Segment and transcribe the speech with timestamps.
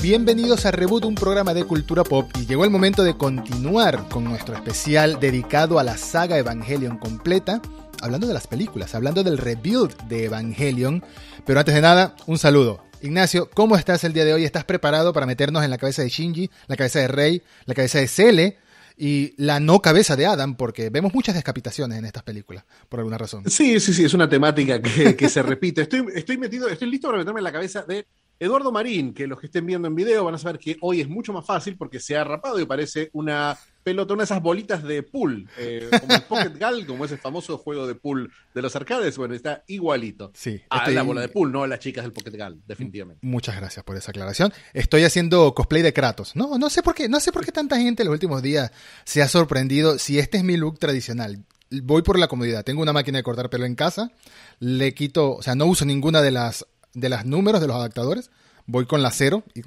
[0.00, 4.22] bienvenidos a Reboot, un programa de cultura pop y llegó el momento de continuar con
[4.22, 7.60] nuestro especial dedicado a la saga Evangelion completa,
[8.00, 11.02] hablando de las películas, hablando del rebuild de Evangelion,
[11.44, 12.84] pero antes de nada, un saludo.
[13.02, 14.44] Ignacio, ¿cómo estás el día de hoy?
[14.44, 17.98] ¿Estás preparado para meternos en la cabeza de Shinji, la cabeza de Rey, la cabeza
[17.98, 18.58] de Cele
[18.96, 20.54] y la no cabeza de Adam?
[20.54, 23.50] Porque vemos muchas descapitaciones en estas películas, por alguna razón.
[23.50, 25.82] Sí, sí, sí, es una temática que, que se repite.
[25.82, 28.06] Estoy, estoy metido, estoy listo para meterme en la cabeza de
[28.42, 31.08] Eduardo Marín, que los que estén viendo en video van a saber que hoy es
[31.08, 34.82] mucho más fácil porque se ha rapado y parece una pelota, una de esas bolitas
[34.82, 38.74] de pool, eh, como el Pocket Gal, como ese famoso juego de pool de los
[38.76, 39.16] arcades.
[39.16, 40.32] Bueno, está igualito.
[40.34, 43.24] Sí, a estoy- la bola de pool, no a las chicas del Pocket Gal, definitivamente.
[43.26, 44.52] Muchas gracias por esa aclaración.
[44.72, 46.34] Estoy haciendo cosplay de Kratos.
[46.36, 48.72] No, no sé por qué, no sé por qué tanta gente en los últimos días
[49.04, 51.44] se ha sorprendido si este es mi look tradicional.
[51.70, 52.64] Voy por la comodidad.
[52.64, 54.10] Tengo una máquina de cortar pelo en casa.
[54.58, 58.30] Le quito, o sea, no uso ninguna de las de las números de los adaptadores.
[58.66, 59.62] Voy con la cero y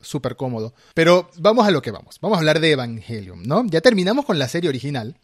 [0.00, 0.74] súper cómodo.
[0.94, 2.18] Pero vamos a lo que vamos.
[2.20, 3.64] Vamos a hablar de Evangelion, ¿no?
[3.66, 5.16] Ya terminamos con la serie original.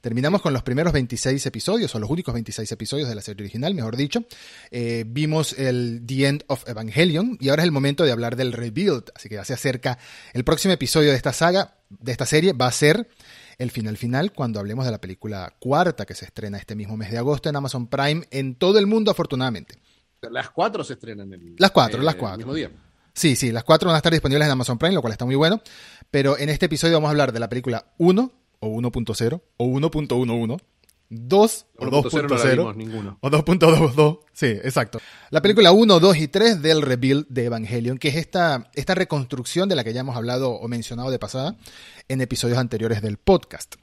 [0.00, 3.74] Terminamos con los primeros 26 episodios, o los únicos 26 episodios de la serie original,
[3.74, 4.24] mejor dicho.
[4.70, 8.52] Eh, vimos el The End of Evangelion y ahora es el momento de hablar del
[8.52, 9.04] rebuild.
[9.14, 9.98] Así que ya se acerca
[10.32, 13.08] el próximo episodio de esta saga, de esta serie, va a ser
[13.58, 17.10] el final final cuando hablemos de la película cuarta que se estrena este mismo mes
[17.10, 19.78] de agosto en Amazon Prime en todo el mundo, afortunadamente.
[20.30, 22.38] Las cuatro se estrenan el, Las cuatro, eh, las el cuatro.
[22.38, 22.70] mismo día.
[23.12, 25.36] Sí, sí, las cuatro van a estar disponibles en Amazon Prime, lo cual está muy
[25.36, 25.60] bueno.
[26.10, 30.60] Pero en este episodio vamos a hablar de la película 1 o 1.0 o 1.11,
[31.10, 33.18] 2 o 1.0 no la 2.0 vimos ninguno.
[33.20, 34.20] o 2.22.
[34.32, 35.00] Sí, exacto.
[35.30, 39.68] La película 1, 2 y 3 del rebuild de Evangelion, que es esta, esta reconstrucción
[39.68, 41.56] de la que ya hemos hablado o mencionado de pasada
[42.08, 43.76] en episodios anteriores del podcast.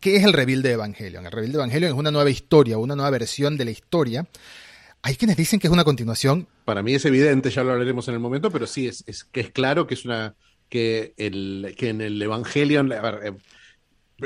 [0.00, 1.26] ¿Qué es el rebuild de Evangelion?
[1.26, 4.26] El rebuild de Evangelion es una nueva historia, una nueva versión de la historia.
[5.02, 6.46] Hay quienes dicen que es una continuación.
[6.64, 9.40] Para mí es evidente, ya lo hablaremos en el momento, pero sí es, es que
[9.40, 10.34] es claro que es una
[10.68, 13.32] que el que en el Evangelion a ver, eh,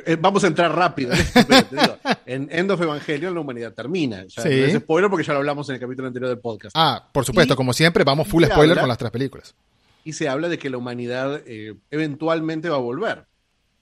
[0.07, 3.41] eh, vamos a entrar rápido en esto, pero te digo, en End of Evangelion la
[3.41, 4.25] humanidad termina.
[4.27, 4.49] Ya Sí.
[4.51, 6.75] no es spoiler porque ya lo hablamos en el capítulo anterior del podcast.
[6.79, 9.55] Ah, por supuesto, Y- como siempre, vamos full spoiler habla- con las tres películas.
[10.05, 13.25] y se habla de que la humanidad eh, eventualmente va a volver.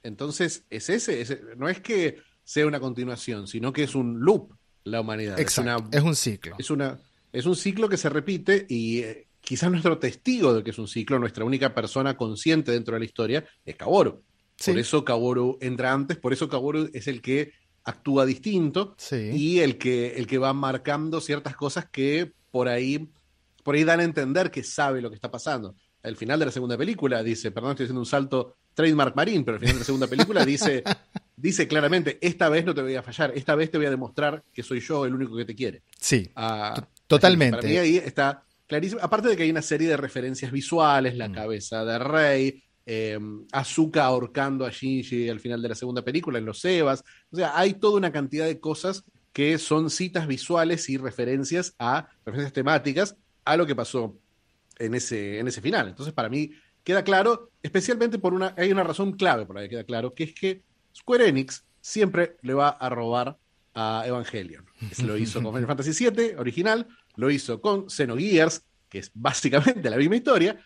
[0.04, 4.52] Entonces, es ese, ese- no es que sea una continuación, sino que es un loop
[4.84, 5.38] la humanidad.
[5.40, 6.56] Exacto, Es, una- es un ciclo.
[6.58, 6.98] es, una,
[7.32, 10.88] es un ciclo que se repite y eh, quizás nuestro testigo de que es un
[10.88, 14.22] ciclo, nuestra única persona consciente dentro de la historia, es Kaworu.
[14.56, 14.70] Sí.
[14.70, 17.52] Por eso Kaworu entra antes, por eso Kaworu es el que
[17.84, 19.30] actúa distinto Sí.
[19.34, 23.10] y el que, el que va marcando ciertas cosas que por ahí,
[23.62, 25.74] por ahí dan a entender que sabe lo que está pasando.
[26.02, 29.56] Al final de la segunda película dice, perdón, estoy haciendo un salto trademark marín, pero
[29.56, 30.82] al final de la segunda película dice,
[31.36, 34.42] dice claramente, esta vez no te voy a fallar, esta vez te voy a demostrar
[34.52, 35.82] que soy yo el único que te quiere.
[35.98, 37.56] Sí, Ah, totalmente.
[37.58, 39.00] Para mí ahí está clarísimo.
[39.02, 41.18] Aparte de que hay una serie de referencias visuales, Mm.
[41.18, 43.18] la cabeza de Rey, eh,
[43.52, 47.02] Azuka ahorcando a Shinji al final de la segunda película en los Evas.
[47.30, 52.08] O sea, hay toda una cantidad de cosas que son citas visuales y referencias a
[52.24, 54.16] referencias temáticas a lo que pasó
[54.78, 55.88] en ese, en ese final.
[55.88, 56.50] Entonces, para mí
[56.84, 60.24] queda claro, especialmente por una, hay una razón clave por la que queda claro, que
[60.24, 60.62] es que
[60.96, 63.38] Square Enix siempre le va a robar
[63.74, 64.64] a Evangelion.
[64.92, 69.90] Se lo hizo con Final Fantasy VII original, lo hizo con Xenogears, que es básicamente
[69.90, 70.58] la misma historia,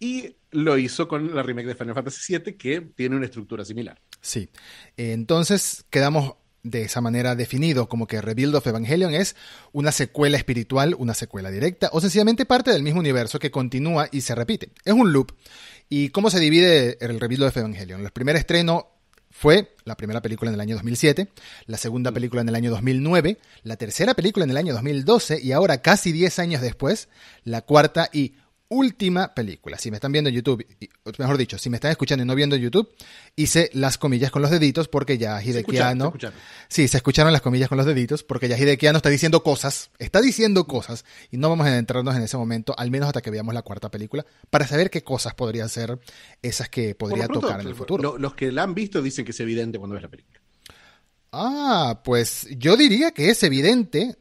[0.00, 4.00] y lo hizo con la remake de Final Fantasy VII, que tiene una estructura similar.
[4.20, 4.48] sí.
[4.96, 6.34] Entonces quedamos
[6.64, 9.36] de esa manera definido como que Rebuild of Evangelion es
[9.72, 14.22] una secuela espiritual, una secuela directa o sencillamente parte del mismo universo que continúa y
[14.22, 14.72] se repite.
[14.84, 15.32] Es un loop.
[15.90, 18.00] ¿Y cómo se divide el Rebuild of Evangelion?
[18.00, 18.93] El primer estreno
[19.36, 21.28] fue la primera película en el año 2007,
[21.66, 25.50] la segunda película en el año 2009, la tercera película en el año 2012 y
[25.50, 27.08] ahora casi 10 años después,
[27.42, 28.34] la cuarta y
[28.74, 29.78] última película.
[29.78, 30.66] Si me están viendo en YouTube,
[31.18, 32.88] mejor dicho, si me están escuchando y no viendo en YouTube,
[33.36, 35.98] hice las comillas con los deditos porque ya escucharon.
[36.68, 40.20] Sí, se escucharon las comillas con los deditos porque ya Hidekiano está diciendo cosas, está
[40.20, 43.54] diciendo cosas y no vamos a adentrarnos en ese momento, al menos hasta que veamos
[43.54, 45.98] la cuarta película, para saber qué cosas podrían ser
[46.42, 48.02] esas que podría pronto, tocar en el futuro.
[48.02, 50.40] lo- los que la han visto dicen que es evidente cuando ves la película.
[51.32, 54.16] Ah, pues yo diría que es evidente,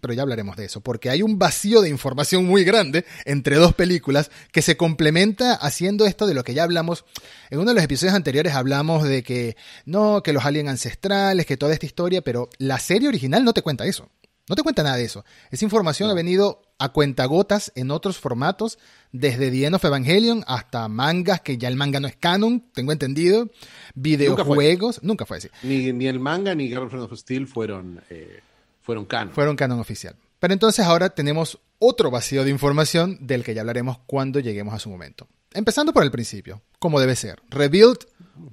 [0.00, 3.74] pero ya hablaremos de eso, porque hay un vacío de información muy grande entre dos
[3.74, 7.04] películas que se complementa haciendo esto de lo que ya hablamos.
[7.50, 11.56] En uno de los episodios anteriores hablamos de que no, que los aliens ancestrales, que
[11.56, 14.08] toda esta historia, pero la serie original no te cuenta eso.
[14.48, 15.24] No te cuenta nada de eso.
[15.50, 18.78] Esa información ha venido a cuentagotas en otros formatos,
[19.12, 22.90] desde The End of Evangelion hasta mangas, que ya el manga no es canon, tengo
[22.90, 23.50] entendido,
[23.94, 25.48] videojuegos, nunca fue, así.
[25.62, 28.40] Ni, ni el manga ni Girlfriend of Steel fueron, eh,
[28.82, 29.32] fueron canon.
[29.34, 30.14] Fueron canon oficial.
[30.38, 34.78] Pero entonces ahora tenemos otro vacío de información del que ya hablaremos cuando lleguemos a
[34.78, 35.26] su momento.
[35.54, 37.40] Empezando por el principio, como debe ser.
[37.48, 37.98] Rebuild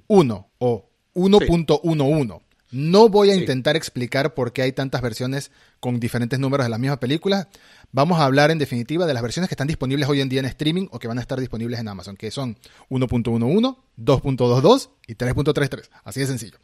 [0.08, 2.42] 1 o 1.11.
[2.72, 3.40] No voy a Sí.
[3.40, 5.50] intentar explicar por qué hay tantas versiones
[5.80, 7.50] con diferentes números de la misma película.
[7.92, 10.46] Vamos a hablar en definitiva de las versiones que están disponibles hoy en día en
[10.46, 12.58] streaming o que van a estar disponibles en Amazon, que son
[12.90, 15.90] 1.11, 2.22 y 3.33.
[16.04, 16.58] Así de sencillo.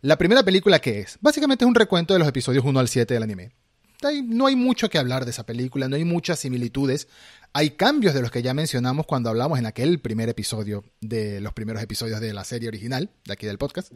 [0.00, 3.14] La primera película que es, básicamente es un recuento de los episodios 1 al 7
[3.14, 3.52] del anime.
[4.00, 7.08] No hay mucho que hablar de esa película, no hay muchas similitudes.
[7.52, 11.52] Hay cambios de los que ya mencionamos cuando hablamos en aquel primer episodio de los
[11.52, 13.92] primeros episodios de la serie original, de aquí del podcast,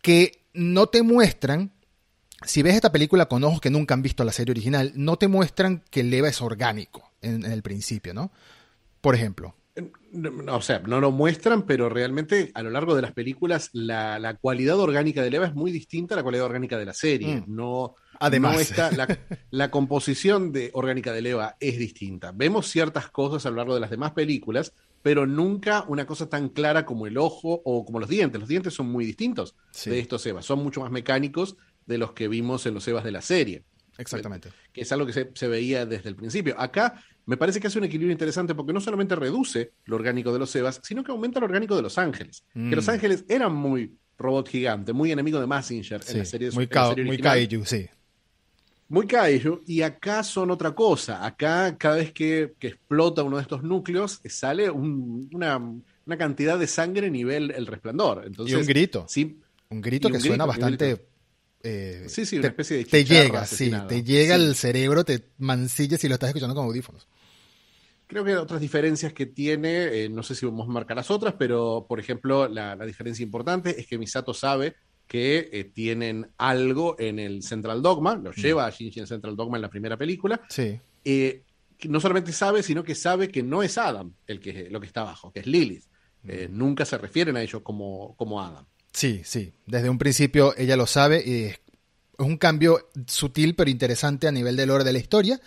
[0.00, 1.70] que no te muestran,
[2.44, 5.28] si ves esta película con ojos que nunca han visto la serie original, no te
[5.28, 8.32] muestran que el Eva es orgánico en, en el principio, ¿no?
[9.00, 9.54] Por ejemplo,
[10.48, 14.34] o sea, no lo muestran, pero realmente a lo largo de las películas la, la
[14.34, 17.36] cualidad orgánica de Eva es muy distinta a la cualidad orgánica de la serie.
[17.36, 17.44] Mm.
[17.46, 18.54] No, Además.
[18.54, 19.18] no está, la,
[19.50, 22.32] la composición de, orgánica de Eva es distinta.
[22.34, 26.50] Vemos ciertas cosas a lo largo de las demás películas, pero nunca una cosa tan
[26.50, 28.38] clara como el ojo o como los dientes.
[28.40, 29.88] Los dientes son muy distintos Sí.
[29.90, 33.10] de estos Evas, son mucho más mecánicos de los que vimos en los Evas de
[33.12, 33.64] la serie
[33.98, 34.50] exactamente.
[34.72, 36.54] que es algo que se, se veía desde el principio.
[36.58, 40.38] Acá me parece que hace un equilibrio interesante porque no solamente reduce lo orgánico de
[40.38, 42.44] los Evas, sino que aumenta lo orgánico de los ángeles.
[42.54, 42.70] Mm.
[42.70, 46.50] Que los ángeles eran muy robot gigante, muy enemigo de Massinger Sí, en la serie,
[46.52, 47.86] muy, la cao- serie muy kaiju, sí.
[48.88, 51.24] Muy kaiju, y acá son otra cosa.
[51.24, 56.58] Acá, cada vez que, que explota uno de estos núcleos, sale un- una, una cantidad
[56.58, 58.24] de sangre nivel el resplandor.
[58.26, 59.06] Entonces, y un grito.
[59.08, 59.38] sí,
[59.70, 61.06] Un grito que un suena grito, bastante.
[61.62, 64.42] Eh, Sí, sí, una te, especie de te llega, sí, te llega Sí.
[64.42, 67.06] al cerebro, te mancilla si lo estás escuchando con audífonos.
[68.06, 71.34] Creo que otras diferencias que tiene, eh, no sé si vamos a marcar las otras,
[71.38, 74.74] pero por ejemplo, la, la diferencia importante es que Misato sabe
[75.06, 79.56] que eh, tienen algo en el Central Dogma, lo lleva a Shinji en Central Dogma
[79.56, 81.42] en la primera película, Sí, eh,
[81.78, 84.86] que no solamente sabe, sino que sabe que no es Adam el que, lo que
[84.86, 85.84] está abajo, que es Lilith.
[86.28, 88.64] Eh, Nunca se refieren a ellos como, como Adam.
[88.92, 89.52] Sí, sí.
[89.66, 91.60] Desde un principio ella lo sabe y es
[92.18, 95.40] un cambio sutil pero interesante a nivel del lore de la historia.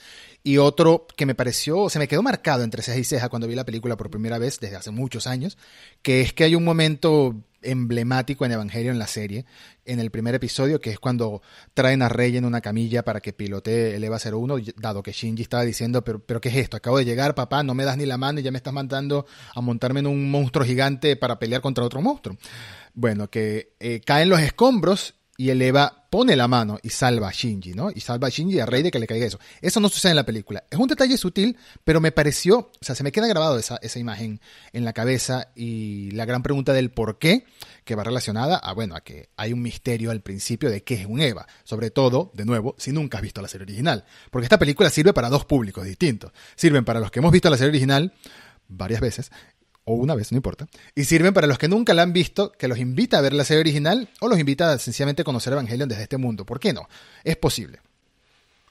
[0.43, 3.55] Y otro que me pareció, se me quedó marcado entre ceja y ceja cuando vi
[3.55, 5.57] la película por primera vez desde hace muchos años,
[6.03, 9.45] que es que hay un momento emblemático en Evangelio en la serie,
[9.85, 11.41] en el primer episodio, que es cuando
[11.73, 15.41] traen a Rey en una camilla para que pilotee el EVA 01, dado que Shinji
[15.41, 16.77] estaba diciendo, pero, pero ¿qué es esto?
[16.77, 19.25] Acabo de llegar, papá, no me das ni la mano y ya me estás mandando
[19.53, 22.37] a montarme en un monstruo gigante para pelear contra otro monstruo.
[22.95, 27.31] Bueno, que eh, caen los escombros y el Eva pone la mano y salva a
[27.31, 27.89] Shinji, ¿no?
[27.93, 29.37] Y salva a Shinji a Rey de que le caiga eso.
[29.61, 30.63] Eso no sucede en la película.
[30.71, 33.99] Es un detalle sutil, pero me pareció, o sea, se me queda grabado esa, esa
[33.99, 34.39] imagen
[34.71, 37.43] en la cabeza y la gran pregunta del por qué,
[37.83, 41.05] que va relacionada a, bueno, a que hay un misterio al principio de qué es
[41.05, 41.47] un Eva.
[41.65, 44.05] Sobre todo, de nuevo, si nunca has visto la serie original.
[44.31, 46.31] Porque esta película sirve para dos públicos distintos.
[46.55, 48.13] Sirven para los que hemos visto la serie original
[48.67, 49.31] varias veces
[49.85, 52.67] o una vez, no importa, y sirven para los que nunca la han visto, que
[52.67, 56.03] los invita a ver la serie original o los invita a sencillamente conocer Evangelion desde
[56.03, 56.45] este mundo.
[56.45, 56.87] ¿Por qué no?
[57.23, 57.79] Es posible.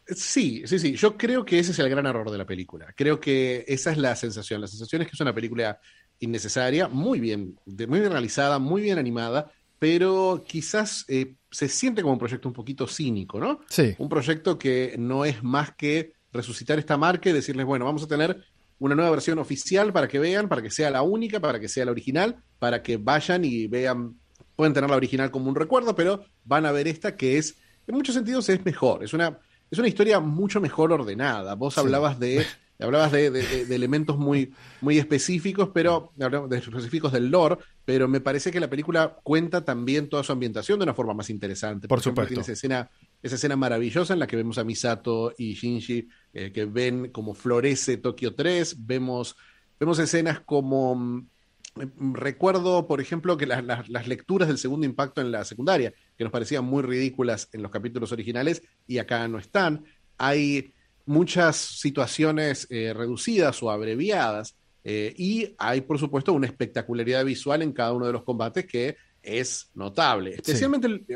[0.06, 0.94] Sí, sí, sí.
[0.96, 2.92] Yo creo que ese es el gran error de la película.
[2.94, 4.60] Creo que esa es la sensación.
[4.60, 5.80] La sensación es que es una película
[6.20, 12.14] innecesaria, muy bien, muy bien realizada, muy bien animada, pero quizás eh, se siente como
[12.14, 13.60] un proyecto un poquito cínico, ¿no?
[13.68, 18.02] Sí, Un proyecto que no es más que resucitar esta marca y decirles, bueno, vamos
[18.02, 18.44] a tener
[18.78, 21.84] una nueva versión oficial para que vean, para que sea la única, para que sea
[21.84, 24.16] la original, para que vayan y vean,
[24.56, 27.94] pueden tener la original como un recuerdo, pero van a ver esta que es, en
[27.94, 29.38] muchos sentidos es mejor, es una,
[29.70, 31.54] es una historia mucho mejor ordenada.
[31.54, 31.80] Vos Sí.
[31.80, 32.44] hablabas de...
[32.80, 38.50] Hablabas de, de- elementos muy, muy específicos, pero de específicos del lore, pero me parece
[38.50, 41.86] que la película cuenta también toda su ambientación de una forma más interesante.
[41.86, 42.28] Por ejemplo, supuesto.
[42.30, 42.90] tiene esa escena,
[43.24, 47.34] esa escena maravillosa en la que vemos a Misato y Shinji eh, que ven cómo
[47.34, 49.34] florece Tokio 3, vemos,
[49.80, 51.26] vemos escenas como mm,
[51.74, 55.92] mm, recuerdo, por ejemplo, que las, las- las lecturas del segundo impacto en la secundaria,
[56.16, 59.84] que nos parecían muy ridículas en los capítulos originales y acá no están.
[60.18, 60.74] Hay
[61.06, 64.54] muchas situaciones eh, reducidas o abreviadas
[64.84, 68.96] eh, y hay, por supuesto, una espectacularidad visual en cada uno de los combates que
[69.22, 70.34] es notable.
[70.34, 71.06] Especialmente, el-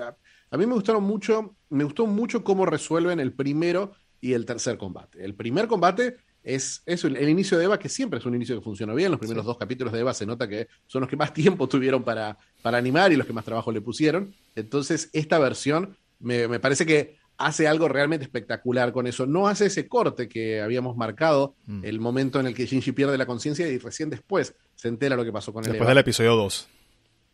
[0.51, 4.79] a, mí me gustaron mucho, me gustó mucho cómo resuelven el primero y el tercer
[4.79, 5.25] combate.
[5.25, 8.57] El primer combate es, es el, el inicio de Eva, que siempre es un inicio
[8.57, 9.11] que funcionó bien.
[9.11, 9.47] Los primeros Sí.
[9.47, 12.79] dos capítulos de Eva se nota que son los que más tiempo tuvieron para, para
[12.79, 14.35] animar y los que más trabajo le pusieron.
[14.57, 19.25] Entonces, esta versión me, me parece que hace algo realmente espectacular con eso.
[19.27, 21.85] No hace ese corte que habíamos marcado, Mm.
[21.85, 25.25] el momento en el que Shinji pierde la conciencia y recién después se entera lo
[25.25, 25.91] que pasó con el después Eva.
[25.91, 26.69] del episodio 2.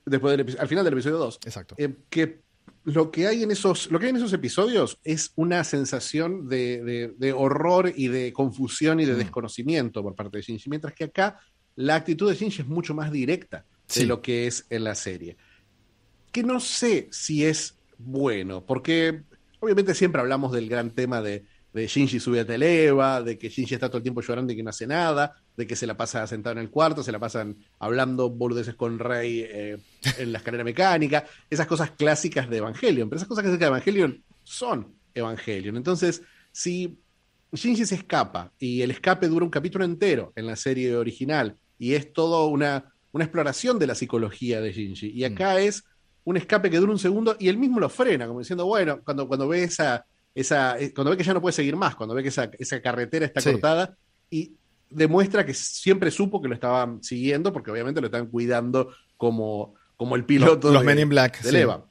[0.07, 1.39] Después del al final del episodio 2.
[1.47, 1.75] Exacto.
[1.79, 2.43] Eh, que
[2.85, 7.35] lo que hay en esos, lo que hay en esos episodios es una sensación de,
[7.37, 9.19] horror y de confusión y de mm.
[9.19, 11.39] desconocimiento por parte de Shinji, mientras que acá
[11.77, 15.37] la actitud de Shinji es mucho más directa de lo que es en la serie.
[16.31, 19.23] Que no sé si es bueno, porque
[19.61, 21.45] obviamente siempre hablamos del gran tema de,
[21.75, 24.63] de Shinji sube a Televa, de que Shinji está todo el tiempo llorando y que
[24.63, 27.57] no hace nada, de que se la pasa sentado en el cuarto, se la pasan
[27.81, 29.79] hablando boludeces con Rey eh,
[30.19, 34.23] en la escalera mecánica, esas cosas clásicas de Evangelion, pero esas cosas clásicas de Evangelion
[34.45, 35.77] son Evangelion.
[35.77, 36.97] Entonces, si
[37.53, 41.95] Shinji se escapa y el escape dura un capítulo entero en la serie original y
[41.95, 45.59] es todo una, una exploración de la psicología de Shinji, y acá mm.
[45.59, 45.83] es
[46.23, 49.27] un escape que dura un segundo y él mismo lo frena, como diciendo, bueno, cuando,
[49.27, 52.23] cuando ve esa, esa, eh, cuando ve que ya no puede seguir más, cuando ve
[52.23, 53.97] que esa, esa carretera está cortada
[54.31, 54.53] y
[54.91, 60.17] demuestra que siempre supo que lo estaban siguiendo porque obviamente lo están cuidando como, como
[60.17, 61.87] el piloto los, de, Men in Black, de Eva.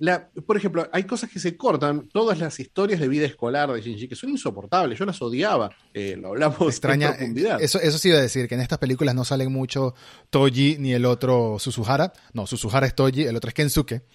[0.00, 3.82] La, por ejemplo, hay cosas que se cortan, todas las historias de vida escolar de
[3.82, 7.60] Shinji, que son insoportables, yo las odiaba, eh, lo hablamos Extraña, en profundidad.
[7.60, 9.94] Eso, eso sí iba a decir, que en estas películas no salen mucho
[10.30, 14.06] Toji ni el otro Suzuhara, no, Suzuhara es Toji, el otro es Kensuke,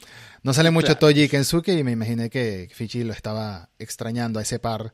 [0.42, 4.42] no sale mucho Toji y Kensuke y me imaginé que Fichi lo estaba extrañando a
[4.42, 4.92] ese par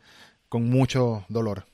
[0.49, 1.67] con mucho dolor.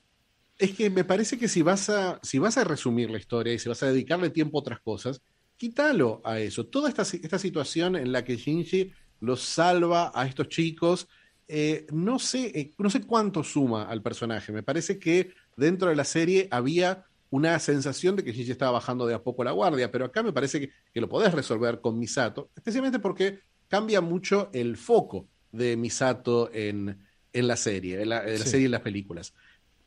[0.59, 3.57] Es que me parece que si vas a, si vas a resumir la historia y
[3.57, 5.21] si vas a dedicarle tiempo a otras cosas,
[5.55, 6.67] quítalo a eso.
[6.67, 11.07] Toda esta, esta situación en la que Shinji los salva a estos chicos,
[11.47, 14.51] eh, no, sé, eh, no sé cuánto suma al personaje.
[14.51, 19.05] Me parece que dentro de la serie había una sensación de que Shinji estaba bajando
[19.05, 21.99] de a poco la guardia, pero acá me parece que, que lo podés resolver con
[21.99, 26.97] Misato, especialmente porque cambia mucho el foco de Misato en,
[27.33, 29.33] en la serie, en la, serie y en las películas.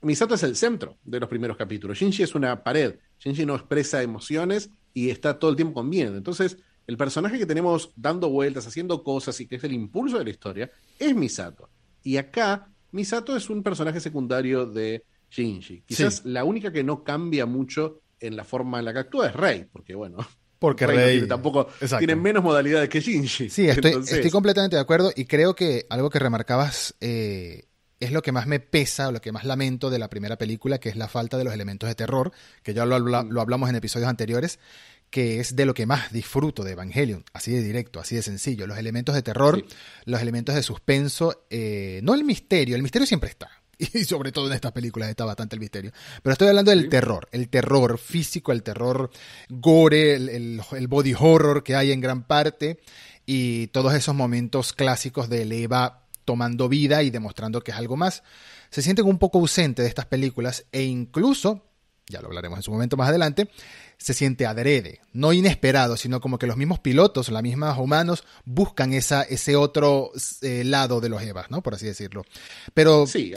[0.02, 1.98] Misato es el centro de los primeros capítulos.
[1.98, 2.98] Shinji es una pared.
[3.18, 6.16] Shinji no expresa emociones y está todo el tiempo con miedo.
[6.16, 6.58] Entonces,
[6.90, 10.30] el personaje que tenemos dando vueltas, haciendo cosas y que es el impulso de la
[10.30, 11.70] historia, es Misato.
[12.02, 15.82] Y acá, Misato es un personaje secundario de Shinji.
[15.82, 19.36] Quizás la única que no cambia mucho en la forma en la que actúa es
[19.36, 20.16] Rey, porque bueno,
[20.58, 21.68] porque Rey, tampoco
[21.98, 23.50] tiene menos modalidades que Shinji.
[23.50, 27.68] Sí, estoy, completamente de acuerdo y creo que algo que remarcabas eh,
[28.00, 30.80] es lo que más me pesa o lo que más lamento de la primera película,
[30.80, 32.32] que es la falta de los elementos de terror,
[32.64, 33.38] que ya lo, mm.
[33.38, 34.58] hablamos en episodios anteriores,
[35.10, 38.66] que es de lo que más disfruto de Evangelion, así de directo, así de sencillo.
[38.66, 39.64] Los elementos de terror,
[40.04, 43.50] los elementos de suspenso, eh, no el misterio, el misterio siempre está,
[43.94, 45.92] y sobre todo en estas películas está bastante el misterio.
[46.22, 49.10] Pero estoy hablando del terror, el terror físico, el terror
[49.48, 52.80] gore, el, body horror que hay en gran parte
[53.26, 58.22] y todos esos momentos clásicos de Eva tomando vida y demostrando que es algo más.
[58.70, 61.64] Se sienten un poco ausente de estas películas e incluso,
[62.06, 63.50] ya lo hablaremos en su momento más adelante,
[64.00, 68.94] se siente adrede, no inesperado, sino como que los mismos pilotos, las mismas humanos, buscan
[68.94, 71.62] esa, ese otro eh, lado de los Evas, ¿no?
[71.62, 72.24] Por así decirlo.
[72.72, 73.34] Pero sí,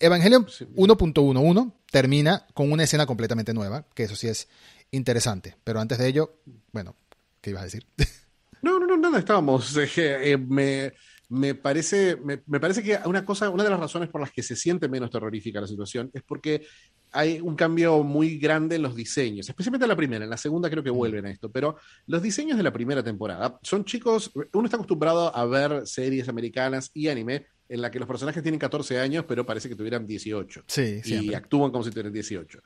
[0.00, 4.48] Evangelion 1.11 termina con una escena completamente nueva, que eso sí es
[4.90, 5.56] interesante.
[5.64, 6.40] Pero antes de ello,
[6.72, 6.96] bueno,
[7.42, 7.86] ¿qué ibas a decir?
[8.62, 9.76] No, no, no, nada, estábamos.
[9.96, 10.92] Eh, me,
[11.28, 14.42] me, parece, me, me, parece que una cosa, una de las razones por las que
[14.42, 16.66] se siente menos terrorífica la situación es porque
[17.12, 20.70] hay un cambio muy grande en los diseños, especialmente en la primera, en la segunda
[20.70, 20.96] creo que mm.
[20.96, 25.34] vuelven a esto, pero los diseños de la primera temporada son chicos, uno está acostumbrado
[25.34, 29.44] a ver series americanas y anime en la que los personajes tienen 14 años, pero
[29.44, 30.64] parece que tuvieran 18.
[30.68, 32.60] Sí, y actúan como si tuvieran 18.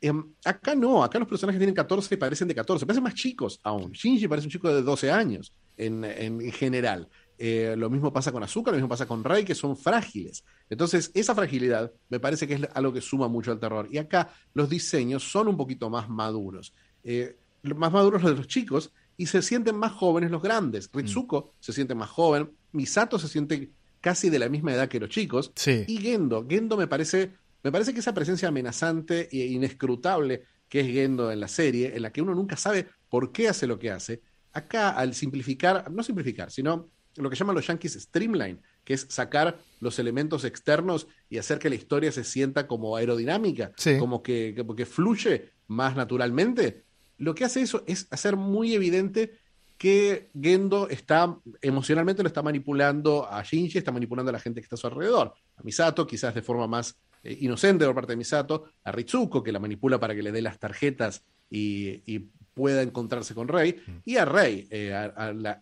[0.00, 3.58] Em, acá no, acá los personajes tienen 14 y parecen de 14, parecen más chicos
[3.64, 3.90] aún.
[3.90, 7.08] Shinji parece un chico de 12 años en, en general.
[7.38, 10.44] Eh, lo mismo pasa con Azúcar, lo mismo pasa con Ray, que son frágiles.
[10.70, 13.88] Entonces, esa fragilidad me parece que es algo que suma mucho al terror.
[13.90, 16.72] Y acá los diseños son un poquito más maduros.
[17.04, 20.90] Eh, más maduros los de los chicos y se sienten más jóvenes los grandes.
[20.92, 20.98] Mm.
[20.98, 25.10] Ritsuko se siente más joven, Misato se siente casi de la misma edad que los
[25.10, 25.52] chicos.
[25.66, 30.86] Y Gendo, Gendo me parece, me parece que esa presencia amenazante e inescrutable que es
[30.86, 33.90] Gendo en la serie, en la que uno nunca sabe por qué hace lo que
[33.90, 34.20] hace,
[34.52, 39.58] acá al simplificar, no simplificar, sino lo que llaman los yankees streamline, que es sacar
[39.80, 44.86] los elementos externos y hacer que la historia se sienta como aerodinámica, como, que, que,
[44.86, 46.84] fluye más naturalmente.
[47.18, 49.38] Lo que hace eso es hacer muy evidente
[49.78, 54.64] que Gendo está emocionalmente lo está manipulando a Shinji, está manipulando a la gente que
[54.64, 55.34] está a su alrededor.
[55.56, 59.52] A Misato, quizás de forma más eh, inocente por parte de Misato, a Ritsuko, que
[59.52, 63.92] la manipula para que le dé las tarjetas y, pueda encontrarse con Rey, mm.
[64.06, 64.66] y a Rey.
[64.70, 65.10] Eh,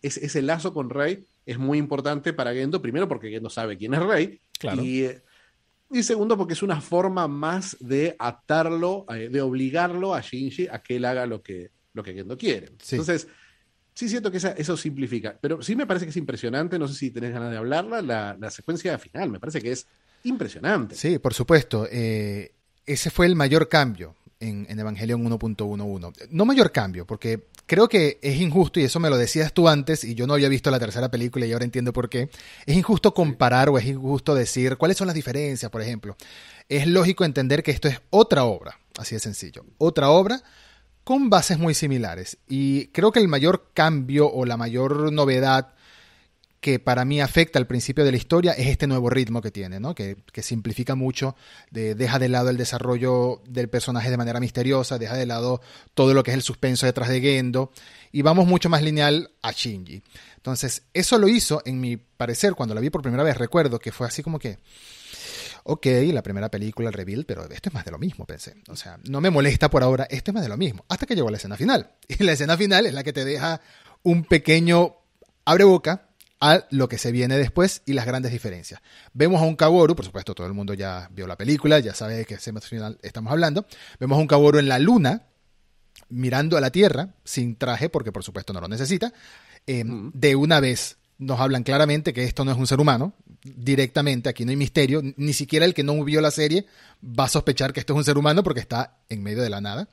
[0.01, 4.01] ese lazo con Rey es muy importante para Gendo, primero porque Gendo sabe quién es
[4.01, 4.39] rey,
[4.81, 5.05] y,
[5.91, 10.81] y, segundo porque es una forma más de atarlo, eh, de obligarlo a Shinji a
[10.81, 12.67] que él haga lo que, lo que Gendo quiere.
[12.89, 13.27] Entonces,
[13.93, 17.11] sí siento que eso simplifica, pero sí me parece que es impresionante, no sé si
[17.11, 19.87] tenés ganas de hablarla, la, secuencia final, me parece que es
[20.23, 20.95] impresionante.
[20.95, 21.87] Sí, por supuesto.
[21.91, 22.51] Eh,
[22.85, 26.27] ese fue el mayor cambio en, en Evangelion 1.11.
[26.29, 30.03] No mayor cambio, porque creo que es injusto, y eso me lo decías tú antes,
[30.03, 32.29] y yo no había visto la tercera película y ahora entiendo por qué.
[32.65, 36.15] Es injusto comparar o es injusto decir cuáles son las diferencias, por ejemplo.
[36.69, 39.65] Es lógico entender que esto es otra obra, así de sencillo.
[39.77, 40.41] Otra obra
[41.03, 42.37] con bases muy similares.
[42.47, 45.75] Y creo que el mayor cambio o la mayor novedad
[46.65, 49.79] que para mí afecta al principio de la historia es este nuevo ritmo que tiene,
[49.79, 49.93] ¿no?
[49.93, 51.35] que, simplifica mucho,
[51.69, 55.61] deja de lado el desarrollo del personaje de manera misteriosa, deja de lado
[55.93, 57.71] todo lo que es el suspenso detrás de Gendo,
[58.11, 60.01] y vamos mucho más lineal a Shinji.
[60.37, 63.91] Entonces, eso lo hizo, en mi parecer, cuando la vi por primera vez, recuerdo que
[63.91, 64.57] fue así como que,
[65.65, 68.55] ok, la primera película, el reveal, pero esto es más de lo mismo, pensé.
[68.69, 70.83] O sea, no me molesta por ahora, esto es más de lo mismo.
[70.89, 71.91] Hasta que llegó la escena final.
[72.07, 73.61] Y la escena final es la que te deja
[74.01, 74.95] un pequeño
[75.45, 78.81] abre boca a lo que se viene después y las grandes diferencias.
[79.13, 82.17] Vemos a un Kaworu, por supuesto, todo el mundo ya vio la película, ya sabe
[82.17, 83.65] de qué final estamos hablando.
[83.99, 85.23] Vemos a un Kaworu en la luna,
[86.09, 89.13] mirando a la Tierra, sin traje, porque por supuesto no lo necesita.
[89.65, 93.13] Eh, de una vez nos hablan claramente que esto no es un ser humano,
[93.43, 96.65] directamente, aquí no hay misterio, ni siquiera el que no vio la serie
[97.03, 99.61] va a sospechar que esto es un ser humano porque está en medio de la
[99.61, 99.87] nada.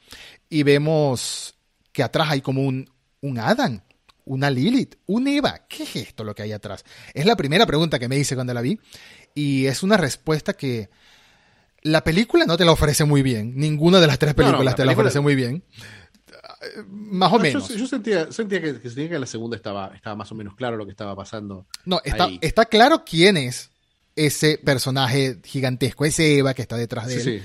[0.49, 1.54] Y vemos
[1.92, 3.82] que atrás hay como un, un Adam,
[4.24, 5.66] una Lilith, un Eva.
[5.68, 6.84] ¿Qué es esto lo que hay atrás?
[7.14, 8.78] Es la primera pregunta que me hice cuando la vi
[9.34, 10.90] y es una respuesta que
[11.82, 14.92] la película no te la ofrece muy bien, ninguna de las tres películas te la
[14.92, 15.64] ofrece muy bien
[16.88, 17.68] más o menos.
[17.68, 21.14] Yo, sentía, que, que, la segunda estaba, estaba más o menos claro lo que estaba
[21.16, 21.66] pasando.
[21.84, 23.70] No, está, está claro quién es
[24.14, 27.42] ese personaje gigantesco, ese Eva que está detrás de él.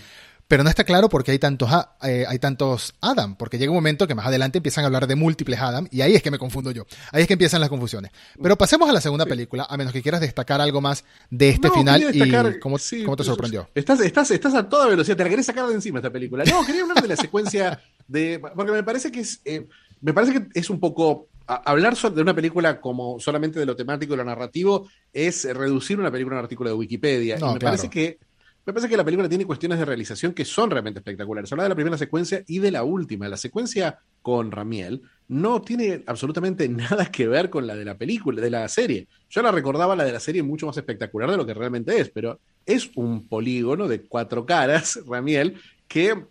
[0.47, 1.69] Pero no está claro por qué hay tantos,
[2.03, 5.15] eh, hay tantos Adam, porque llega un momento que más adelante empiezan a hablar de
[5.15, 6.85] múltiples Adam, y ahí es que me confundo yo.
[7.11, 8.11] Ahí es que empiezan las confusiones.
[8.41, 11.69] Pero pasemos a la segunda película, a menos que quieras destacar algo más de este
[11.69, 13.69] final y cómo, te sorprendió.
[13.75, 16.45] Estás, estás, estás a toda velocidad, te la querés sacar de encima esta película.
[16.45, 18.39] No, quería hablar de la secuencia de.
[18.55, 19.41] Porque me parece que es.
[19.43, 19.67] Eh,
[19.99, 21.27] me parece que es un poco.
[21.45, 26.11] hablar de una película como solamente de lo temático y lo narrativo es reducir una
[26.11, 27.37] película a un artículo de Wikipedia.
[27.37, 28.19] y me parece que
[28.67, 31.49] me parece que la película tiene cuestiones de realización que son realmente espectaculares.
[31.53, 33.29] Habla de la primera secuencia y de la última.
[33.29, 38.41] La secuencia con Ramiel no tiene absolutamente nada que ver con la de la película,
[38.41, 39.07] de la serie.
[39.29, 42.09] Yo la recordaba la de la serie mucho más espectacular de lo que realmente es,
[42.09, 46.25] pero es un polígono de cuatro caras, Ramiel, que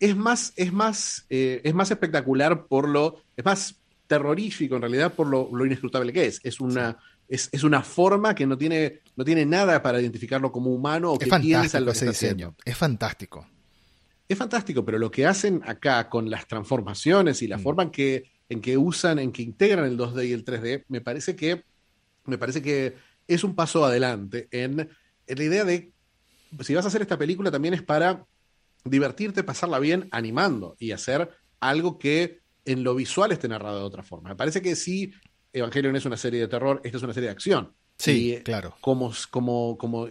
[0.00, 5.12] es más, es más, eh, es más espectacular por lo, es más terrorífico en realidad
[5.12, 6.40] por lo, lo inescrutable que es.
[6.42, 6.96] Es una,
[7.28, 11.18] es, es, una forma que no tiene, no tiene nada para identificarlo como humano o
[11.18, 12.54] que piensa ese diseño.
[12.64, 13.48] Es fantástico.
[14.28, 17.60] Es fantástico, pero lo que hacen acá con las transformaciones y la mm.
[17.60, 21.00] forma en que, en que usan, en que integran el 2D y el 3D, me
[21.00, 21.64] parece que,
[22.26, 22.94] me parece que
[23.26, 24.88] es un paso adelante en,
[25.26, 25.90] en la idea de
[26.60, 28.24] si vas a hacer esta película también es para
[28.84, 31.28] divertirte, pasarla bien animando y hacer
[31.58, 34.28] algo que en lo visual esté narrado de otra forma.
[34.28, 35.12] Me parece que sí
[35.52, 37.74] Evangelion es una serie de terror, esta es una serie de acción.
[37.98, 38.76] Sí, eh, claro.
[38.80, 40.08] Como, como, como,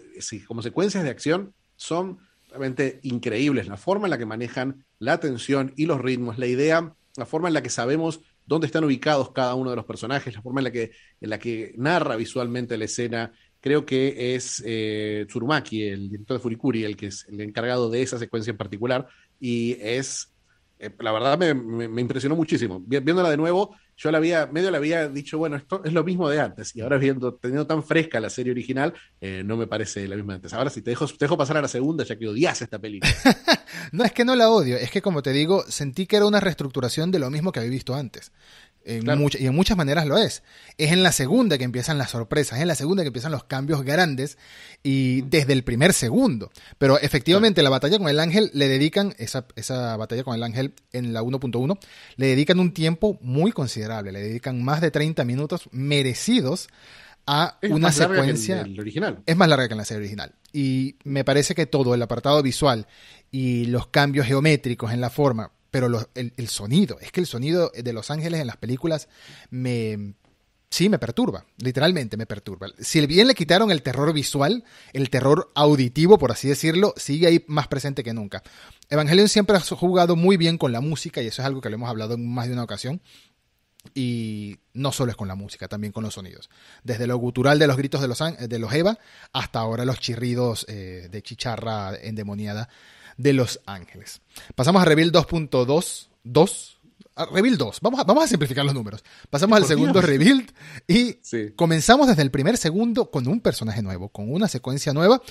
[0.48, 2.20] como secuencias de acción son
[2.50, 3.68] realmente increíbles.
[3.68, 7.48] La forma en la que manejan la tensión y los ritmos, la idea, la forma
[7.48, 10.66] en la que sabemos dónde están ubicados cada uno de los personajes, la forma en
[10.66, 13.32] la que, en la que narra visualmente la escena.
[13.60, 18.02] Creo que es eh, Tsurumaki, el director de Furikuri, el que es el encargado de
[18.02, 19.08] esa secuencia en particular.
[19.40, 20.34] Y es,
[20.80, 22.82] eh, la verdad, me, me impresionó muchísimo.
[22.86, 26.30] Viéndola de nuevo, yo la había, medio le había dicho, bueno, esto es lo mismo
[26.30, 30.08] de antes, y ahora viendo, teniendo tan fresca la serie original, eh, no me parece
[30.08, 30.54] la misma de antes.
[30.54, 33.12] Ahora sí, te dejo, te dejo pasar a la segunda, ya que odias esta película.
[33.92, 36.40] no es que no la odio, es que como te digo, sentí que era una
[36.40, 38.32] reestructuración de lo mismo que había visto antes
[38.88, 40.44] y en muchas maneras lo es.
[40.78, 43.44] Es en la segunda que empiezan las sorpresas, es en la segunda que empiezan los
[43.44, 44.38] cambios grandes
[44.82, 46.52] y desde el primer segundo.
[46.78, 50.74] Pero efectivamente la batalla con el ángel le dedican, esa, esa batalla con el ángel
[50.94, 51.78] en la 1.1,
[52.16, 56.70] le dedican un tiempo muy considerable, le dedican más de 30 minutos merecidos
[57.26, 58.66] a una secuencia.
[58.80, 59.22] original.
[59.26, 60.34] Es más larga que en la serie original.
[60.54, 62.88] Y me parece que todo, el apartado visual
[63.32, 67.94] y los cambios geométricos en la forma, pero el, sonido, es que el sonido de
[67.94, 69.08] Los Ángeles en las películas
[69.52, 70.16] me...
[70.72, 72.68] Sí, me perturba, literalmente me perturba.
[72.80, 77.46] Si bien le quitaron el terror visual, el terror auditivo, por así decirlo, sigue ahí
[77.48, 78.42] más presente que nunca.
[78.90, 81.76] Evangelion siempre ha jugado muy bien con la música y eso es algo que le
[81.76, 83.00] hemos hablado en más de una ocasión.
[83.94, 86.50] Y no solo es con la música, también con los sonidos.
[86.84, 88.98] Desde lo gutural de los gritos de los, de los Eva
[89.32, 92.68] hasta ahora los chirridos eh, de chicharra endemoniada
[93.18, 94.22] de Los Ángeles.
[94.56, 96.78] Pasamos a Reveal 2.2,
[97.32, 97.80] Rebuild 2.
[97.82, 99.04] Vamos a, vamos a simplificar los números.
[99.30, 100.52] Pasamos al segundo Rebuild
[100.88, 101.18] y
[101.56, 105.22] comenzamos desde el primer segundo con un personaje nuevo, con una secuencia nueva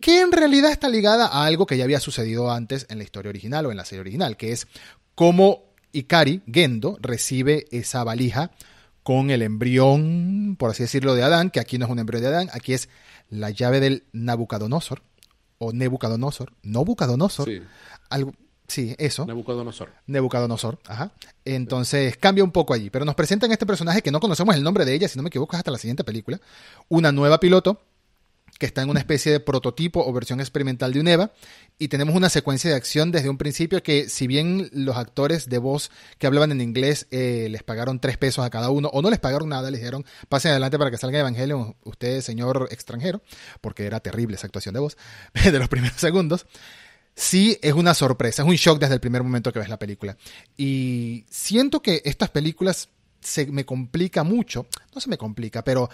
[0.00, 3.30] que en realidad está ligada a algo que ya había sucedido antes en la historia
[3.30, 4.66] original o en la serie original, que es
[5.14, 8.50] cómo Ikari, Gendo, recibe esa valija
[9.02, 12.28] con el embrión, por así decirlo, de Adán, que aquí no es un embrión de
[12.28, 12.88] Adán, aquí es
[13.30, 15.02] la llave del Nabucodonosor,
[15.58, 17.62] o Nebuchadnezzar, Nabucodonosor, sí.
[18.10, 18.32] algo,
[18.66, 19.26] sí, eso.
[19.26, 19.92] Nabucodonosor.
[20.06, 21.12] Nabucodonosor, ajá.
[21.44, 24.84] Entonces cambia un poco allí, pero nos presentan este personaje que no conocemos el nombre
[24.84, 26.40] de ella, si no me equivoco, hasta la siguiente película,
[26.88, 27.80] una nueva piloto
[28.58, 31.32] que está en una especie de prototipo o versión experimental de un EVA,
[31.78, 35.58] y tenemos una secuencia de acción desde un principio que si bien los actores de
[35.58, 39.10] voz que hablaban en inglés eh, les pagaron tres pesos a cada uno, o no
[39.10, 43.22] les pagaron nada, les dijeron, pasen adelante para que salga Evangelion, usted señor extranjero,
[43.60, 44.96] porque era terrible esa actuación de voz,
[45.44, 46.46] de los primeros segundos,
[47.14, 50.16] sí es una sorpresa, es un shock desde el primer momento que ves la película.
[50.56, 52.90] Y siento que estas películas
[53.20, 55.90] se me complica mucho, no se me complica, pero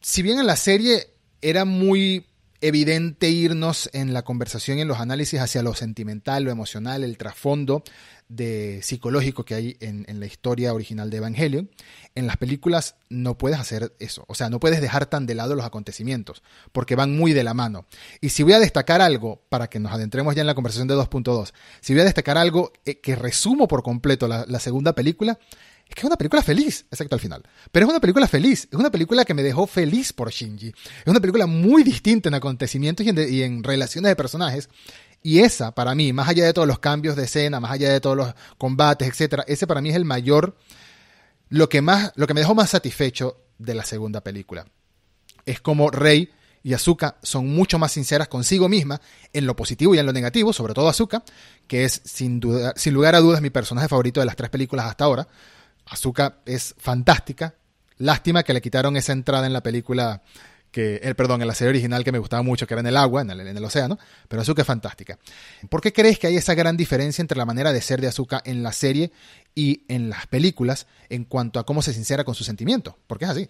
[0.00, 1.13] si bien en la serie
[1.44, 2.24] era muy
[2.62, 7.84] evidente irnos en la conversación, en los análisis hacia lo sentimental, lo emocional, el trasfondo
[8.30, 11.70] de psicológico que hay en, la historia original de Evangelion.
[12.14, 15.54] En las películas no puedes hacer eso, o sea, no puedes dejar tan de lado
[15.54, 17.84] los acontecimientos, porque van muy de la mano.
[18.22, 20.94] Y si voy a destacar algo, para que nos adentremos ya en la conversación de
[20.94, 21.52] 2.2,
[21.82, 25.38] si voy a destacar algo eh, que resumo por completo la segunda película,
[25.94, 27.42] es que es una película feliz, excepto al final.
[27.70, 30.68] Pero es una película feliz, es una película que me dejó feliz por Shinji.
[30.68, 34.68] Es una película muy distinta en acontecimientos y en, relaciones de personajes.
[35.22, 38.00] Y esa, para mí, más allá de todos los cambios de escena, más allá de
[38.00, 40.56] todos los combates, etcétera, ese para mí es el mayor,
[41.48, 44.66] lo que más, lo que me dejó más satisfecho de la segunda película.
[45.46, 46.28] Es como Rey
[46.64, 49.00] y Azuka son mucho más sinceras consigo misma
[49.32, 51.22] en lo positivo y en lo negativo, sobre todo Azuka,
[51.68, 54.86] que es sin, duda, sin lugar a dudas mi personaje favorito de las tres películas
[54.86, 55.28] hasta ahora.
[55.86, 57.54] Azuka es fantástica.
[57.98, 60.22] Lástima que le quitaron esa entrada en la película
[60.74, 62.96] que, el, perdón, en la serie original que me gustaba mucho, que era en el
[62.96, 65.18] agua, en el, océano, pero Azuka es fantástica.
[65.70, 68.42] ¿Por qué crees que hay esa gran diferencia entre la manera de ser de Azuka
[68.44, 69.12] en la serie
[69.54, 72.96] y en las películas en cuanto a cómo se sincera con sus sentimientos?
[73.06, 73.48] ¿Por qué es así?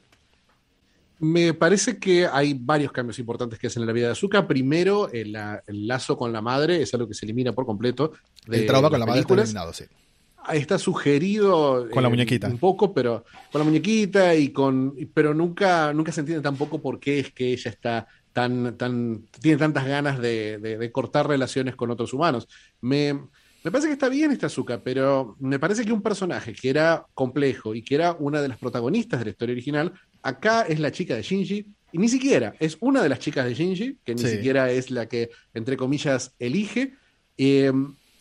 [1.19, 4.47] Me parece que hay varios cambios importantes que hacen en la vida de Azuka.
[4.47, 5.33] Primero, el,
[5.67, 8.13] lazo con la madre es algo que se elimina por completo.
[8.51, 9.87] el trauma con la madre está eliminado, sí
[10.53, 12.49] está sugerido con la eh, muñequita.
[12.49, 17.01] un poco pero con la muñequita y con pero nunca nunca se entiende tampoco por
[17.01, 22.13] qué es que ella está tan tan tiene tantas ganas de, cortar relaciones con otros
[22.13, 22.49] humanos.
[22.81, 26.69] Me, me parece que está bien esta azúcar pero me parece que un personaje que
[26.69, 30.81] era complejo y que era una de las protagonistas de la historia original acá es
[30.81, 34.15] la chica de Shinji y ni siquiera es una de las chicas de Shinji que
[34.15, 36.95] ni siquiera es la que entre comillas elige
[37.39, 37.73] eh,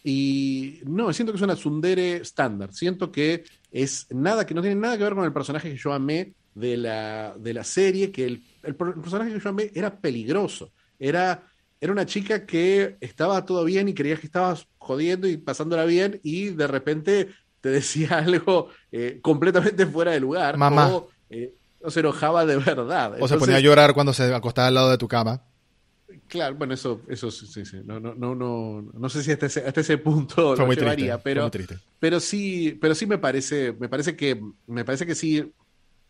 [0.03, 2.73] y no, siento que es una tsundere estándar.
[2.73, 5.93] Siento que es nada, que no tiene nada que ver con el personaje que yo
[5.93, 10.71] amé de la, de la serie, que el, el, personaje que yo amé era peligroso.
[10.99, 11.43] Era,
[11.79, 16.19] era una chica que estaba todo bien y creías que estabas jodiendo y pasándola bien,
[16.21, 17.29] y de repente
[17.61, 20.57] te decía algo eh, completamente fuera de lugar.
[20.57, 20.93] Mamá.
[20.93, 21.55] O, eh,
[21.87, 23.15] se enojaba de verdad.
[23.19, 25.43] O se ponía a llorar cuando se acostaba al lado de tu cama.
[26.27, 27.77] Claro, bueno, eso, eso sí, sí.
[27.83, 31.49] No, no, no, no, no sé si hasta ese, hasta ese punto lo llevaría, pero,
[31.99, 35.51] pero sí, pero sí me parece, me parece que, me parece que sí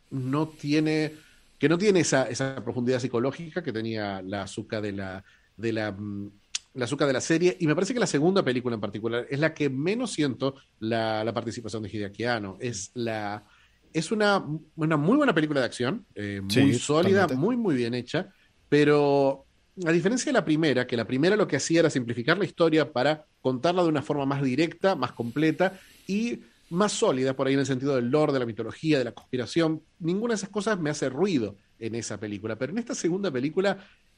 [0.09, 1.13] no tiene,
[1.57, 5.23] que no tiene esa, esa profundidad psicológica que tenía la azúcar de la,
[5.57, 6.31] de la, mm,
[6.75, 9.39] la azúcar de la serie, y me parece que la segunda película en particular es
[9.39, 12.23] la que menos siento la, la participación de Hideaki
[12.59, 13.43] Es la,
[13.93, 14.43] es una,
[14.75, 18.29] una muy buena película de acción, eh, muy sólida, muy, muy bien hecha,
[18.69, 19.45] pero
[19.85, 22.91] a diferencia de la primera, que la primera lo que hacía era simplificar la historia
[22.91, 27.61] para contarla de una forma más directa, más completa y más sólida, por ahí en
[27.61, 30.89] el sentido del lore, de la mitología, de la conspiración, ninguna de esas cosas me
[30.89, 32.57] hace ruido en esa película.
[32.57, 33.77] Pero en esta segunda película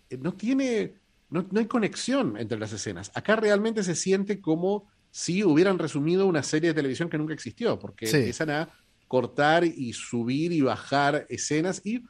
[0.09, 0.95] eh, no tiene,
[1.29, 3.11] no, hay conexión entre las escenas.
[3.13, 7.79] Acá realmente se siente como si hubieran resumido una serie de televisión que nunca existió,
[7.79, 8.69] porque empiezan a
[9.07, 12.03] cortar y subir y bajar escenas y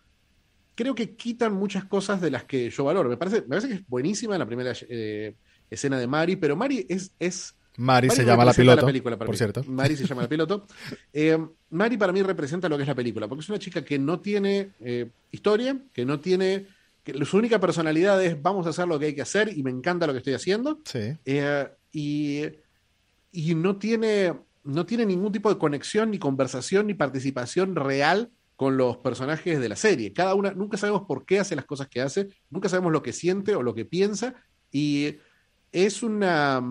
[0.75, 3.09] creo que quitan muchas cosas de las que yo valoro.
[3.09, 5.35] Me parece, me parece que es buenísima la primera eh,
[5.69, 7.11] escena de Mari, pero Mari es...
[7.17, 8.87] es Mari, se llama la piloto,
[9.25, 9.63] por cierto.
[9.67, 10.65] Mari se llama la piloto.
[11.11, 11.37] Eh,
[11.71, 14.19] Mari para mí representa lo que es la película, porque es una chica que no
[14.19, 16.67] tiene eh, historia, que no tiene...
[17.03, 19.69] Que su única personalidad es vamos a hacer lo que hay que hacer y me
[19.69, 20.79] encanta lo que estoy haciendo.
[20.85, 21.15] Sí.
[21.91, 22.41] y,
[23.31, 24.33] y no tiene,
[24.63, 29.69] no tiene ningún tipo de conexión, ni conversación, ni participación real con los personajes de
[29.69, 30.13] la serie.
[30.13, 33.13] Cada una, nunca sabemos por qué hace las cosas que hace, nunca sabemos lo que
[33.13, 34.35] siente o lo que piensa,
[34.71, 35.17] y
[35.71, 36.61] es una,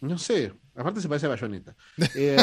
[0.00, 1.74] no sé, Aparte se parece a Bayonetta.
[2.14, 2.36] Eh,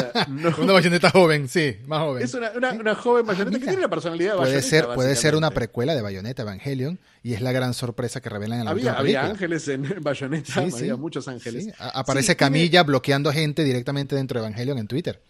[0.58, 2.22] una Bayonetta joven, sí, más joven.
[2.22, 4.68] Es una, una, joven Bayonetta que tiene la personalidad de puede Bayonetta.
[4.68, 8.60] Ser, puede ser una precuela de Bayonetta Evangelion y es la gran sorpresa que revelan
[8.60, 9.20] en la había, película.
[9.20, 11.68] Había ángeles en Bayonetta, había muchos ángeles.
[11.78, 15.22] Aparece Camilla bloqueando gente directamente dentro de Evangelion en Twitter.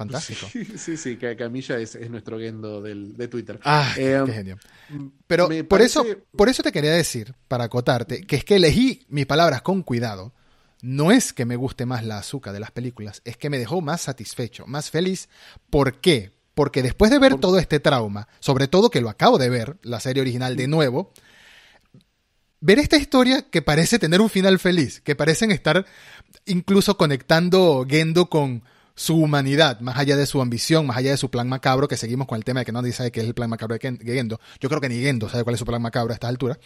[0.00, 0.46] Fantástico.
[0.78, 3.60] Sí, sí, que Camilla es, nuestro gendo del, de Twitter.
[3.64, 4.58] Ah, qué genio.
[5.26, 6.02] Pero por, eso,
[6.34, 10.32] por eso te quería decir, para acotarte, que es que elegí mis palabras con cuidado.
[10.80, 13.82] No es que me guste más la azúcar de las películas, es que me dejó
[13.82, 15.28] más satisfecho, más feliz.
[15.68, 16.32] ¿Por qué?
[16.54, 20.00] Porque después de ver todo este trauma, sobre todo que lo acabo de ver, la
[20.00, 21.12] serie original de nuevo,
[22.60, 25.84] ver esta historia que parece tener un final feliz, que parecen estar
[26.46, 28.62] incluso conectando Gendo con,
[29.00, 32.26] su humanidad, más allá de su ambición, más allá de su plan macabro, que seguimos
[32.26, 34.38] con el tema de que nadie sabe qué es el plan macabro de Gendo.
[34.60, 36.58] Yo creo que ni Gendo sabe cuál es su plan macabro a esta altura.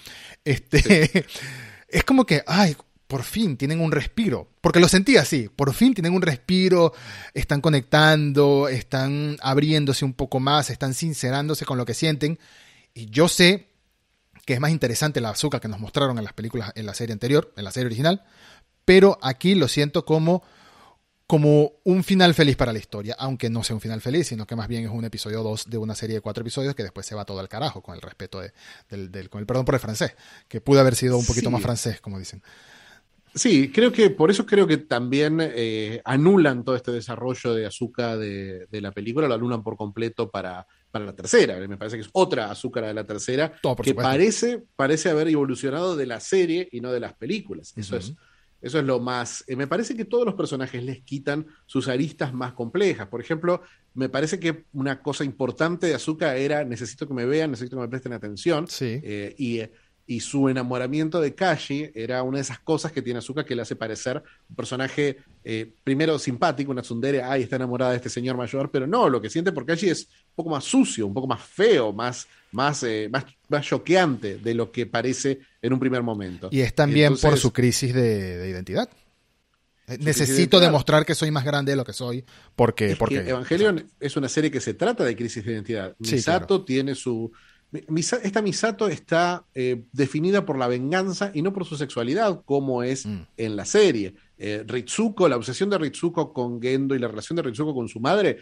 [0.45, 1.27] Este,
[1.89, 4.51] es como que, ay, por fin tienen un respiro.
[4.61, 6.93] Porque lo sentí así, por fin tienen un respiro,
[7.35, 12.41] están conectando, están abriéndose un poco más, están sincerándose con lo que sienten.
[12.95, 13.69] Y yo sé
[14.45, 17.13] que es más interesante la azúcar que nos mostraron en las películas, en la serie
[17.13, 18.25] anterior, en la serie original,
[18.85, 20.43] pero aquí lo siento como
[21.27, 24.57] como un final feliz para la historia, aunque no sea un final feliz, sino que
[24.57, 27.15] más bien es un episodio 2 de una serie de cuatro episodios que después se
[27.15, 28.53] va todo al carajo, con el respeto de,
[28.91, 30.15] del, con el perdón por el francés,
[30.49, 32.43] que pudo haber sido un poquito más francés, como dicen.
[33.35, 38.19] Sí, creo que por eso creo que también eh, anulan todo este desarrollo de azúcar
[38.19, 41.59] de, la película, lo anulan por completo para, para la tercera.
[41.67, 46.07] Me parece que es otra azúcar de la tercera, que parece, parece haber evolucionado de
[46.07, 47.73] la serie y no de las películas.
[47.77, 48.15] Eso es
[48.65, 49.45] eso es lo más...
[49.47, 53.07] Eh, me parece que todos los personajes les quitan sus aristas más complejas.
[53.09, 53.61] Por ejemplo,
[53.93, 57.83] me parece que una cosa importante de Azuka era necesito que me vean, necesito que
[57.83, 58.67] me presten atención.
[58.67, 59.01] Sí.
[59.03, 59.61] Eh, y
[60.07, 63.63] y su enamoramiento de Kashi era una de esas cosas que tiene Azuka que le
[63.63, 68.37] hace parecer un personaje eh, primero simpático, una tsundere, ay, está enamorada de este señor
[68.37, 71.27] mayor, pero no, lo que siente por Kashi es un poco más sucio, un poco
[71.27, 76.03] más feo, más, más, eh, más, más choqueante de lo que parece en un primer
[76.03, 76.49] momento.
[76.51, 78.89] Y es también por su crisis de, identidad.
[80.01, 82.25] Necesito demostrar que soy más grande de lo que soy
[82.57, 82.97] porque...
[82.97, 85.95] porque Evangelion es una serie que se trata de crisis de identidad.
[85.99, 87.31] Misato tiene su
[88.23, 93.07] esta Misato está eh, definida por la venganza y no por su sexualidad, como es
[93.07, 93.21] mm.
[93.37, 94.15] en la serie.
[94.39, 98.01] Eh, Ritsuko, la obsesión de Ritsuko con Gendo y la relación de Ritsuko con su
[98.01, 98.39] madre,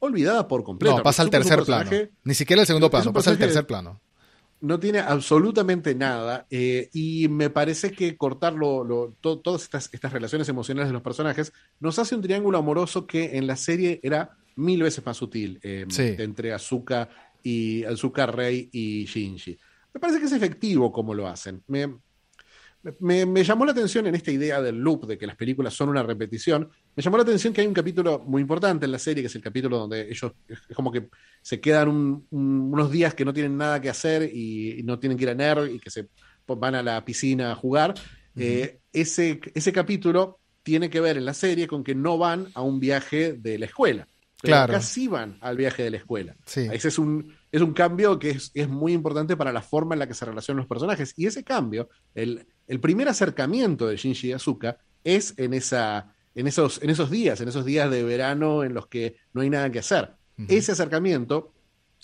[0.00, 0.96] olvidada por completo.
[0.96, 1.90] No, pasa al tercer plano.
[2.24, 4.00] Ni siquiera el segundo plano, pasa al tercer plano.
[4.60, 8.54] No tiene absolutamente nada eh, y me parece que cortar
[9.20, 13.48] todas estas, estas relaciones emocionales de los personajes nos hace un triángulo amoroso que en
[13.48, 17.08] la serie era mil veces más sutil entre Azuka
[17.42, 19.58] y Azuka Rey y Shinji.
[19.94, 21.62] Me parece que es efectivo como lo hacen.
[21.66, 21.96] Me,
[22.98, 26.02] me, llamó la atención en esta idea del loop, de que las películas son una
[26.02, 26.68] repetición.
[26.96, 29.36] Me llamó la atención que hay un capítulo muy importante en la serie, que es
[29.36, 31.08] el capítulo donde ellos es como que
[31.42, 35.30] se quedan unos días que no tienen nada que hacer y, no tienen que ir
[35.30, 36.08] a NER y que se
[36.46, 37.94] van a la piscina a jugar.
[38.34, 42.62] Eh, ese, ese capítulo tiene que ver en la serie con que no van a
[42.62, 44.08] un viaje de la escuela
[44.42, 44.72] claro.
[44.72, 46.36] casi van al viaje de la escuela.
[46.44, 46.68] Sí.
[46.72, 50.00] Ese es un, es un cambio que es, es, muy importante para la forma en
[50.00, 51.14] la que se relacionan los personajes.
[51.16, 56.46] Y ese cambio, el, el primer acercamiento de Shinji y Asuka es en, esa, en,
[56.46, 59.70] esos, en esos días, en esos días de verano en los que no hay nada
[59.70, 60.12] que hacer.
[60.48, 61.52] Ese acercamiento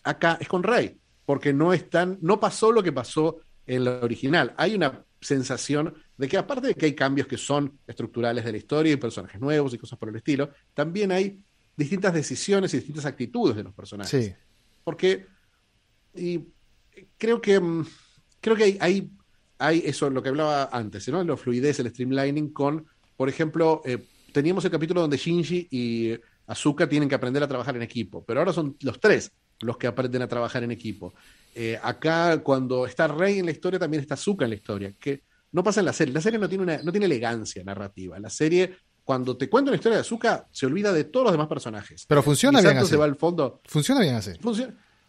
[0.05, 4.55] acá es con Rey, porque no, están, no pasó lo que pasó en la original.
[4.57, 8.59] Hay una sensación de que aparte de que hay cambios que son estructurales de la
[8.59, 11.41] historia y personajes nuevos y cosas por el estilo, también hay
[11.79, 14.25] distintas decisiones y distintas actitudes de los personajes.
[14.25, 14.35] Sí.
[14.83, 15.27] Porque
[16.15, 16.41] y
[17.17, 17.87] creo que mm,
[18.41, 19.11] creo que hay,
[19.59, 21.23] hay, eso, lo que hablaba antes, ¿no?
[21.23, 22.85] La fluidez, el streamlining con,
[23.17, 26.15] por ejemplo, eh, teníamos el capítulo donde Shinji y
[26.47, 29.87] Asuka tienen que aprender a trabajar en equipo, pero ahora son los tres los que
[29.87, 31.15] aprenden a trabajar en equipo.
[31.55, 35.25] Eh, acá, cuando está Rey en la historia, también está Asuka en la historia, que
[35.53, 36.15] no pasa en la serie.
[36.15, 38.19] La serie no tiene, una, no tiene elegancia narrativa.
[38.21, 38.77] La serie
[39.09, 42.05] cuando te cuento la historia de Azuka, se olvida de todos los demás personajes.
[42.07, 42.91] Pero funciona bien así.
[42.91, 43.63] se va al fondo.
[43.65, 44.33] Funciona bien así.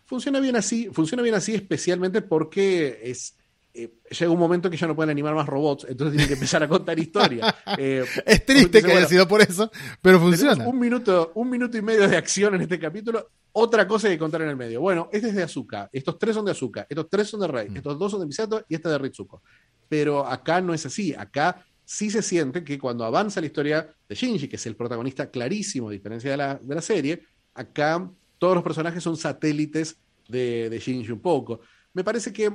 [0.05, 3.35] Funciona, bien así, funciona bien así especialmente porque es
[3.73, 6.63] eh, llega un momento que ya no pueden animar más robots, entonces tienen que empezar
[6.63, 7.53] a contar historia.
[7.77, 9.69] Eh, es triste que haya sido por eso,
[10.01, 10.65] pero funciona.
[10.65, 14.43] Un minuto, un minuto y medio de acción en este capítulo, otra cosa que contar
[14.43, 14.79] en el medio.
[14.79, 17.69] Bueno, este es de Azuka, estos tres son de Azuka, estos tres son de Rey,
[17.69, 17.77] mm.
[17.77, 19.43] estos dos son de Misato y este de Ritsuko.
[19.89, 24.13] Pero acá no es así, acá sí se siente que cuando avanza la historia de
[24.13, 27.23] Shinji, que es el protagonista clarísimo, a diferencia de la, de la serie,
[27.55, 29.97] acá todos los personajes son satélites
[30.27, 31.61] de, de, Shinji un poco.
[31.93, 32.53] Me parece que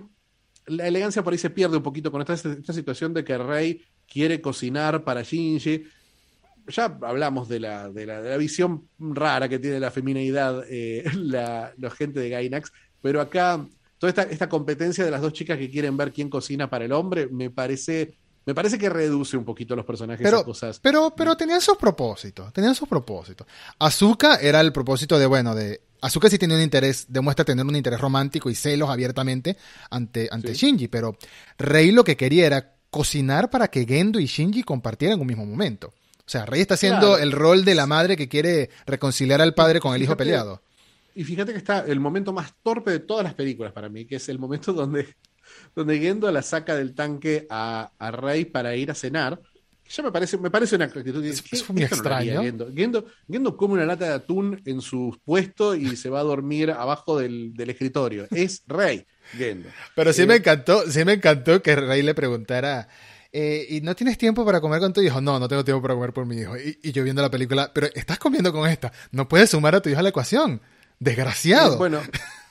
[0.67, 3.83] la elegancia por ahí se pierde un poquito con esta, esta situación de que Rey
[4.07, 5.83] quiere cocinar para Shinji.
[6.69, 11.03] ya hablamos de la, de la, de la visión rara que tiene la feminidad eh,
[11.17, 13.67] la, gente de Gainax, pero acá
[13.99, 16.93] toda esta, esta competencia de las dos chicas que quieren ver quién cocina para el
[16.93, 18.15] hombre, me parece
[18.47, 20.79] me parece que reduce un poquito los personajes pero, a cosas.
[20.81, 23.47] Pero, pero tenían sus propósitos, tenían sus propósitos.
[23.79, 25.81] Azuka era el propósito de, bueno, de...
[26.03, 29.57] Azuka sí tenía un interés, demuestra tener un interés romántico y celos abiertamente
[29.91, 30.67] ante, ante sí.
[30.67, 31.17] Shinji, pero
[31.57, 35.95] Rei lo que quería era cocinar para que Gendo y Shinji compartieran un mismo momento.
[36.19, 37.23] O sea, Rei está haciendo claro.
[37.23, 40.63] el rol de la madre que quiere reconciliar al padre con el hijo peleado.
[41.15, 44.17] Y fíjate que está el momento más torpe de todas las películas para mí, que
[44.17, 45.15] es el momento donde
[45.75, 49.41] donde Gendo la saca del tanque a, a Rey para ir a cenar.
[49.89, 51.23] Ya me parece, me parece una actitud.
[51.25, 52.35] Eso fue muy extraño.
[52.35, 52.73] No Gendo.
[52.75, 56.71] Gendo, Gendo, come una lata de atún en su puesto y se va a dormir
[56.71, 58.27] abajo del, del escritorio.
[58.31, 59.05] Es Rey,
[59.37, 59.69] Gendo.
[59.95, 62.89] Pero sí eh, me encantó, sí me encantó que Rey le preguntara.
[63.31, 65.21] Eh, ¿Y no tienes tiempo para comer con tu hijo?
[65.21, 66.57] No, no tengo tiempo para comer por mi hijo.
[66.57, 68.93] Y, y yo viendo la película, pero estás comiendo con esta.
[69.11, 70.63] No puedes sumar a tu hijo a la ecuación.
[70.99, 71.75] Desgraciado.
[71.75, 72.01] Eh, bueno,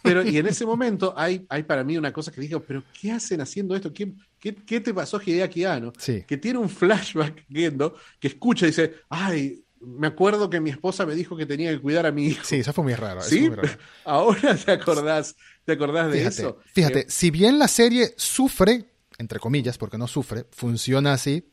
[0.03, 3.11] pero y en ese momento hay, hay para mí una cosa que digo, pero ¿qué
[3.11, 3.93] hacen haciendo esto?
[3.93, 5.93] ¿Qué, qué, qué te pasó Hideaki Anno?
[5.97, 6.23] Sí.
[6.27, 11.05] Que tiene un flashback Gendo, que escucha y dice, ay, me acuerdo que mi esposa
[11.05, 12.43] me dijo que tenía que cuidar a mi hijo.
[12.43, 13.21] Sí, eso fue muy raro.
[13.21, 13.47] ¿Sí?
[13.47, 13.69] Muy raro.
[14.05, 16.57] Ahora te acordás, te acordás de fíjate, eso.
[16.73, 18.85] Fíjate, eh, si bien la serie sufre,
[19.17, 21.49] entre comillas, porque no sufre, funciona así,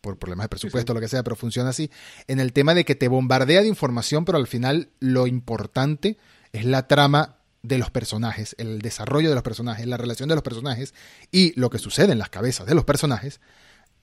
[0.00, 0.94] por problemas de presupuesto, sí, sí.
[0.94, 1.90] lo que sea, pero funciona así,
[2.26, 6.18] en el tema de que te bombardea de información, pero al final lo importante
[6.52, 10.42] es la trama de los personajes, el desarrollo de los personajes, la relación de los
[10.42, 10.94] personajes
[11.30, 13.40] y lo que sucede en las cabezas de los personajes,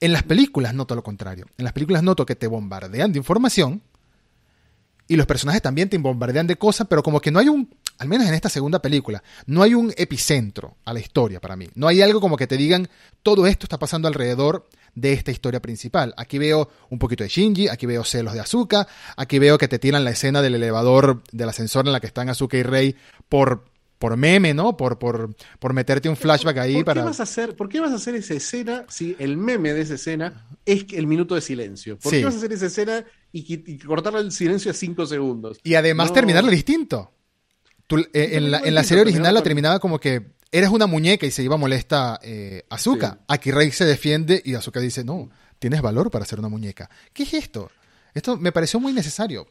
[0.00, 1.46] en las películas noto lo contrario.
[1.58, 3.82] En las películas noto que te bombardean de información
[5.06, 8.08] y los personajes también te bombardean de cosas, pero como que no hay un, al
[8.08, 11.68] menos en esta segunda película, no hay un epicentro a la historia para mí.
[11.74, 12.88] No hay algo como que te digan,
[13.22, 16.14] todo esto está pasando alrededor de esta historia principal.
[16.16, 19.78] Aquí veo un poquito de Shinji, aquí veo celos de Azuka, aquí veo que te
[19.78, 22.96] tiran la escena del elevador, del ascensor en la que están Azuka y Rey
[23.28, 23.64] por,
[23.98, 24.76] por meme, ¿no?
[24.76, 27.00] Por, por, por meterte un flashback ahí ¿Por para...
[27.02, 29.82] Qué vas a hacer, ¿Por qué vas a hacer esa escena si el meme de
[29.82, 31.98] esa escena es el minuto de silencio?
[31.98, 32.18] ¿Por Sí.
[32.18, 35.58] qué vas a hacer esa escena y, y cortarle el silencio a cinco segundos?
[35.62, 36.14] Y además No.
[36.14, 37.12] terminarlo distinto.
[37.86, 41.26] Tú, eh, en, la, en la serie original la terminaba como que eres una muñeca
[41.26, 43.12] y se iba molesta eh, Azuka.
[43.12, 43.18] Sí.
[43.28, 46.88] Aquí Rey se defiende y Azuka dice, no, tienes valor para ser una muñeca.
[47.12, 47.70] ¿Qué es esto?
[48.14, 49.46] Esto me pareció muy necesario.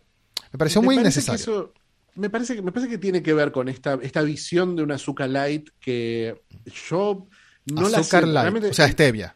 [0.52, 1.74] Me pareció Me muy eso-
[2.16, 4.96] me, parece que, me parece que tiene que ver con esta, esta visión de una
[4.96, 6.42] azúcar light que
[6.90, 7.28] yo
[7.66, 7.96] no la sé.
[8.02, 9.36] Azúcar light, Realmente- o sea, stevia.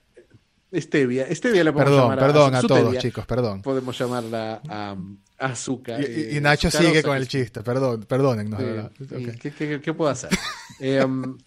[0.75, 1.27] Stevia.
[1.35, 3.61] Stevia la podemos Perdón, llamar perdón a todos, chicos, perdón.
[3.61, 4.95] Podemos llamarla a,
[5.37, 6.01] azúcar.
[6.01, 8.59] Y, eh, y- Nacho sigue con el chiste, perdón, perdónennos.
[8.97, 9.25] Sí.
[9.39, 10.31] ¿Qué, qué- qué puedo hacer?
[10.79, 11.37] Em,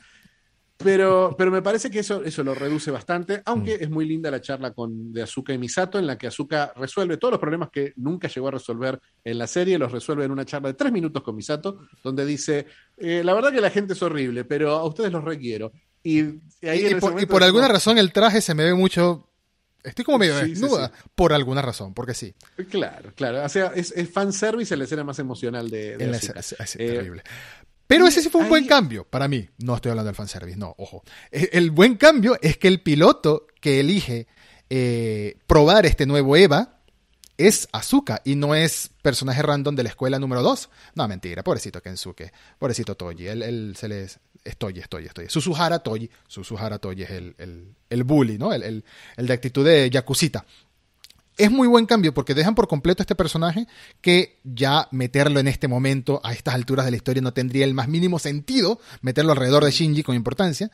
[0.78, 3.82] pero, pero me parece que eso, eso lo reduce bastante, aunque Mm.
[3.82, 7.16] es muy linda la charla con, de Azuka y Misato, en la que Azuka resuelve
[7.16, 10.44] todos los problemas que nunca llegó a resolver en la serie, los resuelve en una
[10.44, 12.66] charla de tres minutos con Misato, donde dice,
[12.98, 15.72] eh, la verdad que la gente es horrible, pero a ustedes los requiero.
[16.02, 19.22] Y, y ahí Y, por, y alguna como- razón el traje se me ve mucho...
[19.82, 20.90] Estoy como medio Sí, sí, desnuda.
[21.14, 22.34] Por alguna razón, porque sí.
[22.70, 23.44] Claro, claro.
[23.44, 26.52] O sea, es, es fanservice en la escena más emocional de, de En la- es
[26.76, 27.22] Eh, terrible.
[27.86, 29.48] Pero ese sí fue un buen cambio para mí.
[29.58, 31.02] No estoy hablando del fanservice, no, ojo.
[31.30, 34.26] E- El buen cambio es que el piloto que elige
[34.70, 36.80] eh, probar este nuevo Eva
[37.38, 40.70] es Azuka y no es personaje random de la escuela número 2.
[40.94, 43.28] No, mentira, pobrecito Kensuke, pobrecito Toji.
[43.28, 44.18] Él, él se les.
[44.42, 45.28] Es Toji, es Toji, es Toji.
[45.28, 46.08] Susuhara Toji.
[46.28, 48.52] Susuhara Toji es el, el, el bully, ¿no?
[48.52, 48.84] El, el,
[49.16, 50.44] el de actitud de Yakusita
[51.36, 53.66] es muy buen cambio porque dejan por completo a este personaje
[54.00, 57.74] que ya meterlo en este momento, a estas alturas de la historia, no tendría el
[57.74, 60.70] más mínimo sentido meterlo alrededor de Shinji con importancia.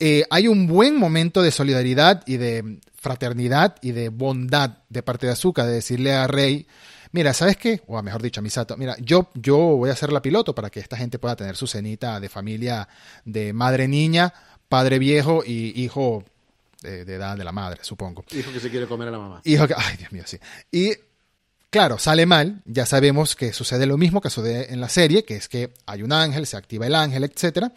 [0.00, 5.26] Eh, hay un buen momento de solidaridad y de fraternidad y de bondad de parte
[5.26, 6.66] de Azuka de decirle a Rey,
[7.12, 7.82] mira, ¿sabes qué?
[7.86, 10.80] O mejor dicho, a Misato, mira, yo, yo voy a ser la piloto para que
[10.80, 12.88] esta gente pueda tener su cenita de familia
[13.24, 14.34] de madre niña,
[14.68, 16.24] padre viejo y hijo
[16.84, 18.24] de, de edad de la madre, supongo.
[18.30, 19.40] Dijo que se quiere comer a la mamá.
[19.44, 20.38] Hijo que, ay, Dios mío, sí.
[20.70, 20.92] Y
[21.70, 25.36] claro, sale mal, ya sabemos que sucede lo mismo que sucede en la serie, que
[25.36, 27.72] es que hay un ángel, se activa el ángel, etcétera.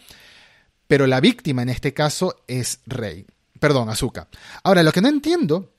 [0.87, 3.25] Pero la víctima en este caso es Rey.
[3.59, 4.27] Perdón, Azuka.
[4.63, 5.73] Ahora, lo que no entiendo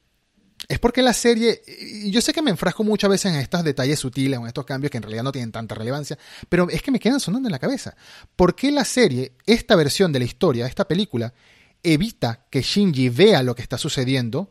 [0.67, 3.99] es porque la serie, y yo sé que me enfrasco muchas veces en estos detalles
[3.99, 6.99] sutiles, en estos cambios que en realidad no tienen tanta relevancia, pero es que me
[6.99, 7.97] quedan sonando en la cabeza.
[8.37, 11.33] ¿Por qué la serie, esta versión de la historia, esta película,
[11.83, 14.51] evita que Shinji vea lo que está sucediendo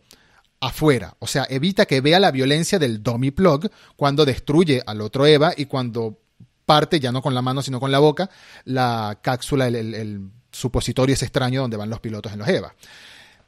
[0.60, 1.16] afuera?
[1.20, 5.54] O sea, evita que vea la violencia del dummy plug cuando destruye al otro Eva
[5.56, 6.20] y cuando
[6.66, 8.30] parte, ya no con la mano, sino con la boca,
[8.66, 10.22] la cápsula, el, el, el
[10.52, 12.74] supositorio ese extraño donde van los pilotos en los Eva.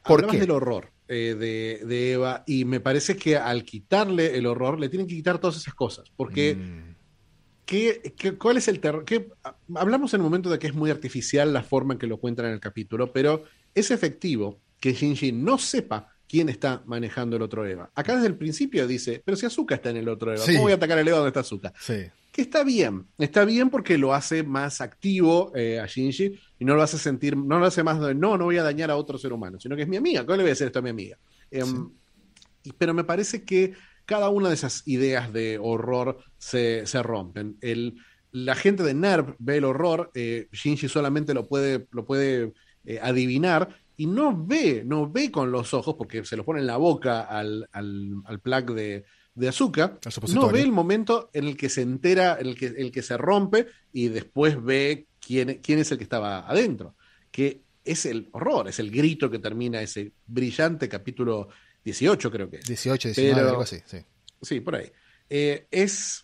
[0.03, 0.39] ¿Por hablabas qué?
[0.41, 4.87] del horror eh, de, de Eva y me parece que al quitarle el horror le
[4.89, 6.09] tienen que quitar todas esas cosas.
[6.15, 6.95] Porque, Mm,
[7.65, 9.03] ¿qué, qué- cuál es el terror?
[9.03, 9.27] ¿Qué-
[9.75, 12.45] Hablamos en el momento de que es muy artificial la forma en que lo cuentan
[12.45, 13.43] en el capítulo, pero
[13.75, 17.89] es efectivo que Shinji no sepa quién está manejando el otro Eva.
[17.95, 20.51] Acá desde el principio dice, pero si Azuka está en el otro Eva, Sí.
[20.53, 21.73] ¿cómo voy a atacar al Eva donde está Azuka?
[21.79, 22.05] sí.
[22.31, 26.75] que está bien, está bien porque lo hace más activo eh, a Shinji y no
[26.75, 29.17] lo hace sentir, no lo hace más de no, no voy a dañar a otro
[29.17, 30.91] ser humano, sino que es mi amiga, ¿cómo le voy a hacer esto a mi
[30.91, 31.17] amiga?
[31.49, 31.89] Em,
[32.63, 33.73] y- pero me parece que
[34.05, 37.57] cada una de esas ideas de horror se, se rompen.
[37.61, 37.95] El,
[38.31, 42.53] la gente de NERV ve el horror, eh, Shinji solamente lo puede, lo puede
[42.89, 46.67] eh, adivinar y no ve, no ve con los ojos porque se lo pone en
[46.67, 49.03] la boca al, al, al plug de,
[49.35, 49.99] de azúcar,
[50.33, 53.17] no ve el momento en el que se entera, en el que, el que se
[53.17, 56.95] rompe y después ve quién, quién es el que estaba adentro,
[57.31, 61.49] que es el horror, es el grito que termina ese brillante capítulo
[61.83, 62.65] 18 creo que es.
[62.65, 63.77] 18, 19, Pero- algo así.
[63.85, 63.97] Sí.
[64.41, 64.89] Sí, por ahí.
[65.29, 66.23] Eh, es,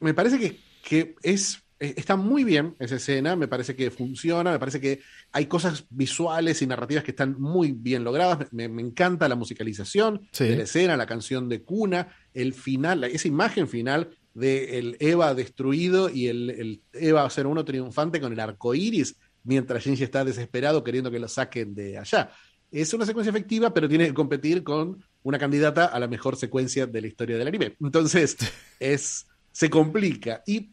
[0.00, 4.58] me parece que, que es, está muy bien esa escena, me parece que funciona, me
[4.58, 5.00] parece que
[5.32, 10.26] hay cosas visuales y narrativas que están muy bien logradas, me, me encanta la musicalización
[10.32, 10.44] Sí.
[10.44, 15.34] de la escena, la canción de cuna, el final, esa imagen final de el Eva
[15.34, 20.82] destruido y el, el Eva 01 triunfante con el arco iris, mientras Shinji está desesperado
[20.84, 22.30] queriendo que lo saquen de allá.
[22.70, 26.86] Es una secuencia efectiva, pero tiene que competir con una candidata a la mejor secuencia
[26.86, 27.76] de la historia del anime.
[27.80, 28.36] Entonces,
[28.80, 30.42] es, se complica.
[30.46, 30.70] Y,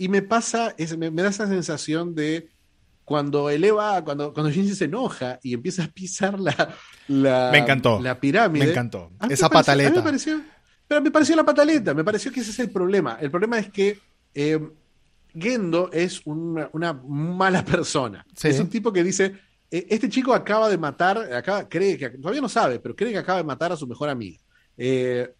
[0.00, 2.48] y me pasa, es- me, me da esa sensación de
[3.04, 6.74] cuando eleva, cuando, cuando se enoja y empieza a pisar la,
[7.08, 8.00] la, Me encantó.
[8.00, 8.64] la pirámide.
[8.64, 9.10] Me encantó.
[9.10, 9.90] Esa me pareció- pataleta.
[9.96, 10.40] me pareció,
[10.88, 13.18] pero me pareció la pataleta, me pareció que ese es el problema.
[13.20, 13.98] El problema es que
[14.34, 14.58] eh,
[15.34, 18.24] Gendo es una, una mala persona.
[18.34, 18.48] Sí.
[18.48, 19.34] Es un tipo que dice,
[19.70, 23.18] eh, este chico acaba de matar, acaba, cree que, todavía no sabe, pero cree que
[23.18, 24.38] acaba de matar a su mejor amiga.
[24.78, 25.30] Eh,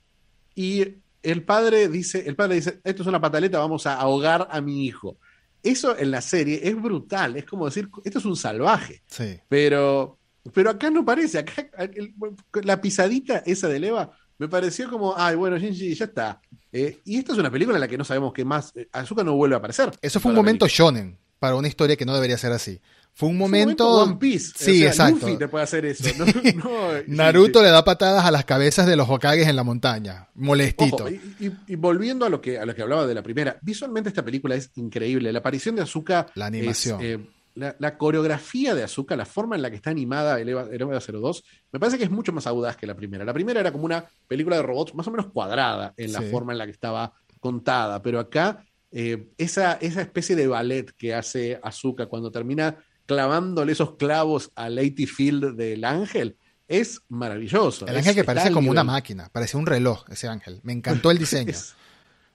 [0.54, 0.84] y
[1.22, 4.86] el padre dice, el padre dice, esto es una pataleta, vamos a ahogar a mi
[4.86, 5.18] hijo.
[5.62, 9.02] Eso en la serie es brutal, es como decir, esto es un salvaje.
[9.06, 9.38] Sí.
[9.48, 10.18] Pero,
[10.54, 11.38] pero acá no parece.
[11.38, 12.14] Acá el-
[12.62, 16.40] la pisadita esa de Eva me pareció como, ay, bueno, Shinji, ya está.
[16.72, 18.72] Eh, y esta es una película en la que no sabemos qué más.
[18.74, 19.90] eh, Azúcar no vuelve a aparecer.
[20.00, 20.90] Eso fue un momento película.
[20.92, 22.80] shonen para una historia que no debería ser así.
[23.14, 23.88] Fue un Fue un momento.
[24.02, 24.52] One Piece.
[24.56, 25.26] Sí, o sea, exacto.
[25.26, 26.04] Luffy te puede hacer eso.
[26.18, 30.28] No, no, Naruto le da patadas a las cabezas de los Hokages en la montaña.
[30.34, 30.96] Molestito.
[31.04, 33.58] Ojo, y, y- y volviendo a lo que a lo que hablaba de la primera,
[33.62, 35.32] visualmente esta película es increíble.
[35.32, 37.00] La aparición de Azuka, La animación.
[37.00, 37.20] es, eh,
[37.56, 40.80] la, la coreografía de Azuka, la forma en la que está animada el Eva, el
[40.80, 41.42] Eva 02,
[41.72, 43.24] me parece que es mucho más audaz que la primera.
[43.24, 46.26] La primera era como una película de robots más o menos cuadrada en la Sí.
[46.30, 51.14] forma en la que estaba contada, pero acá eh, esa, esa especie de ballet que
[51.14, 52.76] hace Azuka cuando termina
[53.14, 56.36] clavándole esos clavos a Lady Field del ángel
[56.68, 57.84] es maravilloso.
[57.88, 59.28] el Es- ángel que parece como una máquina.
[59.32, 60.61] Parecía un reloj ese ángel.
[60.62, 61.50] Me encantó el diseño.
[61.50, 61.74] Es-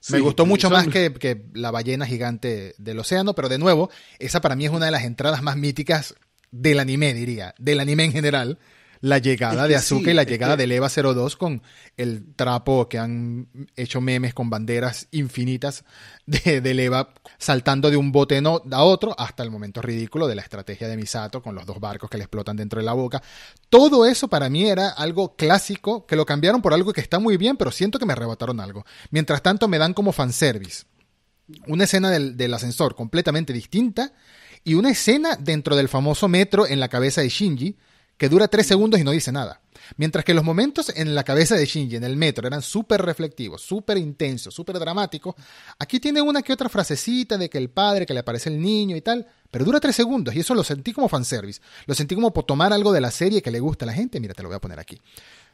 [0.09, 3.57] Me sí, gustó mucho son- más que, que la ballena gigante del océano, pero de
[3.57, 6.13] nuevo, esa para mí es una de las entradas más míticas
[6.51, 8.59] del anime, diría, del anime en general.
[9.08, 11.62] La llegada Es que de Azuka sí, y la llegada que- del EVA 02 con
[11.95, 15.84] el trapo que han hecho memes con banderas infinitas
[16.26, 20.34] de, del EVA saltando de un bote no- a otro hasta el momento ridículo de
[20.36, 23.22] la estrategia de Misato con los dos barcos que le explotan dentro de la boca.
[23.70, 27.38] Todo eso para mí era algo clásico que lo cambiaron por algo que está muy
[27.38, 28.86] bien, pero siento que me arrebataron algo.
[29.12, 30.86] Mientras tanto me dan como fanservice
[31.68, 34.14] una escena del, del ascensor completamente distinta
[34.64, 37.78] y una escena dentro del famoso metro en la cabeza de Shinji
[38.18, 39.61] que dura tres segundos y no dice nada.
[39.97, 43.61] Mientras que los momentos en la cabeza de Shinji en el metro eran súper reflectivos,
[43.61, 45.36] súper intensos, súper dramáticos,
[45.78, 48.95] aquí tiene una que otra frasecita de que el padre, que le aparece el niño
[48.95, 51.61] y tal, pero dura tres segundos y eso lo sentí como fanservice.
[51.86, 54.20] Lo sentí como por tomar algo de la serie que le gusta a la gente.
[54.20, 54.99] Mira, te lo voy a poner aquí.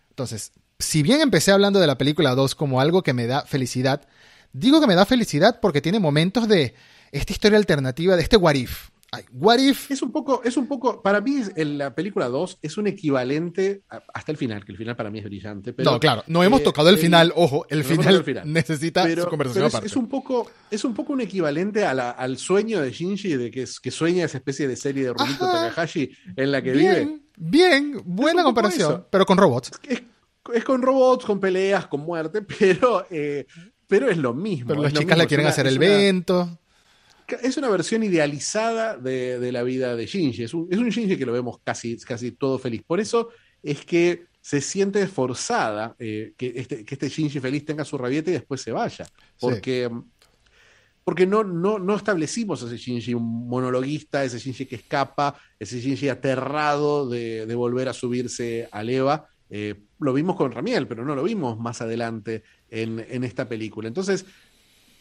[0.10, 4.08] Entonces, si bien empecé hablando de la película 2 como algo que me da felicidad,
[4.54, 6.76] digo que me da felicidad porque tiene momentos de
[7.12, 8.91] esta historia alternativa, de este what if.
[9.14, 9.92] Ay, what if.
[9.92, 12.88] Es un poco, es un poco, para mí es- en la película 2 es un
[12.88, 15.74] equivalente a- hasta el final, que el final para mí es brillante.
[15.74, 18.24] Pero, no, claro, no hemos eh, tocado el final, ojo, el no final, tocado el
[18.24, 18.54] final.
[18.54, 19.88] necesita pero, su conversación pero es, aparte.
[19.88, 23.52] es un poco, es un poco un equivalente a la- al sueño de Shinji de
[23.52, 25.46] que, es- que sueña esa especie de serie de Rumiko.
[25.46, 27.20] Takahashi en la que vive.
[27.36, 29.08] bien, buena comparación, eso.
[29.12, 29.72] pero con robots.
[29.84, 30.02] Es,
[30.54, 33.46] es con robots, con peleas, con muerte, pero, eh,
[33.88, 34.70] pero es lo mismo.
[34.70, 36.58] Pero las chicas mismo, le quieren una- hacer el una- vento.
[37.42, 40.44] Es una versión idealizada de, de la vida de Shinji.
[40.44, 42.84] Es un, es un Shinji que lo vemos casi, casi todo feliz.
[42.86, 43.30] Por eso
[43.62, 48.32] es que se siente forzada eh, que, este, que este Shinji feliz tenga su rabieta
[48.32, 49.06] y después se vaya.
[49.40, 50.02] Porque mm,
[51.04, 56.10] porque no, no, no establecimos ese Shinji un monologuista, ese Shinji que escapa, ese Shinji
[56.10, 59.28] aterrado de, de volver a subirse a Eva.
[59.50, 63.88] Eh, lo vimos con Ramiel, pero no lo vimos más adelante en, en esta película.
[63.88, 64.26] Entonces,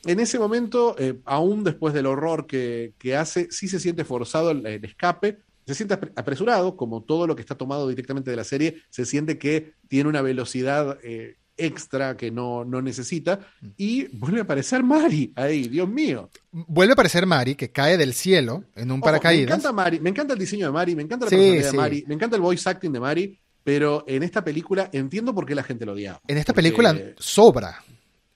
[0.04, 4.50] en ese momento, eh, aún después del horror que, que, hace, sí se siente forzado
[4.50, 8.44] el, el, escape, se siente apresurado, como todo lo que está tomado directamente de la
[8.44, 13.40] serie, se siente que tiene una velocidad eh, extra que no, no, necesita,
[13.76, 16.30] y vuelve a aparecer Mari ahí, Dios mío.
[16.50, 19.48] Vuelve a aparecer Mari, que cae del cielo en un paracaídas.
[19.48, 21.76] me encanta Mari, me encanta el diseño de Mari, me encanta la sí, personalidad sí.
[21.76, 25.44] de Mari, me encanta el voice acting de Mari, pero en esta película entiendo por
[25.44, 26.20] qué la gente lo odiaba.
[26.26, 26.62] En esta porque...
[26.62, 27.84] película sobra.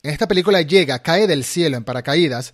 [0.04, 2.52] En esta película llega, cae del cielo en paracaídas,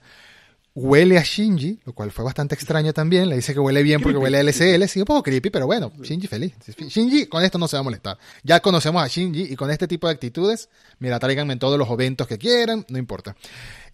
[0.73, 3.29] huele a Shinji, lo cual fue bastante extraño también.
[3.29, 5.93] Le dice que huele bien porque huele a LCL, sí, un poco creepy, pero bueno,
[6.01, 6.55] Shinji feliz.
[6.79, 8.17] Shinji con esto no se va a molestar.
[8.45, 10.69] Ya conocemos a Shinji y con este tipo de actitudes,
[11.01, 13.35] mira, tráiganme en todos los eventos que quieran, no importa.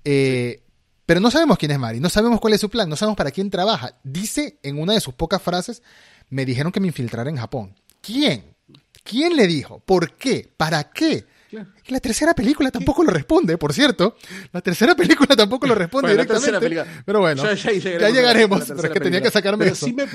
[0.05, 0.63] Eh,
[1.07, 3.31] pero no sabemos quién es Mari, no sabemos cuál es su plan, no sabemos para
[3.31, 3.97] quién trabaja.
[4.05, 5.83] Dice en una de sus pocas frases,
[6.29, 7.75] me dijeron que me infiltrara en Japón.
[8.03, 8.55] ¿Quién?
[9.03, 9.81] ¿Quién le dijo?
[9.81, 10.47] ¿Por qué?
[10.59, 11.25] ¿Para qué?
[11.49, 11.69] Claro.
[11.89, 14.17] La tercera película tampoco lo responde, por cierto.
[14.53, 16.91] La tercera película tampoco lo responde bueno, directamente.
[17.05, 19.87] Pero bueno, ya, ya, llegaremos, ya llegaremos pero es que tenía que sacarme pero eso.
[19.87, 20.07] Sí me,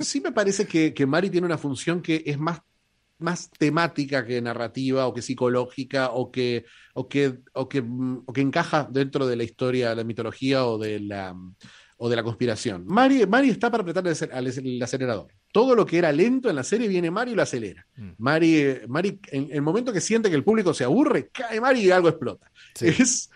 [0.00, 2.60] sí me parece que, que, Mari tiene una función que es más,
[3.18, 6.64] más temática que narrativa o que psicológica o que,
[6.94, 7.84] o que, o que,
[8.26, 11.34] o que encaja dentro de la historia, de la mitología o de la
[11.98, 12.84] o de la conspiración.
[12.86, 15.28] Mari, Mari está para apretar el, el, acelerador.
[15.50, 17.86] Todo lo que era lento en la serie viene Mari y lo acelera.
[17.96, 18.10] Mm.
[18.18, 21.90] Mari, Mari, en el momento que siente que el público se aburre, cae Mari y
[21.90, 22.50] algo explota.
[22.74, 22.88] Sí.
[22.88, 23.30] Es,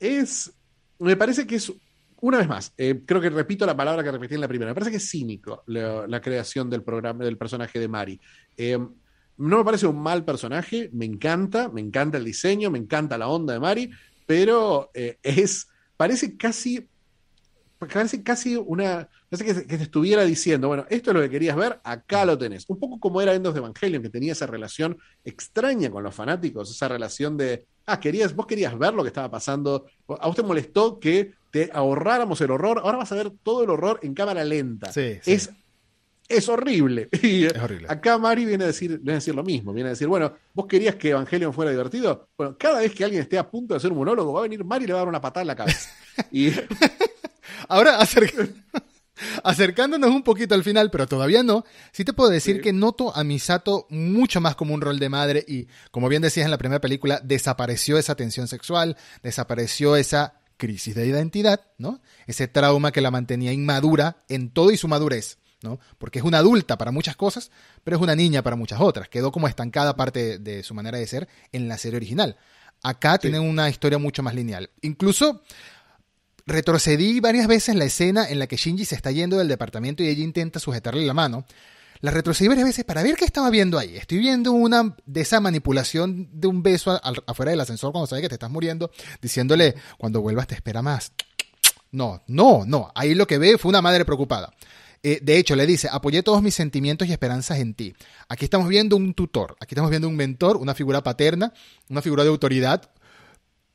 [0.00, 0.52] es,
[0.98, 1.72] me parece que es,
[2.20, 4.74] una vez más, eh, creo que repito la palabra que repetí en la primera, me
[4.74, 8.20] parece que es cínico la, la creación del programa, del personaje de Mari.
[8.56, 8.78] Eh,
[9.38, 13.28] no me parece un mal personaje, me encanta, me encanta el diseño, me encanta la
[13.28, 13.90] onda de Mari,
[14.26, 16.88] pero eh, es, parece casi
[17.86, 19.08] parece casi una.
[19.28, 22.36] Parece que, que, te estuviera diciendo, bueno, esto es lo que querías ver, acá lo
[22.36, 22.64] tenés.
[22.68, 26.70] Un poco como era Endos de Evangelion, que tenía esa relación extraña con los fanáticos,
[26.70, 27.66] esa relación de.
[27.86, 29.86] Ah, querías, vos querías ver lo que estaba pasando.
[30.08, 32.80] A vos te molestó que te ahorráramos el horror.
[32.82, 34.92] Ahora vas a ver todo el horror en cámara lenta.
[34.92, 35.32] Sí, sí.
[35.32, 35.50] Es,
[36.28, 37.08] es horrible.
[37.22, 37.86] Y es horrible.
[37.88, 39.72] acá Mari viene a, decir, viene a decir lo mismo.
[39.72, 42.28] Viene a decir, bueno, vos querías que Evangelion fuera divertido.
[42.36, 44.64] Bueno, cada vez que alguien esté a punto de hacer un monólogo, va a venir
[44.64, 45.90] Mari y le va a dar una patada en la cabeza.
[46.30, 46.50] y.
[47.68, 48.34] Ahora, acerc
[49.42, 52.62] acercándonos un poquito al final, pero todavía no, sí te puedo decir sí.
[52.62, 56.44] que noto a Misato mucho más como un rol de madre y, como bien decías
[56.44, 62.00] en la primera película, desapareció esa tensión sexual, desapareció esa crisis de identidad, ¿no?
[62.26, 65.78] Ese trauma que la mantenía inmadura en todo y su madurez, ¿no?
[65.98, 67.50] Porque es una adulta para muchas cosas,
[67.84, 69.08] pero es una niña para muchas otras.
[69.08, 72.36] Quedó como estancada parte de, de su manera de ser en la serie original.
[72.82, 73.22] Acá sí.
[73.22, 74.70] tienen una historia mucho más lineal.
[74.82, 75.42] Incluso
[76.48, 80.08] retrocedí varias veces la escena en la que Shinji se está yendo del departamento y
[80.08, 81.44] ella intenta sujetarle la mano.
[82.00, 83.96] La retrocedí varias veces para ver qué estaba viendo ahí.
[83.96, 88.28] Estoy viendo una de esa manipulación de un beso afuera del ascensor cuando sabes que
[88.28, 88.90] te estás muriendo,
[89.20, 91.12] diciéndole, cuando vuelvas te espera más.
[91.90, 92.90] No, no, no.
[92.94, 94.52] Ahí lo que ve fue una madre preocupada.
[95.02, 97.94] Eh, de hecho, le dice, apoyé todos mis sentimientos y esperanzas en ti.
[98.28, 101.52] Aquí estamos viendo un tutor, aquí estamos viendo un mentor, una figura paterna,
[101.88, 102.90] una figura de autoridad,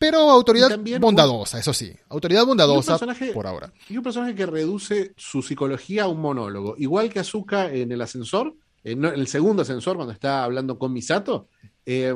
[0.04, 1.94] pero autoridad bondadosa, eso sí.
[2.10, 3.00] Autoridad bondadosa
[3.34, 3.72] por ahora.
[3.90, 6.76] Y un personaje que reduce su psicología a un monólogo.
[6.78, 11.48] Igual que Azuka en el ascensor, en el segundo ascensor, cuando está hablando con Misato.
[11.86, 12.14] Eh,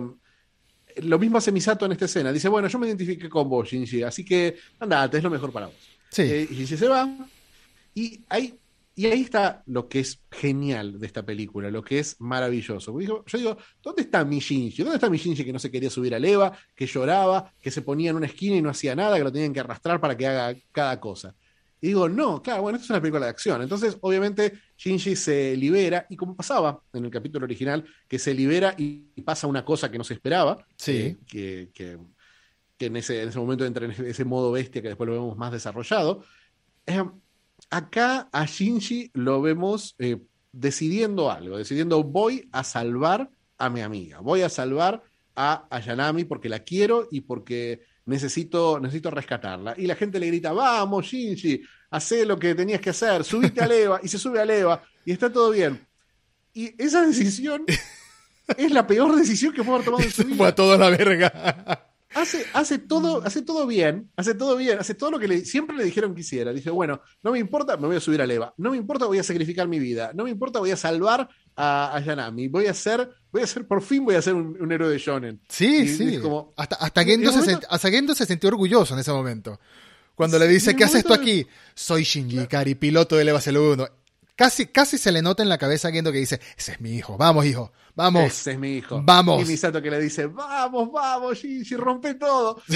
[0.97, 2.33] lo mismo hace Misato en esta escena.
[2.33, 5.67] Dice, bueno, yo me identifiqué con vos, Shinji, así que andate, es lo mejor para
[5.67, 5.75] vos.
[6.09, 6.23] Sí.
[6.23, 7.09] Eh, Shinji se va.
[7.95, 8.59] Y hay
[8.97, 12.99] y ahí está lo que es genial de esta película, lo que es maravilloso.
[12.99, 14.81] Yo digo, ¿dónde está mi Shinji?
[14.81, 17.83] ¿Dónde está mi Shinji que no se quería subir a Eva, que lloraba, que se
[17.83, 20.25] ponía en una esquina y no hacía nada, que lo tenían que arrastrar para que
[20.25, 21.35] haga cada cosa?
[21.79, 23.61] Y digo, no, claro, bueno, esto es una película de acción.
[23.61, 28.73] Entonces, obviamente, Shinji se libera, y como pasaba en el capítulo original, que se libera
[28.79, 30.65] y pasa una cosa que no se esperaba.
[30.75, 30.97] Sí.
[30.97, 31.99] Eh, que, que,
[32.75, 35.37] que en, ese, en ese momento entra en ese modo bestia que después lo vemos
[35.37, 36.23] más desarrollado.
[36.87, 37.03] Eh,
[37.69, 40.17] acá a Shinji lo vemos eh,
[40.51, 45.03] decidiendo algo, decidiendo voy a salvar a mi amiga, voy a salvar
[45.35, 49.75] a Ayanami porque la quiero y porque necesito, necesito rescatarla.
[49.77, 51.61] Y la gente le grita, vamos Shinji,
[51.91, 55.11] haz lo que tenías que hacer, subite a Leva, y se sube a Leva, y
[55.11, 55.85] está todo bien.
[56.53, 57.65] Y esa decisión
[58.57, 60.37] es la peor decisión que puede haber tomado en su vida.
[60.37, 64.93] Fue a toda la verga hace, hace, todo, hace todo bien, hace todo bien, hace
[64.93, 66.53] todo lo que le, siempre le dijeron que hiciera.
[66.53, 68.53] Dice, bueno, no me importa, me voy a subir a Leva.
[68.57, 70.11] No me importa, voy a sacrificar mi vida.
[70.13, 72.47] No me importa, voy a salvar a, a Yanami.
[72.47, 74.97] Voy a ser, voy a ser, por fin voy a ser un, un héroe de
[74.97, 75.41] Shonen.
[75.49, 76.19] Sí, y, sí.
[76.19, 77.67] como, hasta, hasta, Gendo se, momento...
[77.69, 79.59] hasta Gendo se sintió orgulloso en ese momento.
[80.15, 81.45] Cuando le dice, ¿qué haces tú aquí?
[81.75, 83.87] Soy Shinji Ikari, piloto del EVA 01.
[84.37, 87.17] Casi, casi se le nota en la cabeza Gendo que dice, ese es mi hijo,
[87.17, 88.23] vamos hijo, vamos.
[88.23, 89.01] Ese es mi hijo.
[89.03, 89.41] Vamos.
[89.41, 92.61] Y Misato que le dice, vamos, vamos, Shinji, rompe todo.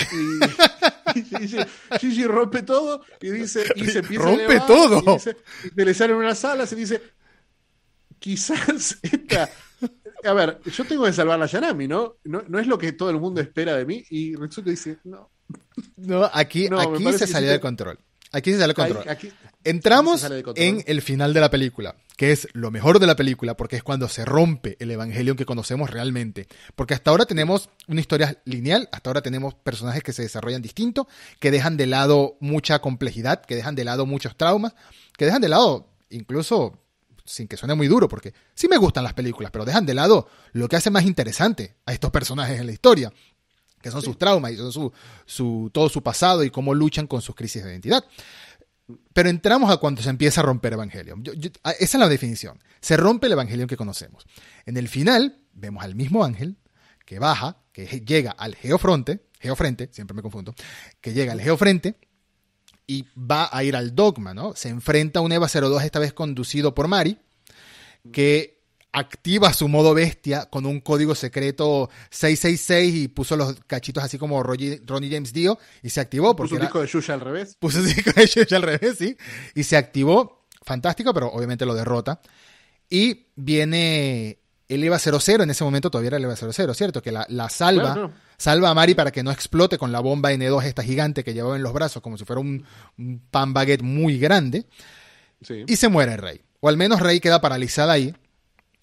[1.13, 5.01] Y, y rompe todo y dice, y se empieza a Rompe elevar, todo.
[5.05, 5.35] Y, dice-
[5.65, 7.01] y se le salen unas alas y dice,
[8.17, 9.49] quizás esta...
[10.23, 12.15] A ver, yo tengo que salvar a Yanami, ¿no?
[12.23, 12.43] ¿no?
[12.47, 14.03] No es lo que todo el mundo espera de mí.
[14.09, 15.29] Y Retsuko dice, no.
[15.97, 17.99] No, aquí, No, aquí se salió de control.
[18.31, 19.03] Aquí se ahí- control.
[19.09, 19.31] aquí-
[19.63, 20.65] Entramos sale control.
[20.65, 23.83] en el final de la película, que es lo mejor de la película, porque es
[23.83, 26.47] cuando se rompe el Evangelion que conocemos realmente.
[26.75, 31.07] Porque hasta ahora tenemos una historia lineal, hasta ahora tenemos personajes que se desarrollan distinto,
[31.39, 34.73] que dejan de lado mucha complejidad, que dejan de lado muchos traumas,
[35.17, 36.77] que dejan de lado incluso,
[37.23, 40.27] sin que suene muy duro, porque sí me gustan las películas, pero dejan de lado
[40.53, 43.13] lo que hace más interesante a estos personajes en la historia
[43.81, 44.91] que son sus traumas y son su,
[45.25, 48.03] su, todo su pasado y cómo luchan con sus crisis de identidad.
[49.13, 51.23] Pero entramos a cuando se empieza a romper Evangelion.
[51.23, 52.59] Yo- yo- a- esa es la definición.
[52.81, 54.25] Se rompe el Evangelion que conocemos.
[54.65, 56.57] En el final, vemos al mismo ángel
[57.05, 60.53] que baja, que llega al Geofronte, Geofrente, siempre me confundo,
[60.99, 61.95] que llega al Geofrente
[62.85, 64.55] y va a ir al Dogma, ¿no?
[64.55, 67.17] Se enfrenta a un EVA 02, esta vez conducido por Mari,
[68.11, 68.60] que
[68.93, 74.43] activa su modo bestia con un código secreto 666 y puso los cachitos así como
[74.43, 77.55] Roger- Ronnie James Dio y se activó porque Puso un disco de Yuya al revés.
[77.59, 79.15] puso el disco de Yuya al revés, sí,
[79.55, 82.19] y se activó, fantástico, pero obviamente lo derrota.
[82.89, 87.01] Y viene el EVA 00, en ese momento todavía era el EVA 00, ¿cierto?
[87.01, 90.31] Que la, la salva, Claro, salva a Mari para que no explote con la bomba
[90.33, 92.65] N2 esta gigante que llevaba en los brazos como si fuera un,
[92.97, 94.65] un pan baguette muy grande.
[95.41, 95.63] Sí.
[95.67, 96.41] Y se muere Rey.
[96.59, 98.13] O al menos Rey queda paralizada ahí.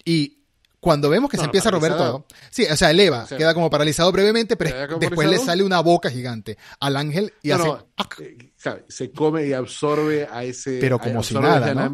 [0.09, 0.39] Y
[0.81, 2.25] cuando vemos que No, se empieza a romper todo.
[2.51, 5.63] Sí, o sea, el Eva O sea, queda como paralizado brevemente, pero después le sale
[5.63, 7.67] una boca gigante al ángel y No, hace.
[7.67, 7.87] no,
[8.21, 10.79] eh, se come y absorbe a ese.
[10.81, 11.93] Pero como si nada, ¿no?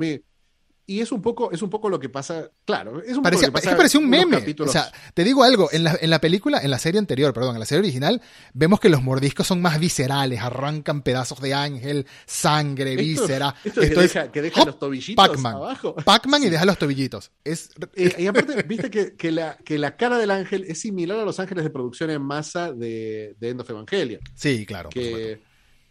[0.86, 3.30] Y es un poco, es un poco lo que pasa, claro, es un Parecía, poco
[3.30, 4.54] lo que es pasa que parecía un meme.
[4.60, 7.56] O sea, te digo algo, en la, en la película, en la serie anterior, perdón,
[7.56, 8.20] en la serie original,
[8.52, 13.54] vemos que los mordiscos son más viscerales, arrancan pedazos de ángel, sangre, Esto- víscera.
[13.64, 14.66] esto que deja- que deja ¡hop!
[14.66, 15.54] los tobillitos Pac-Man.
[15.54, 15.94] abajo.
[15.94, 17.30] Pac-Man y deja los tobillitos.
[17.44, 21.18] Es, Eh, y aparte, viste que, que la, que la cara del ángel es similar
[21.18, 24.20] a los ángeles de producción en masa de, de End of Evangelion.
[24.34, 24.90] sí, claro.
[24.90, 25.40] que,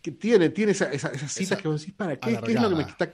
[0.04, 2.38] que tiene, tiene esa- esa- esas citas Esa que vos decís, ¿para qué?
[2.46, 3.12] ¿Qué es, lo que me está,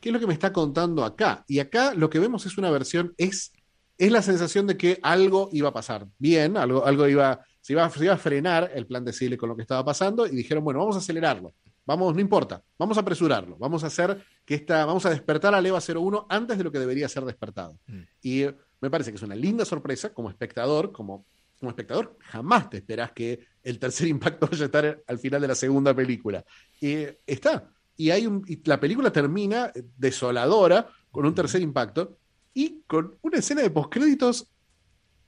[0.00, 1.44] ¿Qué es lo que me está contando acá?
[1.46, 3.52] Y acá lo que vemos es una versión, es,
[3.98, 7.88] es la sensación de que algo iba a pasar bien, algo, algo iba, se iba,
[7.90, 10.64] se iba a frenar el plan de Sile con lo que estaba pasando y dijeron,
[10.64, 11.54] bueno, vamos a acelerarlo.
[11.86, 15.66] Vamos, no importa, vamos a apresurarlo, vamos a hacer que esta, vamos a despertar al
[15.66, 17.78] EVA 01 antes de lo que debería ser despertado.
[17.86, 18.00] Mm.
[18.22, 18.44] Y
[18.80, 21.26] me parece que es una linda sorpresa como espectador, como,
[21.58, 25.48] como espectador, jamás te esperás que el tercer impacto vaya a estar al final de
[25.48, 26.44] la segunda película.
[26.80, 27.70] Y está.
[28.00, 32.16] Y, hay un, y la película termina desoladora con un tercer impacto
[32.54, 34.50] y con una escena de postcréditos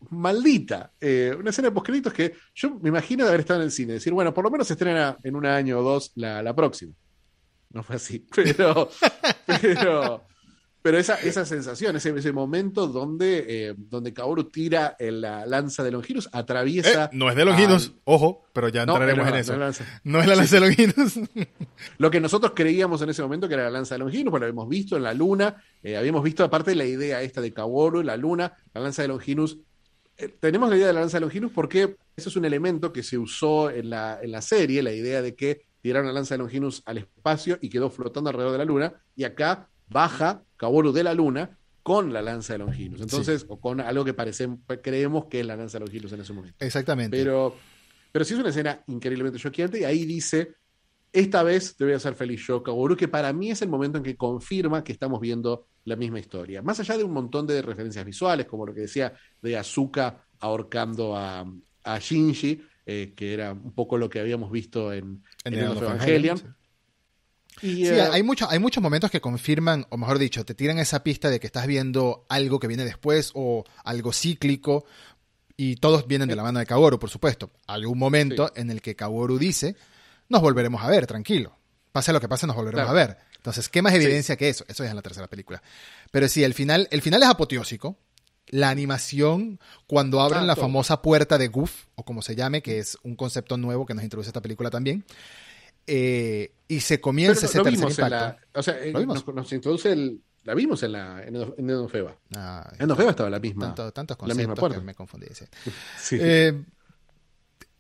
[0.09, 0.91] maldita.
[0.99, 3.93] Eh, una escena de postcréditos que yo me imagino de haber estado en el cine.
[3.93, 6.95] Decir, bueno, por lo menos se estrena en un año o dos la, la próxima.
[7.69, 8.27] No fue así.
[8.35, 8.89] Pero,
[9.47, 10.25] pero,
[10.83, 15.85] pero esa, esa sensación, ese, ese momento donde, eh, donde Kaoru tira en la lanza
[15.85, 17.05] de Longinus, atraviesa.
[17.05, 19.53] Eh, no es de Longinus, al- ojo, pero ya entraremos no, en eso.
[19.53, 20.01] no es la lanza.
[20.05, 21.21] No es la lanza de Longinus.
[21.99, 24.47] Lo que nosotros creíamos en ese momento que era la lanza de Longinus, pues lo
[24.47, 28.17] habíamos visto en la luna, eh, habíamos visto aparte la idea esta de Kaworu, la
[28.17, 29.59] luna, la lanza de Longinus.
[30.17, 33.03] Eh, tenemos la idea de la lanza de Longinus porque eso es un elemento que
[33.03, 36.39] se usó en la, en la serie, la idea de que tiraron la lanza de
[36.39, 41.05] Longinus al espacio y quedó flotando alrededor de la luna, y acá baja Kaworu de
[41.05, 43.01] la luna con la lanza de Longinus.
[43.01, 44.49] Entonces, o con algo que parece,
[44.83, 46.65] creemos que es la lanza de Longinus en ese momento.
[46.65, 47.17] Exactamente.
[47.17, 47.57] Pero,
[48.13, 50.55] pero sí es una escena increíblemente choqueante y ahí dice,
[51.13, 53.99] esta vez te voy a hacer feliz yo, Kaworu, que para mí es el momento
[53.99, 56.63] en que confirma que estamos viendo la misma historia.
[56.63, 61.17] Más allá de un montón de referencias visuales, como lo que decía de Asuka ahorcando
[61.17, 61.45] a,
[61.85, 65.77] a Shinji, eh, que era un poco lo que habíamos visto en, En en el
[65.77, 66.57] Evangelion.
[67.63, 70.79] Y, Sí, eh, hay, mucho- hay muchos momentos que confirman, o mejor dicho, te tiran
[70.79, 74.85] esa pista de que estás viendo algo que viene después o algo cíclico
[75.57, 77.51] y todos vienen de la mano de Kaworu, por supuesto.
[77.67, 79.77] Hay un momento en el que Kaworu dice,
[80.29, 81.57] nos volveremos a ver, tranquilo.
[81.93, 82.99] Pase lo que pase, nos volveremos Claro.
[82.99, 83.17] a ver.
[83.37, 84.65] Entonces, ¿qué más evidencia que eso?
[84.69, 85.63] Eso es en la tercera película.
[86.11, 87.99] Pero sí, el final, el final es apoteósico.
[88.49, 92.99] La animación, cuando abren la famosa puerta de Goof, o como se llame, que es
[93.03, 95.05] un concepto nuevo que nos introduce esta película también,
[95.87, 98.09] eh, y se comienza ese tercer impacto.
[98.09, 102.17] la, o sea, eh, nos, nos introduce el, la vimos en la en, en.
[102.37, 103.67] Ah, En estaba la misma.
[103.67, 105.27] tanto- tantos la misma conceptos que me confundí.
[105.33, 105.45] sí.
[105.99, 106.19] Sí.
[106.21, 106.63] Eh,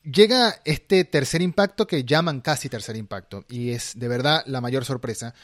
[0.04, 4.84] llega este tercer impacto que llaman casi tercer impacto y es de verdad la mayor
[4.84, 5.34] sorpresa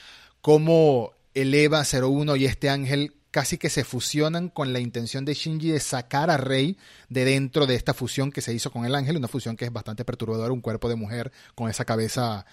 [0.41, 5.33] cómo el EVA 01 y este ángel casi que se fusionan con la intención de
[5.33, 6.77] Shinji de sacar a Rey
[7.09, 9.73] de dentro de esta fusión que se hizo con el ángel, una fusión que es
[9.73, 12.47] bastante perturbadora, un cuerpo de mujer con esa cabeza,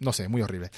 [0.00, 0.72] no sé, muy horrible.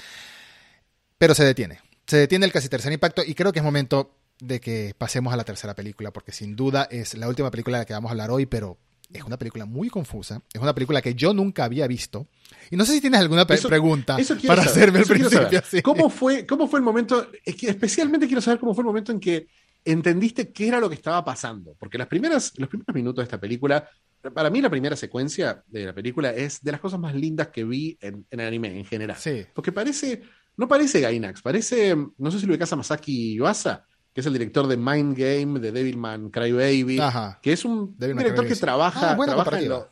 [1.17, 4.61] Pero se detiene, se detiene el casi tercer impacto y creo que es momento de
[4.61, 7.85] que pasemos a la tercera película, porque sin duda es la última película de la
[7.87, 8.77] que vamos a hablar hoy, pero
[9.13, 12.27] es una película muy confusa, es una película que yo nunca había visto.
[12.71, 15.61] Y no sé si tienes alguna pregunta para hacerme al principio.
[15.83, 17.27] ¿Cómo, fue, ¿Cómo fue el momento?
[17.43, 19.47] Es que especialmente quiero saber cómo fue el momento en que
[19.83, 21.75] entendiste qué era lo que estaba pasando.
[21.79, 23.87] Porque las primeras, los primeros minutos de esta película,
[24.33, 27.63] para mí la primera secuencia de la película es de las cosas más lindas que
[27.63, 29.17] vi en, en anime en general.
[29.53, 30.23] Porque parece,
[30.57, 33.85] no parece Gainax, parece, no sé si lo ubicas a Masaki Yuasa,
[34.15, 37.01] que es el director de Mind Game, de Devilman Crybaby,
[37.41, 39.89] que es un director que trabaja, ah, trabaja, en lo,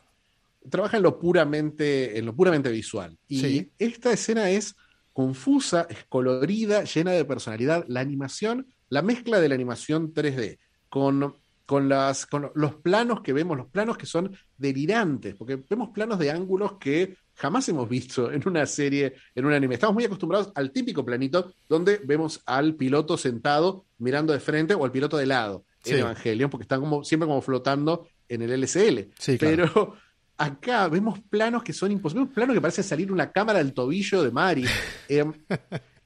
[0.70, 3.18] trabaja, en lo, puramente, en lo puramente visual.
[3.28, 4.76] Y esta escena es
[5.12, 7.84] confusa, es colorida, llena de personalidad.
[7.86, 10.58] La animación, la mezcla de la animación 3D
[10.88, 11.36] con,
[11.66, 16.18] con, las, con los planos que vemos, los planos que son delirantes, porque vemos planos
[16.18, 19.74] de ángulos que jamás hemos visto en una serie, en un anime.
[19.74, 24.84] Estamos muy acostumbrados al típico planito donde vemos al piloto sentado mirando de frente o
[24.84, 29.10] al piloto de lado en Evangelion, porque están como siempre como flotando en el LCL.
[29.38, 29.96] Pero
[30.36, 34.22] acá vemos planos que son imposibles, vemos planos que parece salir una cámara del tobillo
[34.22, 34.64] de Mari
[35.08, 35.32] em,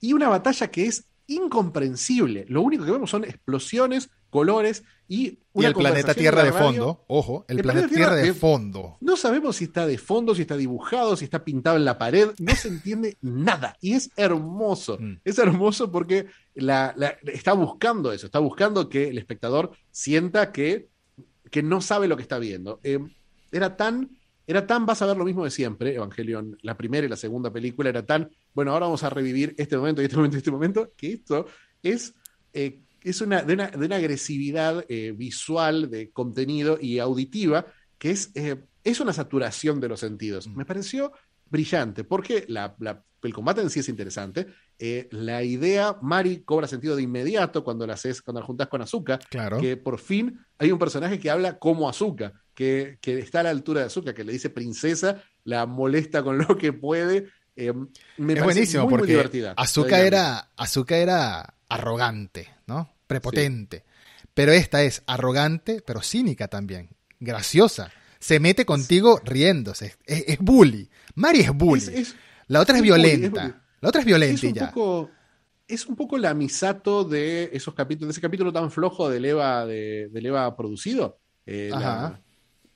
[0.00, 2.44] y una batalla que es incomprensible.
[2.48, 7.62] Lo único que vemos son explosiones, colores y el planeta Tierra de fondo, ojo, el,
[7.62, 8.96] planeta, Tierra, de, fondo.
[9.00, 12.28] No sabemos si está de fondo, si está dibujado, si está pintado en la pared,
[12.38, 13.76] no se entiende nada.
[13.80, 15.20] Y es hermoso, mm.
[15.24, 20.88] es hermoso porque la, está buscando eso, está buscando que el espectador sienta que,
[21.50, 22.80] que no sabe lo que está viendo.
[22.82, 22.98] Eh,
[23.50, 24.17] era tan,
[24.48, 27.52] era tan, vas a ver lo mismo de siempre, Evangelion, la primera y la segunda
[27.52, 30.50] película, era tan, bueno, ahora vamos a revivir este momento y este momento y este
[30.50, 31.46] momento, que esto
[31.82, 32.14] es...
[32.52, 38.10] Eh, es una, de, una, de una agresividad eh, visual, de contenido y auditiva, que
[38.10, 40.48] es, eh, es una saturación de los sentidos.
[40.48, 40.56] Mm.
[40.56, 41.12] Me pareció
[41.48, 42.76] brillante, porque la,
[43.22, 44.46] el combate en sí es interesante.
[44.78, 48.82] Eh, la idea, Mari cobra sentido de inmediato cuando la haces, cuando la juntas con
[48.82, 49.58] Azuka, claro.
[49.60, 53.50] que por fin hay un personaje que habla como Azuka, que, que está a la
[53.50, 57.28] altura de Azuka, que le dice princesa, la molesta con lo que puede.
[58.16, 62.94] me es buenísimo porque divertida, Azuka era, Azuka era arrogante, ¿no?
[63.06, 63.84] Prepotente.
[64.34, 66.90] Pero esta es arrogante, pero cínica también.
[67.18, 67.90] Graciosa.
[68.20, 69.96] Se mete contigo riéndose.
[70.04, 70.88] Es, bully.
[71.14, 72.06] Mari es bully.
[72.48, 73.62] La otra es, violenta.
[73.80, 74.70] la otra es violenta un ya.
[74.70, 75.10] Poco,
[75.66, 79.66] es un poco la misato de esos capítulos, de ese capítulo tan flojo de Eva,
[79.66, 81.18] de, Eva producido.
[81.46, 81.70] Eh,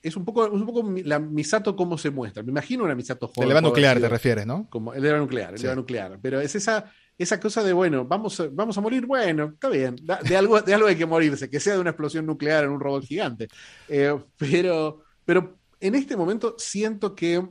[0.03, 2.43] es un poco, un poco la Misato cómo se muestra.
[2.43, 3.43] Me imagino una Misato joven.
[3.43, 4.67] El Eva nuclear te refieres, ¿no?
[4.69, 6.19] Como el Eva nuclear, el Eva nuclear.
[6.21, 9.95] Pero es esa, esa cosa de, bueno, vamos, a, vamos a morir, bueno, está bien,
[9.95, 12.81] de algo, de algo hay que morirse, que sea de una explosión nuclear en un
[12.81, 13.47] robot gigante.
[13.87, 17.41] Eh, pero, pero en este momento siento que,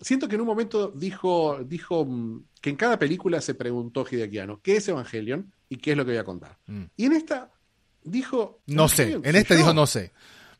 [0.00, 4.60] siento que en un momento dijo, dijo mm, que en cada película se preguntó Hideakiano,
[4.62, 6.58] ¿qué es Evangelion y qué es lo que voy a contar?
[6.66, 6.84] Mm.
[6.96, 7.50] Y en esta
[8.02, 8.60] dijo...
[8.66, 10.12] No sé, en esta dijo no sé.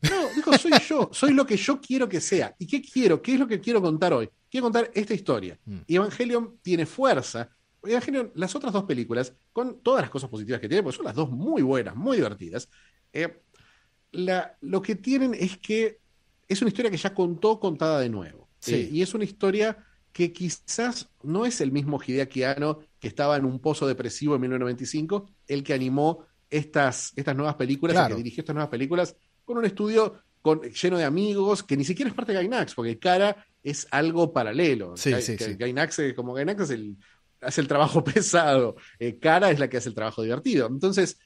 [0.03, 2.55] No, dijo, soy yo, soy lo que yo quiero que sea.
[2.59, 3.21] ¿Y qué quiero?
[3.21, 4.31] ¿Qué es lo que quiero contar hoy?
[4.49, 5.59] Quiero contar esta historia.
[5.65, 5.79] Mm.
[5.87, 7.51] Y Evangelion tiene fuerza
[7.85, 11.15] Evangelion, las otras dos películas, con todas las cosas positivas que tienen, porque son las
[11.15, 12.69] dos muy buenas, muy divertidas,
[13.13, 13.41] eh,
[14.13, 16.01] lo que tienen es que
[16.49, 18.48] es una historia que ya contó contada de nuevo.
[18.67, 19.79] Eh, y es una historia
[20.13, 24.41] que quizás no es el mismo Hideaki Anno que estaba en un pozo depresivo en
[24.41, 29.59] 1995, el que animó estas, estas nuevas películas, el que dirigió estas nuevas películas, con
[29.59, 33.45] un estudio con, lleno de amigos, que ni siquiera es parte de Gainax, porque Cara
[33.63, 34.97] es algo paralelo.
[34.97, 36.97] Sí, sí, Gainax, como Gainax es el
[37.41, 40.67] hace el trabajo pesado, eh, Cara es la que hace el trabajo divertido.
[40.67, 41.19] Entonces,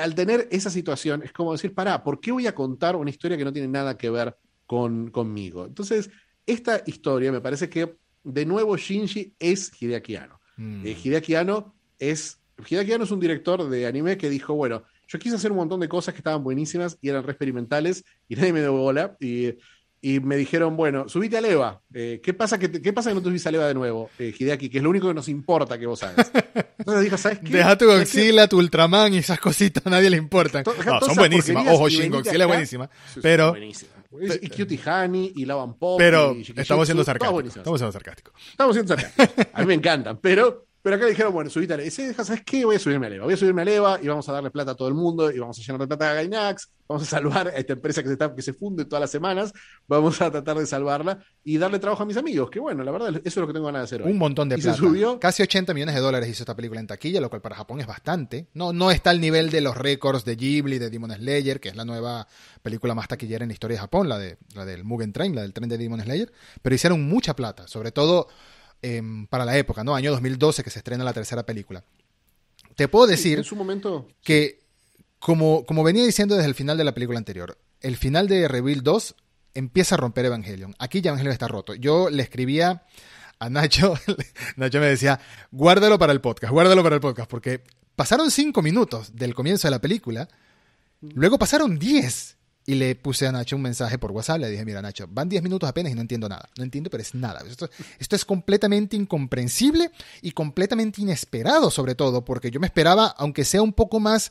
[0.00, 3.36] al tener esa situación, es como decir, pará, ¿por qué voy a contar una historia
[3.36, 5.66] que no tiene nada que ver con, conmigo?
[5.66, 6.10] Entonces,
[6.46, 10.40] esta historia me parece que, de nuevo, Shinji es Hideaki Anno.
[10.56, 10.86] Mm.
[10.86, 12.38] Eh, Hideaki Anno es...
[12.68, 15.80] Hideaki Anno es un director de anime que dijo, bueno, yo quise hacer un montón
[15.80, 19.16] de cosas que estaban buenísimas y eran re experimentales y nadie me dio bola.
[19.20, 19.54] Y
[20.04, 21.80] y me dijeron, bueno, subite a Leva.
[21.94, 24.34] Eh, ¿qué, pasa que ¿Qué pasa que no te subís a Leva de nuevo, eh,
[24.36, 24.68] Hideaki?
[24.68, 26.28] Que es lo único que nos importa que vos hagas.
[26.76, 27.50] Entonces dijo, ¿sabes qué?
[27.50, 30.64] Deja tu Godzilla, tu Ultraman y esas cositas, a nadie le importan.
[30.84, 31.68] No, son buenísimas.
[31.68, 32.90] Ojo, Shin Godzilla es buenísima.
[33.22, 33.54] pero...
[34.20, 35.98] Y Cutie Honey y Lavan Pop.
[35.98, 37.56] Pero estamos siendo sarcásticos.
[37.56, 38.34] Estamos siendo sarcásticos.
[38.50, 39.46] Estamos siendo sarcásticos.
[39.52, 41.90] A mí me encantan, pero Pero acá le dijeron, bueno, subite a Leva.
[41.90, 42.64] ¿sabes qué?
[42.64, 43.24] Voy a subirme a Leva.
[43.24, 45.38] Voy a subirme a Leva y vamos a darle plata a todo el mundo y
[45.38, 46.70] vamos a llenar de plata a Gainax.
[46.88, 49.52] Vamos a salvar a esta empresa que se, está, que se funde todas las semanas.
[49.86, 52.50] Vamos a tratar de salvarla y darle trabajo a mis amigos.
[52.50, 54.10] Que bueno, la verdad, eso es lo que tengo ganas de hacer hoy.
[54.10, 54.76] Un montón de Y plata.
[54.76, 55.20] se subió.
[55.20, 57.86] Casi 80 millones de dólares hizo esta película en taquilla, lo cual para Japón es
[57.86, 58.48] bastante.
[58.52, 61.76] No, no está al nivel de los récords de Ghibli, de Demon Slayer, que es
[61.76, 62.26] la nueva
[62.60, 65.42] película más taquillera en la historia de Japón, la, de, la del Mugen Train, la
[65.42, 66.32] del tren de Demon Slayer.
[66.60, 68.26] Pero hicieron mucha plata, sobre todo
[68.82, 69.94] em, para la época, ¿no?
[69.94, 71.84] Año 2012 que se estrena la tercera película.
[72.74, 74.08] Te puedo decir en su momento.
[74.22, 74.60] que,
[75.18, 78.82] como, como venía diciendo desde el final de la película anterior, el final de Reveal
[78.82, 79.14] 2
[79.54, 80.74] empieza a romper Evangelion.
[80.78, 81.74] Aquí ya Evangelion está roto.
[81.74, 82.84] Yo le escribía
[83.38, 83.94] a Nacho,
[84.56, 85.20] Nacho me decía,
[85.50, 87.62] guárdalo para el podcast, guárdalo para el podcast, porque
[87.96, 90.28] pasaron cinco minutos del comienzo de la película,
[91.00, 92.36] luego pasaron 10.
[92.64, 95.42] Y le puse a Nacho un mensaje por WhatsApp, le dije, mira Nacho, van 10
[95.42, 96.48] minutos apenas y no entiendo nada.
[96.56, 97.42] No entiendo, pero es nada.
[97.48, 99.90] Esto, esto es completamente incomprensible
[100.20, 104.30] y completamente inesperado, sobre todo, porque yo me esperaba, aunque sea un poco más,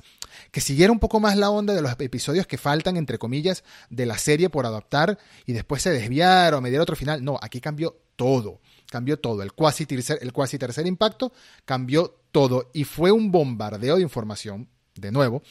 [0.52, 4.06] que siguiera un poco más la onda de los episodios que faltan, entre comillas, de
[4.06, 7.24] la serie por adaptar y después se desviar o me diera otro final.
[7.24, 8.62] No, aquí cambió todo.
[8.90, 9.42] Cambió todo.
[9.44, 11.34] El cuasi tercer, el cuasi tercer impacto
[11.66, 12.70] cambió todo.
[12.74, 15.42] Y fue un bombardeo de información, de nuevo,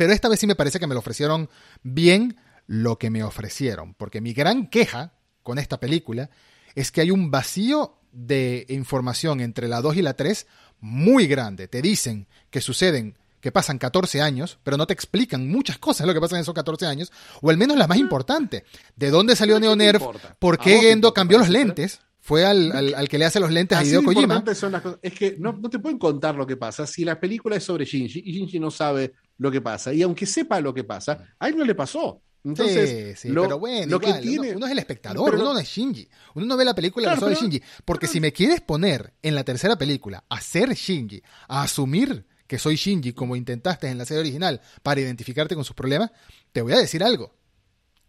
[0.00, 1.50] pero esta vez sí me parece que me lo ofrecieron
[1.82, 2.36] bien
[2.66, 3.92] lo que me ofrecieron.
[3.92, 6.30] Porque mi gran queja con esta película
[6.74, 10.46] es que hay un vacío de información entre la 2 y la 3
[10.80, 11.68] muy grande.
[11.68, 16.14] Te dicen que suceden, que pasan 14 años, pero no te explican muchas cosas lo
[16.14, 18.64] que pasa en esos 14 años, o al menos la más importante.
[18.96, 20.02] ¿De dónde salió ¿Qué te Neonerf?
[20.38, 22.00] ¿Por ¿A qué Gendo cambió los lentes?
[22.22, 24.54] Fue al, al- al que le hace los lentes a Así Hideo de Kojima.
[24.54, 24.98] son las cosas.
[25.02, 27.84] Es que no, no te pueden contar lo que pasa si la película es sobre
[27.84, 29.92] Shinji y Shinji no sabe lo que pasa.
[29.92, 32.22] Y aunque sepa lo que pasa, a él no le pasó.
[32.44, 34.48] Entonces, sí, sí, lo, pero bueno, lo igual, que tiene.
[34.48, 36.08] uno, uno es el espectador, Pero uno no- es Shinji.
[36.34, 37.62] Uno no ve la película Claro, solo de Shinji.
[37.84, 42.58] Porque si me quieres poner en la tercera película a ser Shinji, a asumir que
[42.58, 46.10] soy Shinji como intentaste en la serie original para identificarte con sus problemas,
[46.52, 47.34] te voy a decir algo.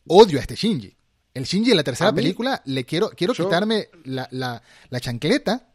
[0.07, 0.95] Odio a este Shinji.
[1.33, 4.99] El Shinji de la tercera mí- película le quiero, quiero yo- quitarme la, la- la
[4.99, 5.70] chancleta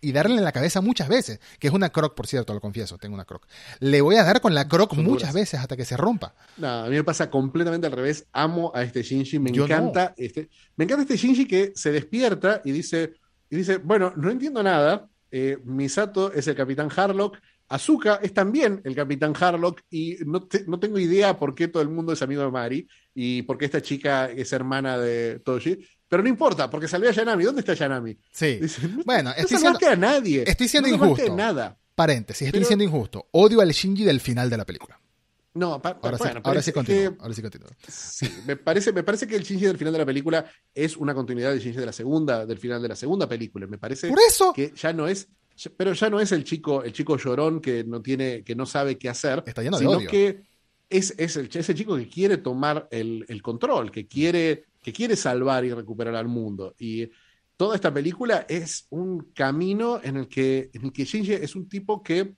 [0.00, 2.96] y darle en la cabeza muchas veces, que es una croc, por cierto, lo confieso,
[2.98, 3.46] tengo una croc.
[3.80, 5.34] Le voy a dar con la croc Son muchas duras.
[5.34, 6.34] veces hasta que se rompa.
[6.56, 8.26] No, a mí me pasa completamente al revés.
[8.32, 9.74] Amo a este Shinji, me Yo no.
[9.74, 13.12] encanta este, me encanta este Shinji que se despierta y dice,
[13.50, 15.08] y dice, bueno, no entiendo nada.
[15.32, 17.38] eh, Misato es el Capitán Harlock,
[17.68, 21.82] Azuka es también el Capitán Harlock y no, te- no tengo idea por qué todo
[21.84, 25.78] el mundo es amigo de Mari y por qué esta chica es hermana de Toshi,
[26.10, 27.44] pero no importa, porque salvé a Yanami.
[27.44, 28.14] ¿Dónde está Yanami?
[28.30, 28.56] Sí.
[28.60, 30.44] Dice, no, Bueno, no estoy salvaste a nadie.
[30.46, 31.34] estoy siendo no injusto.
[31.34, 31.78] nada.
[31.94, 33.28] Paréntesis, estoy Pero- siendo injusto.
[33.30, 35.00] Odio al Shinji del final de la película.
[35.54, 37.10] No, pa- Ahora sí, ahora sí es continúo.
[37.16, 37.68] que- Ahora sí continúo.
[37.88, 40.44] Sí, me parece, me parece que el Shinji del final de la película
[40.74, 43.66] es una continuidad del Shinji de la segunda, del final de la segunda película.
[43.66, 45.28] Me parece Por eso que ya no es,
[45.76, 48.96] pero ya no es el chico, el chico llorón que no tiene, que no sabe
[48.98, 50.08] qué hacer, Está lleno de sino odio.
[50.08, 50.42] que
[50.88, 55.16] es, es el, ese chico que quiere tomar el, el control, que quiere, que quiere
[55.16, 56.74] salvar y recuperar al mundo.
[56.78, 57.08] Y
[57.56, 61.68] toda esta película es un camino en el que, en el que Shinji es un
[61.68, 62.34] tipo que,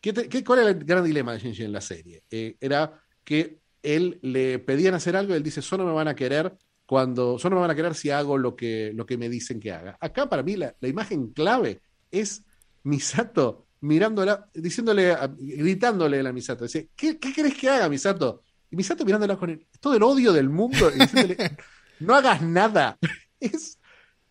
[0.00, 2.22] que te- que- ¿cuál era el gran dilema de Shinji en la serie?
[2.30, 6.14] Eh, era que él le pedían hacer algo y él dice, solo me van a
[6.14, 6.56] querer
[6.86, 9.72] cuando, solo me van a querer si hago lo que, lo que me dicen que
[9.72, 9.96] haga.
[10.00, 12.44] Acá para mí la, la imagen clave es
[12.84, 18.42] Misato mirándola, diciéndole, gritándole a la Misato, dice, ¿qué, ¿qué querés que haga Misato?
[18.70, 21.36] Y Misato mirándola con el- todo el odio del mundo y diciéndole,
[22.00, 22.98] no hagas nada.
[23.40, 23.78] Es,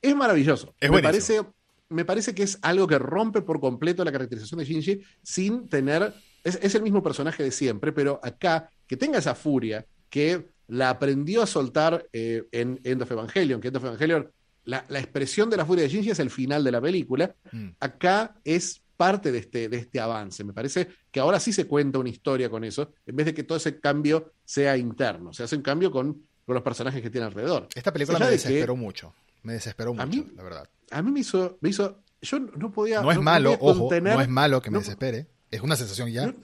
[0.02, 0.74] es maravilloso.
[0.80, 1.42] Es me, parece,
[1.90, 6.14] me parece que es algo que rompe por completo la caracterización de Shinji sin tener.
[6.44, 10.90] Es, es el mismo personaje de siempre, pero acá, que tenga esa furia, que la
[10.90, 14.30] aprendió a soltar eh, en End of Evangelion, que End of Evangelion,
[14.64, 17.36] la, la expresión de la furia de Shinji es el final de la película.
[17.52, 17.70] Mm.
[17.80, 20.44] Acá es parte de este, de este avance.
[20.44, 23.44] Me parece que ahora sí se cuenta una historia con eso, en vez de que
[23.44, 25.34] todo ese cambio sea interno.
[25.34, 26.14] Se hace un cambio con,
[26.46, 27.68] con los personajes que tiene alrededor.
[27.76, 29.14] Esta película me de desesperó mucho.
[29.44, 30.70] Me desesperó mucho, mí- la verdad.
[30.92, 33.02] A mí me hizo, me hizo, yo no podía.
[33.02, 35.28] No es malo, podía ojo, no es malo que me no- desespere.
[35.52, 36.26] Es una sensación ya.
[36.28, 36.36] No,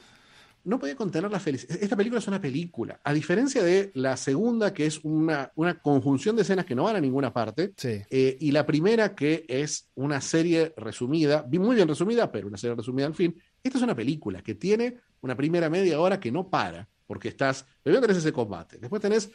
[0.64, 1.78] no podía contener la felicidad.
[1.82, 3.00] Esta película es una película.
[3.04, 6.96] A diferencia de la segunda, que es una, una conjunción de escenas que no van
[6.96, 8.02] a ninguna parte, Sí.
[8.10, 12.76] eh, y la primera, que es una serie resumida, muy bien resumida, pero una serie
[12.76, 13.36] resumida al fin.
[13.64, 17.66] Esta es una película que tiene una primera media hora que no para, porque estás.
[17.84, 19.30] Primero tenés ese combate, después tenés,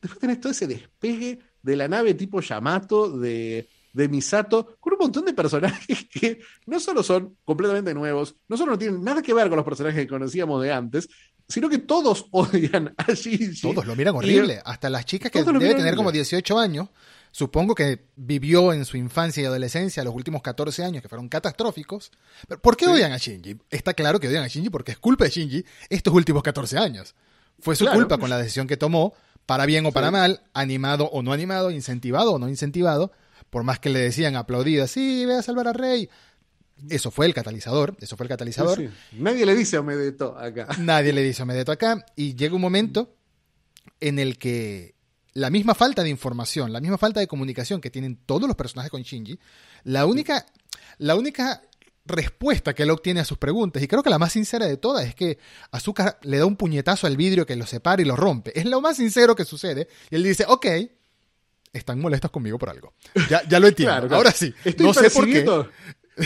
[0.00, 4.98] después tenés todo ese despegue de la nave tipo Yamato de, de Misato, con un
[4.98, 9.32] montón de personajes que no solo son completamente nuevos, no solo no tienen nada que
[9.32, 11.08] ver con los personajes que conocíamos de antes,
[11.48, 13.62] sino que todos odian a Shinji.
[13.62, 14.60] Todos lo miran horrible.
[14.64, 16.24] Hasta las chicas que miran tener como horrible.
[16.24, 16.88] 18 años
[17.30, 22.12] supongo que vivió en su infancia y adolescencia los últimos 14 años que fueron catastróficos.
[22.48, 22.90] Pero ¿Por qué Sí.
[22.92, 23.56] odian a Shinji?
[23.70, 27.14] Está claro que odian a Shinji porque es culpa de Shinji estos últimos 14 años.
[27.60, 27.98] Fue su Claro.
[27.98, 29.14] culpa con la decisión que tomó,
[29.46, 30.12] para bien o para Sí.
[30.12, 33.12] mal, animado o no animado, incentivado o no incentivado,
[33.54, 36.10] por más que le decían aplaudidas, sí, ve a salvar a Rey.
[36.88, 38.76] Eso fue el catalizador, eso fue el catalizador.
[38.76, 39.16] Sí, sí.
[39.20, 40.66] Nadie le dice a Omedeto acá.
[40.80, 43.14] Nadie le dice a Medeto acá y llega un momento
[44.00, 44.96] en el que
[45.34, 48.90] la misma falta de información, la misma falta de comunicación que tienen todos los personajes
[48.90, 49.38] con Shinji,
[49.84, 50.46] la única,
[50.98, 51.62] la única
[52.06, 55.06] respuesta que él obtiene a sus preguntas, y creo que la más sincera de todas,
[55.06, 55.38] es que
[55.70, 58.58] Azúcar le da un puñetazo al vidrio que lo separa y lo rompe.
[58.58, 59.86] Es lo más sincero que sucede.
[60.10, 60.66] Y él dice, ok,
[61.74, 62.94] están molestos conmigo por algo.
[63.28, 63.84] Ya, ya lo entiendo.
[63.94, 64.16] Claro, claro.
[64.16, 64.54] Ahora sí.
[64.64, 65.44] Estoy no sé por qué.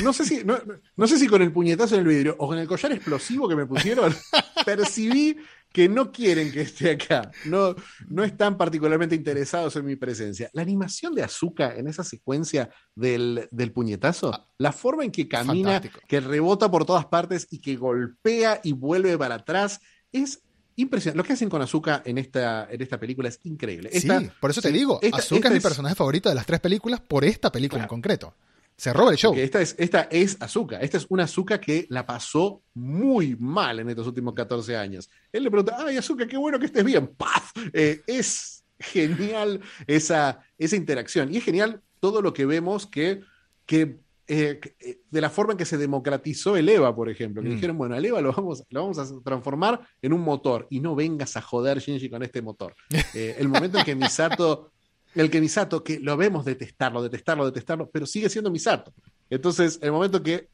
[0.02, 0.58] No sé, si, no,
[0.96, 3.56] no sé si con el puñetazo en el vidrio o con el collar explosivo que
[3.56, 4.14] me pusieron,
[4.66, 5.38] percibí
[5.72, 7.30] que no quieren que esté acá.
[7.46, 7.74] No,
[8.08, 10.50] no están particularmente interesados en mi presencia.
[10.52, 15.72] La animación de Azuka en esa secuencia del, del puñetazo, la forma en que camina,
[15.74, 16.00] Fantástico.
[16.06, 19.80] que rebota por todas partes y que golpea y vuelve para atrás,
[20.12, 20.42] es
[20.78, 21.16] impresionante.
[21.18, 23.90] Lo que hacen con Azuka en esta, en esta película es increíble.
[23.92, 26.34] Esta- sí, por eso te sí, digo, esta- esta es mi es- personaje favorito de
[26.34, 28.34] las tres películas por esta película en concreto.
[28.76, 29.34] Se roba el show.
[29.34, 30.78] Esta es, esta es Azuka.
[30.80, 35.10] Esta es una Azuka que la pasó muy mal en estos últimos 14 años.
[35.32, 37.08] Él le pregunta, ay, Azuka, qué bueno que estés bien.
[37.08, 37.50] ¡Paf!
[37.72, 41.34] Eh, es genial esa, esa interacción.
[41.34, 43.22] Y es genial todo lo que vemos que,
[43.66, 43.98] que,
[44.28, 47.42] eh, eh, de la forma en que se democratizó el EVA, por ejemplo.
[47.42, 47.52] Que Mm.
[47.54, 50.66] dijeron, bueno, el EVA lo vamos, lo vamos a transformar en un motor.
[50.70, 52.74] Y no vengas a joder, Shinji, con este motor.
[53.14, 54.70] Eh, el momento en que Misato
[55.14, 58.92] el que Misato, que lo vemos detestarlo, detestarlo, detestarlo, pero sigue siendo Misato.
[59.30, 60.48] Entonces, el momento que,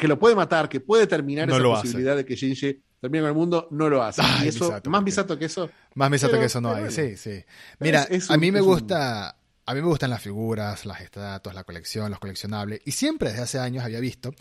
[0.00, 1.82] que lo puede matar, que puede terminar No esa hace.
[1.82, 4.22] posibilidad de que Shinji termine con el mundo, no lo hace.
[4.24, 5.02] Ay, y eso, Misato, más.
[5.04, 6.90] Misato que eso, Más Misato Pero- que eso no hay, bueno.
[6.90, 7.44] sí, sí.
[7.78, 9.36] Mira, Es- es a mí me un- gusta,
[9.70, 12.80] a mí me gustan las figuras, las estatuas, la colección, los coleccionables.
[12.84, 14.34] Y siempre desde hace años había visto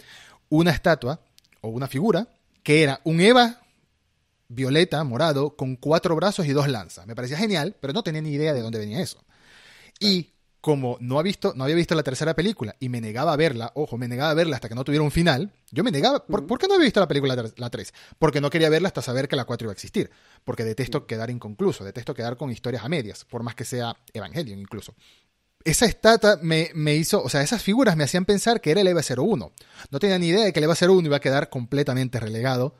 [0.49, 1.21] una estatua
[1.61, 2.27] o una figura
[2.63, 3.61] que era un Eva
[4.47, 7.05] violeta, morado, con cuatro brazos y dos lanzas.
[7.05, 9.23] Me parecía genial, pero no tenía ni idea de dónde venía eso.
[9.99, 13.37] Y como no, ha visto, no había visto la tercera película y me negaba a
[13.37, 16.25] verla, ojo, me negaba a verla hasta que no tuviera un final, yo me negaba.
[16.25, 17.93] ¿Por, ¿por qué no había visto la película la 3?
[18.17, 20.11] Porque no quería verla hasta saber que la 4 iba a existir.
[20.43, 24.59] Porque detesto quedar inconcluso, detesto quedar con historias a medias, por más que sea Evangelion
[24.59, 24.95] incluso.
[25.63, 28.87] Esa estatua me, me hizo, o sea, esas figuras me hacían pensar que era el
[28.87, 29.51] EVA 01.
[29.91, 32.75] No tenía ni idea de que el EVA 01 iba a quedar completamente relegado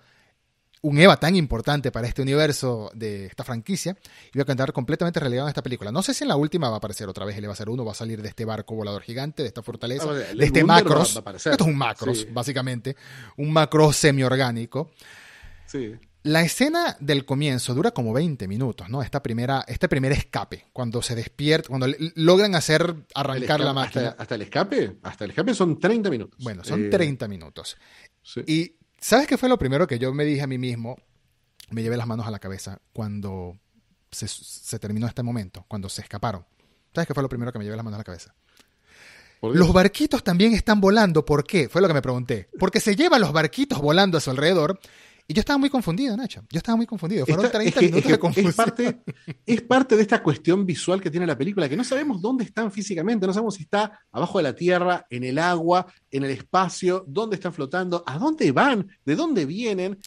[0.81, 3.97] un Eva tan importante para este universo de esta franquicia
[4.33, 5.91] iba a quedar completamente relegado en esta película.
[5.91, 7.91] No sé si en la última va a aparecer otra vez el Eva 01, va
[7.91, 11.17] a salir de este barco volador gigante, de esta fortaleza, Ah, de este va- macros.
[11.25, 11.31] va.
[11.35, 12.27] Esto es un macros, Sí.
[12.31, 12.95] básicamente.
[13.37, 14.91] Un macros semiorgánico.
[15.65, 15.93] sí.
[16.23, 19.01] La escena del comienzo dura como 20 minutos, ¿no?
[19.01, 24.09] Esta primera, este primer escape, cuando se despierta, cuando logran hacer arrancar la máquina.
[24.09, 26.37] Hasta, hasta el escape, hasta el escape son 30 minutos.
[26.43, 27.77] Bueno, son Eh, 30 minutos.
[28.21, 28.41] sí.
[28.47, 30.97] Y ¿sabes qué fue lo primero que yo me dije a mí mismo?
[31.69, 33.57] Me llevé las manos a la cabeza cuando
[34.11, 36.45] se, se terminó este momento, cuando se escaparon.
[36.93, 38.33] ¿Sabes qué fue lo primero que me llevé las manos a la cabeza?
[39.41, 41.23] Los barquitos también están volando.
[41.23, 41.69] ¿Por qué?
[41.69, 42.49] Fue lo que me pregunté.
[42.59, 44.79] Porque se llevan los barquitos volando a su alrededor.
[45.29, 46.41] Y yo estaba muy confundido, Nacho.
[46.49, 47.23] Yo estaba muy confundido.
[47.23, 48.49] Fueron Esta- 30 es que- minutos es que de confusión.
[48.49, 49.01] Es parte,
[49.45, 52.71] es parte de esta cuestión visual que tiene la película, que no sabemos dónde están
[52.71, 57.05] físicamente, no sabemos si está abajo de la tierra, en el agua, en el espacio,
[57.07, 59.99] dónde están flotando, a dónde van, de dónde vienen,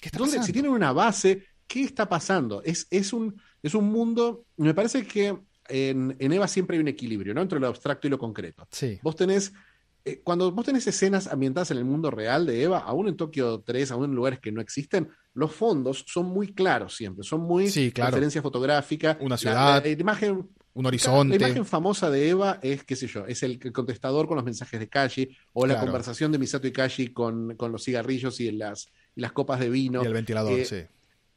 [0.42, 2.60] si tienen una base, qué está pasando.
[2.64, 6.88] Es, es, un, es un mundo, me parece que en, en Eva siempre hay un
[6.88, 7.42] equilibrio, ¿no?
[7.42, 8.66] Entre lo abstracto y lo concreto.
[8.72, 8.98] Sí.
[9.02, 9.52] Vos tenés,
[10.04, 13.60] eh, cuando vos tenés escenas ambientadas en el mundo real de Eva, aún en Tokio
[13.64, 17.68] 3, aún en lugares que no existen, los fondos son muy claros siempre, son muy
[17.68, 18.10] Sí, claro.
[18.10, 19.16] referencia fotográfica.
[19.20, 21.36] Una La- ciudad, la imagen, Un la horizonte.
[21.36, 24.78] imagen famosa de Eva es, qué sé yo, es el, el contestador con los mensajes
[24.80, 25.86] de Kashi o la Claro.
[25.86, 29.70] conversación de Misato y Kashi con, con los cigarrillos y las, y las copas de
[29.70, 30.80] vino Y el ventilador, eh, sí.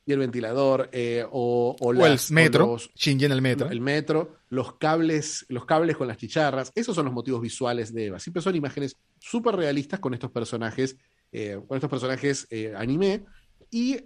[0.05, 2.65] Y el ventilador eh, o, o O el metro.
[2.65, 3.69] o los- en el metro.
[3.71, 8.05] el metro, los cables, los cables con las chicharras, esos son los motivos visuales de
[8.07, 8.19] Eva.
[8.19, 10.95] Siempre son imágenes súper realistas con estos personajes,
[11.31, 13.25] eh, con estos personajes eh, anime,
[13.71, 13.97] y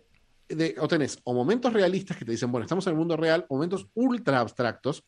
[0.47, 3.45] de, o tenés o momentos realistas que te dicen, bueno, estamos en el mundo real,
[3.49, 5.03] o momentos ultra abstractos,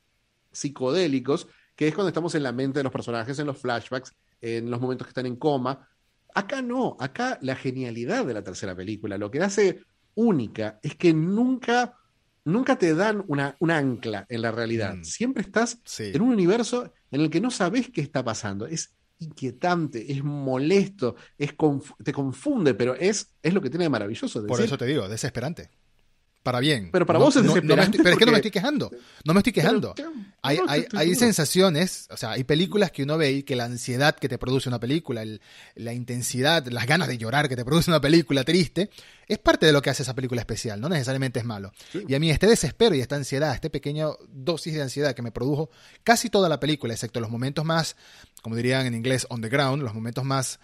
[0.51, 4.69] psicodélicos, que es cuando estamos en la mente de los personajes, en los flashbacks, en
[4.69, 5.87] los momentos que están en coma.
[6.33, 9.81] Acá no, acá la genialidad de la tercera película, lo que hace
[10.15, 11.97] única, es que nunca,
[12.45, 14.95] nunca te dan una, un ancla en la realidad.
[14.95, 15.03] Mm.
[15.03, 16.11] Siempre estás Sí.
[16.13, 18.65] en un universo en el que no sabes qué está pasando.
[18.67, 23.89] Es inquietante, es molesto, es conf- te confunde, pero es, es lo que tiene de
[23.89, 24.39] maravilloso.
[24.39, 25.69] Es Por decir, eso te digo, desesperante.
[26.43, 26.89] Para bien.
[26.91, 27.97] Pero para vos es no, desesperante.
[27.99, 28.91] pero es que no me estoy quejando.
[29.25, 29.93] No me estoy quejando.
[29.95, 30.11] Pero,
[30.41, 30.57] hay
[31.11, 34.37] no, sensaciones, o sea, hay películas que uno ve y que la ansiedad que te
[34.37, 35.41] produce una película, el-
[35.75, 38.89] la intensidad, las ganas de llorar que te produce una película triste,
[39.27, 41.71] es parte de lo que hace esa película especial, no necesariamente es malo.
[41.91, 42.03] Sí.
[42.07, 45.31] Y a mí este desespero y esta ansiedad, este pequeño dosis de ansiedad que me
[45.31, 45.69] produjo
[46.03, 47.95] casi toda la película, excepto los momentos más,
[48.41, 50.59] como dirían en inglés, on the ground, los momentos más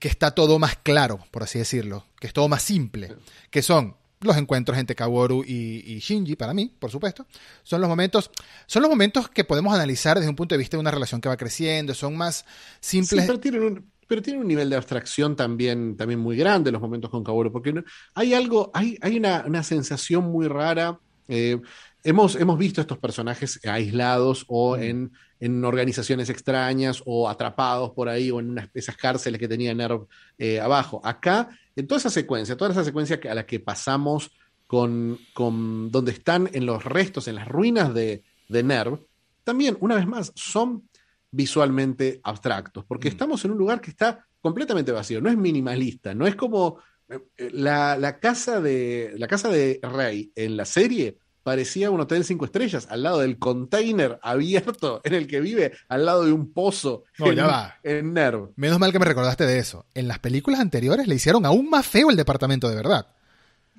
[0.00, 3.14] que está todo más claro, por así decirlo, que es todo más simple,
[3.50, 7.26] que son los encuentros entre Kaworu y, y Shinji, para mí, por supuesto,
[7.62, 8.30] son los momentos,
[8.66, 11.28] son los momentos que podemos analizar desde un punto de vista de una relación que
[11.28, 12.44] va creciendo, son más
[12.80, 13.24] Sí, simples.
[13.26, 17.10] pero tienen un, pero tienen un nivel de abstracción también, también muy grande los momentos
[17.10, 20.98] con Kaworu, porque hay algo, hay, hay una, una sensación muy rara.
[21.28, 21.60] eh,
[22.02, 24.82] hemos, hemos visto estos personajes aislados o Mm.
[24.82, 25.12] en,
[25.44, 30.06] en organizaciones extrañas o atrapados por ahí o en unas, esas cárceles que tenía Nerv
[30.38, 31.02] eh, abajo.
[31.04, 34.30] Acá, en toda esa secuencia, toda esa secuencia a la que pasamos
[34.66, 39.00] con, con donde están en los restos, en las ruinas de, de Nerv,
[39.44, 40.88] también, una vez más, son
[41.30, 43.12] visualmente abstractos, porque Mm.
[43.12, 46.78] estamos en un lugar que está completamente vacío, no es minimalista, no es como
[47.10, 52.00] eh, eh, la, la casa de la casa de Rey en la serie parecía un
[52.00, 56.32] hotel cinco estrellas al lado del container abierto en el que vive, al lado de
[56.32, 57.76] un pozo No, en, ya va.
[57.84, 58.50] en Nerv.
[58.56, 59.86] Menos mal que me recordaste de eso.
[59.94, 63.06] En las películas anteriores le hicieron aún más feo el departamento de verdad.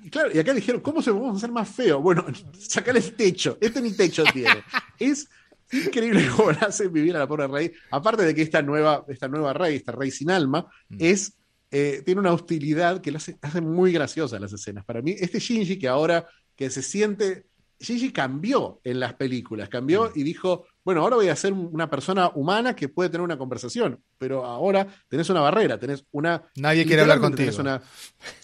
[0.02, 2.00] Y claro, y acá dijeron, ¿cómo se lo podemos hacer más feo?
[2.00, 2.24] Bueno,
[2.58, 3.58] sacar el techo.
[3.60, 4.62] Este ni techo tiene.
[4.98, 5.28] Es
[5.72, 7.72] increíble cómo le hacen vivir a la pobre rey.
[7.90, 10.96] Aparte de que esta nueva, esta nueva rey, esta rey sin alma, Mm.
[11.00, 11.32] es,
[11.72, 14.84] eh, tiene una hostilidad que lo hace, hace muy graciosas las escenas.
[14.84, 17.46] Para mí, este Shinji que ahora que se siente.
[17.78, 22.30] Shinji cambió en las películas, cambió y dijo, bueno, ahora voy a ser una persona
[22.34, 27.02] humana que puede tener una conversación, pero ahora tenés una barrera, tenés una Nadie quiere
[27.02, 27.52] hablar contigo.
[27.60, 27.82] una-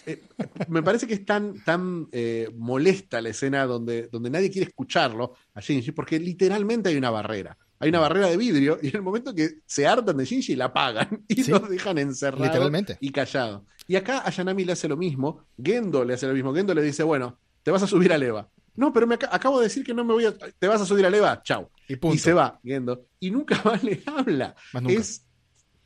[0.05, 0.21] eh,
[0.67, 5.33] me parece que es tan, tan eh, molesta la escena donde, donde nadie quiere escucharlo
[5.53, 7.57] a Shinji, porque literalmente hay una barrera.
[7.79, 7.93] Hay Mm.
[7.95, 11.23] una barrera de vidrio y en el momento que se hartan de Shinji la apagan
[11.27, 11.51] y Sí.
[11.51, 12.97] lo dejan encerrado Literalmente.
[13.01, 13.65] y callado.
[13.87, 16.53] Y acá a Yanami le hace lo mismo, Gendo le hace lo mismo.
[16.53, 18.49] Gendo le dice, bueno, te vas a subir a Leva.
[18.75, 20.33] No, pero me aca- acabo de decir que no me voy a...
[20.35, 21.69] Te vas a subir a Leva, chau.
[21.87, 22.15] Y punto.
[22.15, 23.05] Y se va, Gendo.
[23.19, 24.55] Y nunca más le habla.
[24.73, 24.95] Más nunca.
[24.99, 25.25] Es,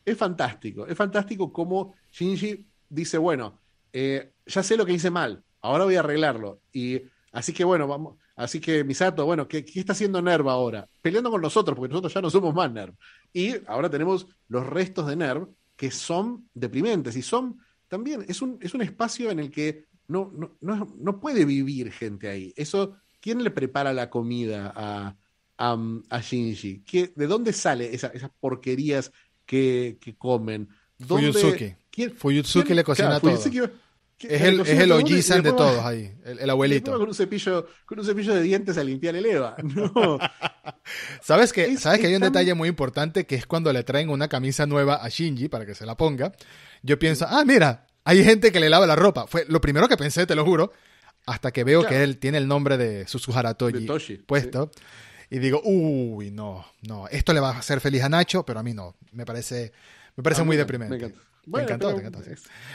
[0.05, 0.88] es fantástico.
[0.88, 3.59] Es fantástico cómo Shinji dice, bueno,
[3.91, 6.61] eh, ya sé lo que hice mal, ahora voy a arreglarlo.
[6.71, 8.17] Y así que bueno, vamos.
[8.35, 10.88] Así que Misato, bueno, ¿qué, qué está haciendo Nerv ahora?
[11.01, 12.93] Peleando con nosotros, porque nosotros ya no somos más Nerv.
[13.33, 18.57] Y ahora tenemos los restos de Nerv que son deprimentes y son también, es un,
[18.61, 22.53] es un espacio en el que no, no, no, no puede vivir gente ahí.
[22.55, 25.16] Eso, ¿quién le prepara la comida a,
[25.58, 25.78] a,
[26.10, 26.84] a Shinji?
[26.86, 29.12] ¿Qué, ¿De dónde sale esa- esas porquerías
[29.45, 30.70] que, que comen?
[30.97, 31.76] ¿Dónde- Fuyutsuki.
[31.91, 33.32] quién- Quién- le cocina todo.
[33.32, 33.72] Fuyutsuki-
[34.18, 36.91] que- Es el, es el todo y Ojisan de todos ahí, el, abuelito.
[36.97, 39.55] con un cepillo, con un cepillo de dientes a limpiar el Eva.
[39.64, 40.18] No.
[41.22, 43.72] ¿Sabes que, Es- ¿sabes que hay es un tan- detalle muy importante que es cuando
[43.74, 46.32] le traen una camisa nueva a Shinji para que se la ponga?
[46.82, 49.28] Yo pienso, ah, mira, hay gente que le lava la ropa.
[49.28, 50.72] Fue lo primero que pensé, te lo juro,
[51.26, 51.95] hasta que veo Claro.
[51.95, 54.72] que él tiene el nombre de Susuhara Toji De Toshi, puesto.
[55.30, 58.64] Y digo, uy, no, no, esto le va a hacer feliz a Nacho, pero a
[58.64, 58.95] mí no.
[59.12, 59.74] Me parece,
[60.16, 60.95] me parece Ah, muy me deprimente.
[60.97, 61.22] me encanta.
[61.64, 62.32] Encantó, me encantó, sí.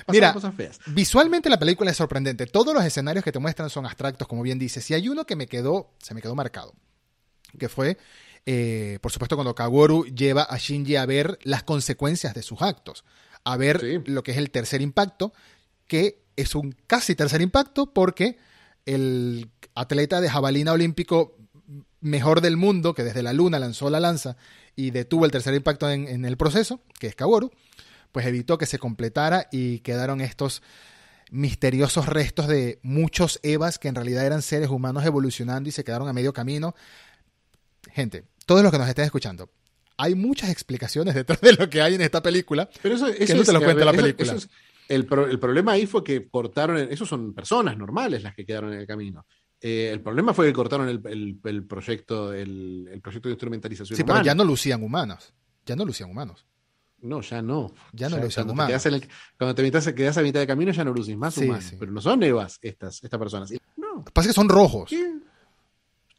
[0.08, 0.78] Mira, cosas feas.
[0.86, 2.46] Visualmente la película es sorprendente.
[2.46, 4.90] Todos los escenarios que te muestran son abstractos, como bien dices.
[4.90, 6.74] Y hay uno que me quedó, se me quedó marcado,
[7.58, 7.98] que fue,
[8.46, 13.04] eh, por supuesto, cuando Kaworu lleva a Shinji a ver las consecuencias de sus actos,
[13.44, 13.98] a ver Sí.
[14.06, 15.32] lo que es el tercer impacto,
[15.86, 18.38] que es un casi tercer impacto porque
[18.86, 21.36] el atleta de jabalina olímpico
[22.00, 24.36] mejor del mundo, que desde la luna lanzó la lanza
[24.74, 27.50] y detuvo el tercer impacto en, en el proceso, que es Kaworu,
[28.10, 30.62] pues evitó que se completara y quedaron estos
[31.30, 36.08] misteriosos restos de muchos Evas que en realidad eran seres humanos evolucionando y se quedaron
[36.08, 36.74] a medio camino.
[37.92, 39.48] Gente, todos los que nos estén escuchando,
[39.96, 42.68] hay muchas explicaciones detrás de lo que hay en esta película.
[42.82, 44.32] Pero eso, eso no te lo cuenta la película.
[44.32, 44.50] eso es-
[44.88, 48.72] el, pro- el problema ahí fue que cortaron, esos son personas normales las que quedaron
[48.72, 49.24] en el camino.
[49.60, 53.96] Eh, el problema fue que cortaron el, el- el proyecto, el, el proyecto de instrumentalización.
[53.96, 55.32] Sí, pero ya no lucían humanos.
[55.64, 56.44] Ya no lucían humanos.
[57.00, 57.72] No, ya no.
[57.92, 58.86] Ya no lucían cuando humanos.
[58.86, 59.08] el-
[59.38, 61.64] cuando te metas- quedás a mitad de camino ya no lucís más Sí, humanos.
[61.64, 61.76] sí.
[61.78, 63.50] Pero no son Evas estas, estas personas.
[63.76, 64.90] No, Lo que pasa es que son rojos.
[64.90, 65.14] ¿qué?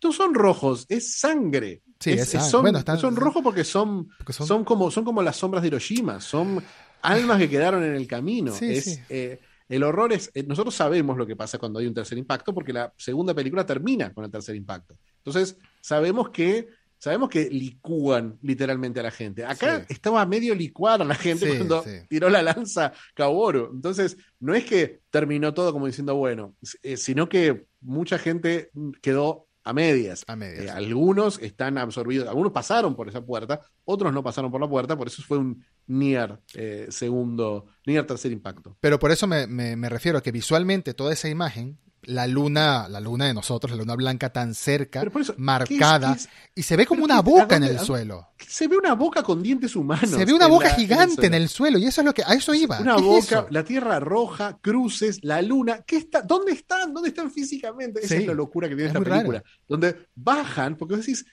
[0.03, 1.81] No son rojos, es sangre.
[2.03, 2.49] Sí, es sangre.
[2.49, 5.61] Son, Bueno, están- son rojos porque son, Porque son- son, como, son como las sombras
[5.61, 6.63] de Hiroshima, son
[7.01, 8.51] almas que quedaron en el camino.
[8.53, 8.99] Sí, es, sí.
[9.09, 9.39] eh,
[9.69, 10.29] el horror es.
[10.33, 13.65] eh, nosotros sabemos lo que pasa cuando hay un tercer impacto, porque la segunda película
[13.65, 14.97] termina con el tercer impacto.
[15.17, 16.67] Entonces, sabemos que.
[16.99, 19.43] Sabemos que licúan literalmente a la gente.
[19.43, 19.85] Acá Sí.
[19.89, 21.89] estaba medio licuada la gente Sí, cuando sí.
[22.07, 23.71] tiró la lanza Kaworu.
[23.73, 28.69] Entonces, no es que terminó todo como diciendo, bueno, eh, sino que mucha gente
[29.01, 30.23] quedó a medias.
[30.27, 30.65] A medias.
[30.65, 34.97] Eh, algunos están absorbidos, algunos pasaron por esa puerta, otros no pasaron por la puerta,
[34.97, 38.77] por eso fue un Nier eh, segundo, Nier tercer impacto.
[38.79, 42.87] Pero por eso me, me, me refiero a que visualmente toda esa imagen la luna,
[42.89, 46.63] la luna de nosotros, la luna blanca tan cerca, eso, marcada, ¿qué es- qué y
[46.63, 48.29] se ve como una boca en el suelo.
[48.47, 50.09] Se ve una boca con dientes humanos.
[50.11, 52.33] Se ve una boca la- gigante en el suelo, y eso es lo que, a
[52.33, 52.79] eso iba.
[52.79, 55.81] Una ¿Qué es boca, la tierra roja, cruces, la luna.
[55.85, 56.21] ¿Qué está?
[56.21, 56.93] ¿Dónde están?
[56.93, 57.99] ¿Dónde están físicamente?
[58.01, 58.21] Esa Sí.
[58.21, 59.43] es la locura que tiene Es esta película.
[59.67, 61.25] Donde bajan, porque vos decís,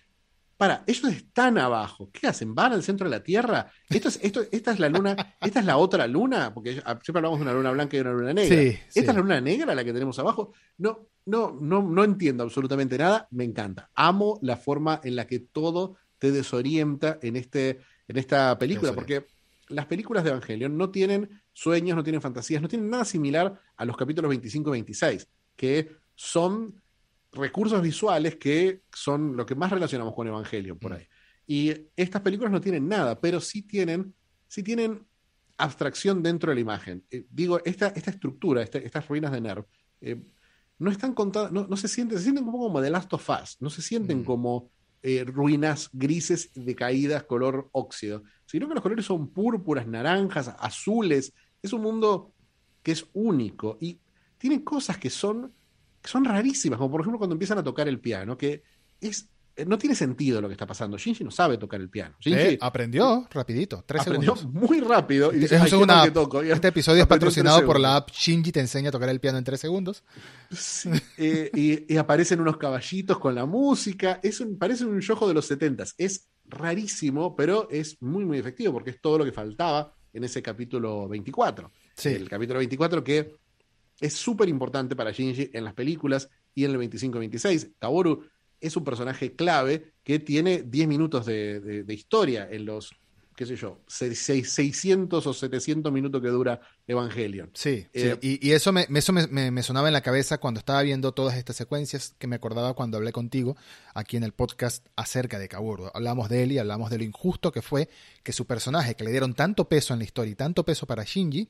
[0.60, 2.10] para, ellos están abajo.
[2.12, 2.54] ¿Qué hacen?
[2.54, 3.72] ¿Van al centro de la Tierra?
[3.88, 7.20] Esto es, esto, esta es la luna, esta es la otra luna, porque ellos- siempre
[7.20, 8.60] hablamos de una luna blanca y una luna negra.
[8.60, 9.00] Sí, esta sí.
[9.00, 10.52] es la luna negra la que tenemos abajo.
[10.76, 13.26] No, no, no, no entiendo absolutamente nada.
[13.30, 13.88] Me encanta.
[13.94, 19.24] Amo la forma en la que todo te desorienta en, este, en esta película, porque
[19.68, 23.84] las películas de Evangelion no tienen sueños, no tienen fantasías, no tienen nada similar a
[23.86, 25.26] los capítulos 25 y 26,
[25.56, 26.79] que son
[27.32, 30.94] recursos visuales que son lo que más relacionamos con Evangelion por Mm.
[30.94, 31.06] ahí.
[31.46, 34.14] Y estas películas no tienen nada, pero sí tienen,
[34.48, 35.06] sí tienen
[35.58, 37.04] abstracción dentro de la imagen.
[37.10, 39.64] Eh, digo, esta, esta estructura, esta- estas ruinas de Nerv,
[40.00, 40.20] eh,
[40.78, 43.28] no están contadas, no, no se sienten, se sienten un poco como The Last of
[43.28, 44.24] Us, no se sienten Mm.
[44.24, 44.70] como
[45.02, 51.32] eh, ruinas grises decaídas color óxido, sino que los colores son púrpuras, naranjas, azules.
[51.62, 52.34] Es un mundo
[52.82, 53.98] que es único y
[54.36, 55.54] tiene cosas que son,
[56.02, 58.62] que son rarísimas, como por ejemplo cuando empiezan a tocar el piano, que
[59.00, 60.96] es, eh, no tiene sentido lo que está pasando.
[60.96, 62.14] Shinji no sabe tocar el piano.
[62.20, 64.68] Shinji Eh, aprendió rapidito, tres aprendió segundos.
[64.68, 66.04] muy rápido y dice, Eso "Ay, es qué una mal app.
[66.06, 66.44] que toco".
[66.44, 69.38] Y Este episodio es patrocinado por la app Shinji te enseña a tocar el piano
[69.38, 70.04] en tres segundos.
[70.50, 74.20] Sí, eh, y, y aparecen unos caballitos con la música.
[74.22, 75.94] Es un, parece un yojo de los setentas.
[75.98, 80.42] Es rarísimo, pero es muy, muy efectivo porque es todo lo que faltaba en ese
[80.42, 81.70] capítulo 24.
[81.94, 82.08] Sí.
[82.10, 83.36] El capítulo 24 que
[84.00, 87.72] es súper importante para Shinji en las películas y en el 25-26.
[87.78, 88.24] Kaworu
[88.60, 92.90] es un personaje clave que tiene 10 minutos de, de- de historia en los,
[93.36, 97.50] qué sé yo, se- se- 600 o 700 minutos que dura Evangelion.
[97.54, 98.38] Sí, Eh, sí.
[98.42, 101.12] Y, y eso, me, eso me, me- me sonaba en la cabeza cuando estaba viendo
[101.12, 103.56] todas estas secuencias que me acordaba cuando hablé contigo
[103.94, 105.90] aquí en el podcast acerca de Kaworu.
[105.94, 107.88] Hablamos de él y hablamos de lo injusto que fue
[108.22, 111.04] que su personaje, que le dieron tanto peso en la historia y tanto peso para
[111.04, 111.48] Shinji,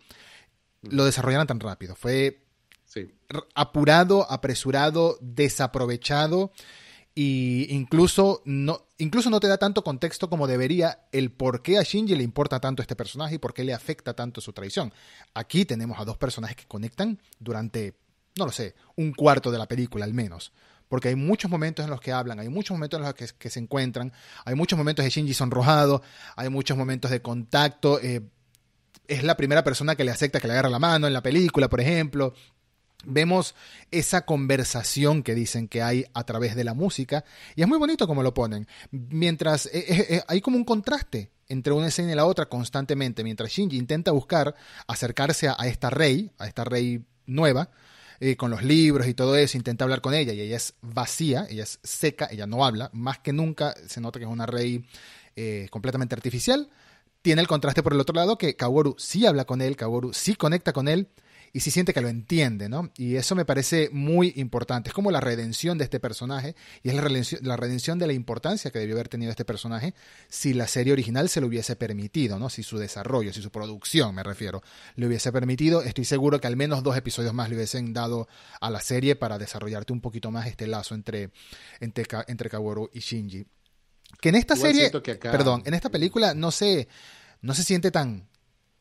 [0.83, 1.95] lo desarrollaran tan rápido.
[1.95, 2.43] Fue
[2.85, 3.09] Sí.
[3.55, 6.53] apurado, apresurado, desaprovechado
[7.15, 11.83] y incluso no, incluso no te da tanto contexto como debería el por qué a
[11.83, 14.93] Shinji le importa tanto este personaje y por qué le afecta tanto su traición.
[15.35, 17.95] Aquí tenemos a dos personajes que conectan durante,
[18.37, 20.53] no lo sé, un cuarto de la película al menos.
[20.89, 23.51] Porque hay muchos momentos en los que hablan, hay muchos momentos en los que, que
[23.51, 24.13] se encuentran,
[24.45, 26.03] hay muchos momentos de Shinji sonrojado,
[26.35, 28.01] hay muchos momentos de contacto.
[28.01, 28.23] eh,
[29.11, 31.69] es la primera persona que le acepta que le agarra la mano en la película,
[31.69, 32.33] por ejemplo.
[33.05, 33.57] Vemos
[33.91, 37.25] esa conversación que dicen que hay a través de la música
[37.57, 38.69] y es muy bonito como lo ponen.
[38.93, 43.25] Mientras eh, eh, eh, hay como un contraste entre una escena y la otra constantemente,
[43.25, 44.55] mientras Shinji intenta buscar
[44.87, 47.71] acercarse a, esta rey, a esta rey nueva,
[48.37, 51.63] con los libros y todo eso, intenta hablar con ella y ella es vacía, ella
[51.63, 54.85] es seca, ella no habla, más que nunca se nota que es una rey
[55.71, 56.69] completamente artificial.
[57.23, 60.35] Tiene el contraste por el otro lado que Kaworu sí habla con él, Kaworu sí
[60.37, 61.09] conecta con él
[61.53, 62.91] y sí siente que lo entiende, ¿no?
[62.97, 64.89] Y eso me parece muy importante.
[64.89, 68.13] Es como la redención de este personaje y es la redención, la redención de la
[68.13, 69.95] importancia que debió haber tenido este personaje
[70.29, 72.49] si la serie original se lo hubiese permitido, ¿no?
[72.49, 74.63] Si su desarrollo, si su producción, me refiero,
[74.97, 75.83] le hubiese permitido.
[75.83, 78.29] Estoy seguro que al menos dos episodios más le hubiesen dado
[78.61, 81.31] a la serie para desarrollarte un poquito más este lazo entre,
[81.81, 83.47] entre, entre Kaworu y Shinji.
[84.21, 86.89] Que en esta Igual serie, siento que acá- perdón, en esta película no se,
[87.43, 88.29] no se siente tan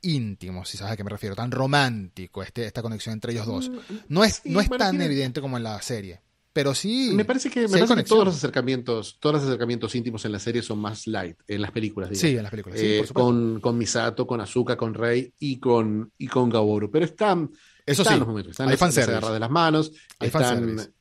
[0.01, 3.71] íntimo, si sabes a qué me refiero, tan romántico este, esta conexión entre ellos dos.
[4.07, 6.21] No es, Sí, no es tan evidente como en la serie,
[6.53, 7.11] pero sí.
[7.13, 10.61] Me parece que, me parece todos los acercamientos, todos los acercamientos íntimos en la serie
[10.61, 12.29] son más light, en las películas, digamos.
[12.31, 12.79] Sí, en las películas.
[12.81, 16.89] Eh, con, con Misato, con Azuka, con Rey y con, y con Kaworu.
[16.89, 17.51] Pero están,
[17.85, 20.93] Eso están sí, los momentos, están hay las- de las manos, Hay están...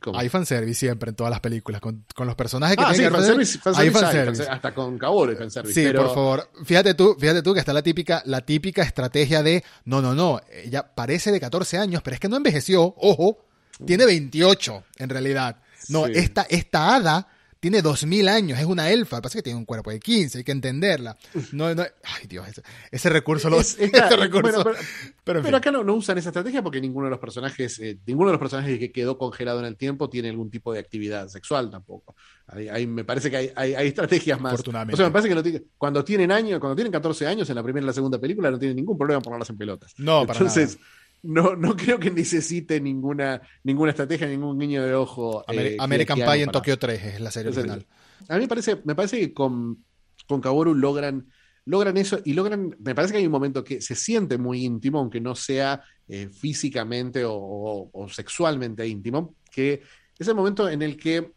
[0.00, 0.18] ¿cómo?
[0.18, 3.12] Hay fanservice siempre en todas las películas, con, con los personajes que Ah, sí, tienen
[3.12, 4.26] que fanservice, hay fanservice hay, fanservice.
[4.26, 5.74] fanservice, hasta con Kaworu hay fanservice.
[5.80, 6.50] Sí, pero- por favor.
[6.64, 10.40] Fíjate tú, fíjate tú que está la típica, la típica estrategia de no, no, no,
[10.52, 13.38] ella parece de 14 años, pero es que no envejeció, ojo,
[13.86, 15.56] tiene 28 en realidad.
[15.88, 16.12] No, Sí.
[16.14, 17.28] esta, esta hada
[17.62, 20.50] tiene 2000 años, es una elfa, pasa que tiene un cuerpo de 15, hay que
[20.50, 21.16] entenderla.
[21.52, 22.60] No, no, ay Dios, ese,
[22.90, 23.78] ese recurso lo Es-
[24.18, 24.42] recurso.
[24.42, 24.76] bueno, pero-
[25.22, 25.54] pero en Pero fin.
[25.54, 28.40] acá no, no usan esa estrategia porque ninguno de los personajes, eh, ninguno de los
[28.40, 32.16] personajes que quedó congelado en el tiempo tiene algún tipo de actividad sexual tampoco.
[32.48, 34.54] Ahí, ahí me parece que hay, hay- hay estrategias más.
[34.54, 34.94] Afortunadamente.
[34.94, 37.54] O sea, me parece que no tiene- cuando tienen años, cuando tienen 14 años en
[37.54, 39.94] la primera y la segunda película, no tienen ningún problema en ponerlas en pelotas.
[39.98, 40.78] No, para Entonces,
[41.22, 45.44] no, no creo que necesite ninguna, ninguna estrategia, ningún guiño de ojo.
[45.48, 47.86] eh, American Pie en Tokio 3 es la serie original.
[48.28, 49.84] A mí me parece, me parece que con,
[50.26, 51.26] con Kaworu logran,
[51.64, 54.98] logran eso y logran, me parece que hay un momento que se siente muy íntimo,
[54.98, 59.82] aunque no sea eh, físicamente o, sexualmente íntimo, que
[60.18, 61.32] es el momento en el que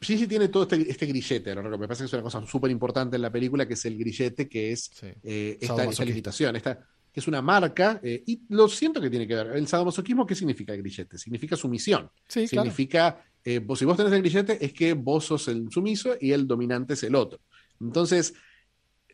[0.00, 1.62] Gigi tiene todo este, este grillete, ¿no?
[1.62, 4.48] me parece que es una cosa súper importante en la película, que es el grillete,
[4.48, 4.90] que es
[5.22, 6.78] eh, esta, esta, limitación, esta,
[7.14, 9.46] que es una marca, eh, y lo siento que tiene que ver.
[9.54, 11.16] El sadomasoquismo, ¿qué significa el grillete?
[11.16, 12.10] Significa sumisión.
[12.26, 16.48] significa, eh, si vos tenés el grillete, es que vos sos el sumiso y el
[16.48, 17.38] dominante es el otro.
[17.80, 18.34] Entonces,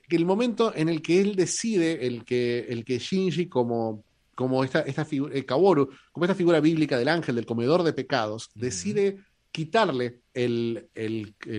[0.09, 4.05] el momento en el que él decide, el que, el que Shinji como
[4.35, 8.48] como esta, esta figura, Kaworu, como esta figura bíblica del ángel, del comedor de pecados,
[8.55, 9.18] decide
[9.52, 10.89] quitarle el,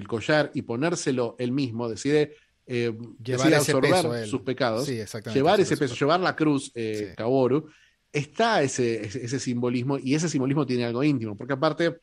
[0.07, 2.34] collar y ponérselo él mismo, decide,
[2.65, 4.88] eh, llevar absorber sus pecados,
[5.33, 7.67] llevar ese peso, llevar la cruz, eh, Kaworu,
[8.11, 12.01] está ese, ese, simbolismo y ese simbolismo tiene algo íntimo, porque aparte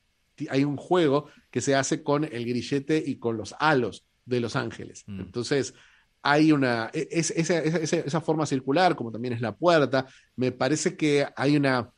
[0.51, 4.56] hay un juego que se hace con el grillete y con los halos de los
[4.56, 5.05] ángeles.
[5.06, 5.20] Mm.
[5.20, 5.74] Entonces,
[6.22, 10.06] hay una, e, esa forma circular, como también es la puerta,
[10.36, 11.90] me parece que hay una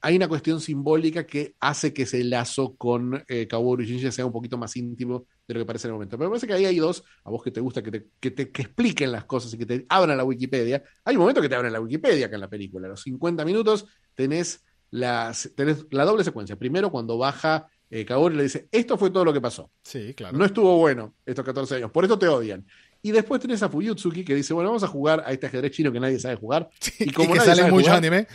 [0.00, 4.26] hay una cuestión simbólica que hace que ese lazo con eh, Kaworu y Shinji sea
[4.26, 6.16] un poquito más íntimo de lo que parece en el momento.
[6.16, 8.30] Pero me parece que ahí hay dos, a vos que te gusta que te, que
[8.30, 10.82] te expliquen las cosas y que te abran la Wikipedia.
[11.04, 12.86] Hay un momento que te abren la Wikipedia acá en la película.
[12.86, 16.56] A los 50 minutos tenés, las, tenés la doble secuencia.
[16.56, 19.70] Primero, cuando baja eh, Kaworu y le dice, esto fue todo lo que pasó.
[19.82, 20.36] Sí, claro.
[20.36, 22.64] No estuvo bueno estos 14 años, por esto te odian.
[23.00, 25.92] Y después tenés a Fuyutsuki que dice, bueno, vamos a jugar a este ajedrez chino
[25.92, 26.68] que nadie sabe jugar.
[26.98, 28.26] y como que sale mucho anime.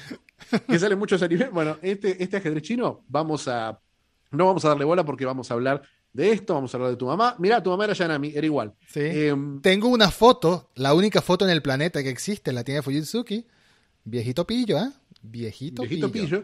[0.68, 1.50] Que sale mucho anime.
[1.50, 3.80] Bueno, este, este ajedrez chino, vamos a.
[4.32, 6.98] No vamos a darle bola porque vamos a hablar de esto, vamos a hablar de
[6.98, 7.36] tu mamá.
[7.40, 8.74] Mira, tu mamá era Yanami, era igual.
[8.96, 13.46] Em, Tengo una foto, la única foto en el planeta que existe, la tiene Fuyutsuki.
[14.06, 14.90] Viejito pillo, ¿eh?
[15.22, 16.44] Viejito, Viejito pillo.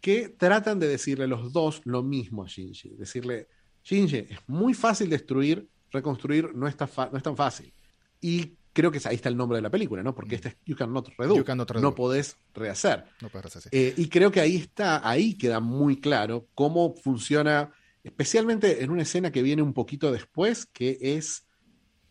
[0.00, 2.90] Que tratan de decirle los dos lo mismo a Shinji.
[2.96, 3.48] Decirle,
[3.84, 7.72] Shinji, es muy fácil destruir reconstruir no, está no es tan fácil.
[8.20, 10.14] Y creo que ahí está el nombre de la película, ¿no?
[10.14, 11.80] Porque este es You Cannot Redo.
[11.80, 13.04] No podés rehacer.
[13.22, 17.72] No rehacer eh, y creo que ahí está, ahí queda muy claro cómo funciona,
[18.04, 21.46] especialmente en una escena que viene un poquito después, que es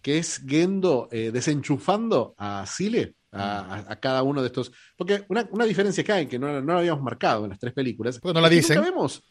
[0.01, 3.37] que es Gendo eh, desenchufando a Sile, mm.
[3.37, 4.71] a, cada uno de estos.
[4.97, 8.19] Porque una, diferencia que hay, que no, no, lo habíamos marcado en las tres películas.
[8.19, 8.81] Porque no la dicen.
[8.81, 9.23] vemos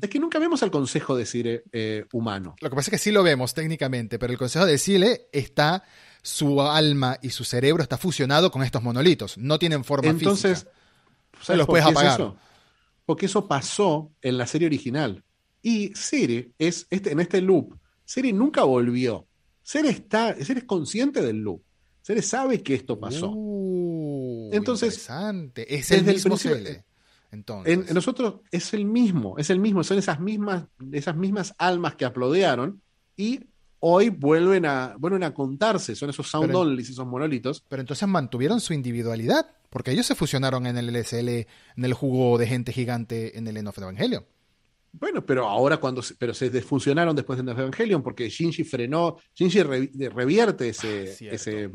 [0.00, 2.56] es que nunca vemos al Consejo de Sile eh, humano.
[2.60, 5.84] Lo que pasa es que sí lo vemos técnicamente, pero el Consejo de Sile está,
[6.24, 9.36] su alma y su cerebro está fusionado con estos monolitos.
[9.36, 10.72] No tienen forma Entonces, física.
[11.32, 12.14] Entonces, los puedes apagar.
[12.14, 12.36] eso?
[13.04, 15.22] Porque eso pasó en la serie original.
[15.60, 17.76] Y Siri es este, en este loop.
[18.04, 19.26] Siri nunca volvió.
[19.62, 21.62] Siri está, es consciente del loop.
[22.00, 23.30] Siri sabe que esto pasó.
[23.30, 25.74] Uh, Entonces, interesante.
[25.74, 26.36] Es el mismo
[27.64, 32.04] en, nosotros es el mismo, es el mismo, son esas mismas, esas mismas almas que
[32.04, 32.80] aplaudearon
[33.16, 33.40] y
[33.86, 37.62] hoy vuelven a, vuelven a contarse, son esos sound y esos monolitos.
[37.68, 42.38] Pero entonces mantuvieron su individualidad, porque ellos se fusionaron en el LSL, en el jugo
[42.38, 44.24] de gente gigante en el End of Evangelion.
[44.92, 50.68] Bueno, pero ahora cuando pero se desfuncionaron después de Evangelion porque Shinji frenó, Shinji revierte
[50.70, 51.70] ese, ah, ese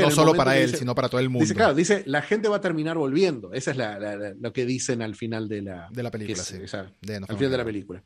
[0.00, 1.44] no solo para él, sino para todo el mundo.
[1.44, 3.52] Dice, claro, dice, la gente va a terminar volviendo.
[3.52, 6.42] Esa es lo que dicen al final de la, de la película.
[6.42, 8.02] al final de la película.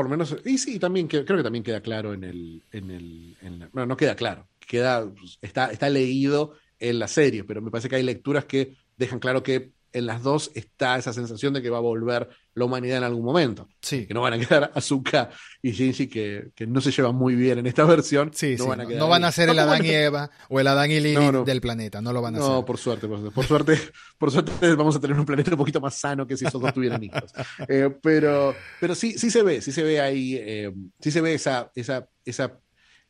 [0.00, 3.36] Por lo menos, y sí, también creo que también queda claro en el, en el,
[3.70, 5.12] bueno, no queda claro, queda,
[5.42, 9.42] está, está leído en la serie, pero me parece que hay lecturas que dejan claro
[9.42, 13.04] que en las dos está esa sensación de que va a volver la humanidad en
[13.04, 13.68] algún momento.
[13.80, 14.06] Sí.
[14.06, 15.30] Que no van a quedar Azuka
[15.62, 18.30] y Shinji, que, que no se llevan muy bien en esta versión.
[18.34, 20.90] Sí, no, van, a no van a ser el Adán y Eva o el Adán
[20.90, 22.50] y Lili del planeta, no lo van a hacer.
[22.50, 23.78] No, por suerte, por suerte,
[24.18, 26.72] por suerte, vamos a tener un planeta un poquito más sano que si esos dos
[26.72, 27.32] tuvieran hijos.
[27.68, 31.34] Eh, pero, pero sí, sí se ve, sí se ve ahí, eh, sí se ve
[31.34, 32.58] esa, esa, esa,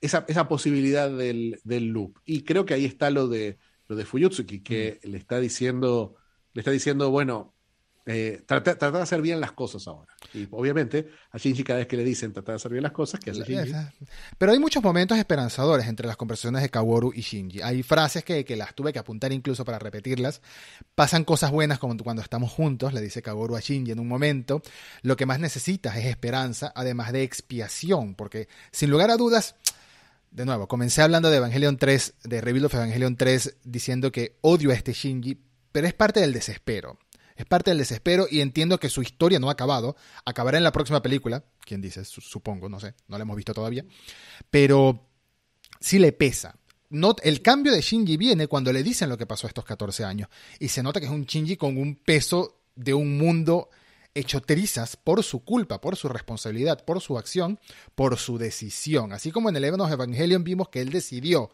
[0.01, 2.19] esa, esa posibilidad del, del, loop.
[2.24, 5.09] Y creo que ahí está lo de, lo de Fuyutsuki, que mm.
[5.09, 6.16] le está diciendo
[6.52, 7.55] le está diciendo, bueno,
[8.06, 10.12] eh, trata, de hacer bien las cosas ahora.
[10.32, 13.20] Y obviamente a Shinji cada vez que le dicen trata de hacer bien las cosas,
[13.20, 13.72] que hace Shinji?
[14.39, 17.60] Pero hay muchos momentos esperanzadores entre las conversaciones de Kaworu y Shinji.
[17.62, 20.40] Hay frases que, que, las tuve que apuntar incluso para repetirlas.
[20.94, 24.62] Pasan cosas buenas como cuando estamos juntos, le dice Kaworu a Shinji en un momento.
[25.02, 29.56] Lo que más necesitas es esperanza, además de expiación, porque sin lugar a dudas...
[30.32, 34.70] De nuevo, comencé hablando de Evangelion 3, de Rebuild of Evangelion 3, diciendo que odio
[34.70, 35.36] a este Shinji
[35.72, 36.98] pero es parte del desespero.
[37.36, 39.97] Es parte del desespero y entiendo que su historia no ha acabado.
[40.26, 41.42] Acabará en la próxima película.
[41.64, 42.05] ¿Quién dice?
[42.05, 42.94] Supongo, no sé.
[43.09, 43.84] No la hemos visto todavía.
[44.51, 45.09] Pero
[45.80, 46.55] sí le pesa.
[47.22, 50.28] el cambio de Shinji viene cuando le dicen lo que pasó estos 14 años.
[50.59, 53.70] Y se nota que es un Shinji con un peso de un mundo
[54.14, 57.59] hecho trizas por su culpa, por su responsabilidad, por su acción,
[57.94, 59.12] por su decisión.
[59.12, 61.51] Así como en el Evangelion vimos que él decidió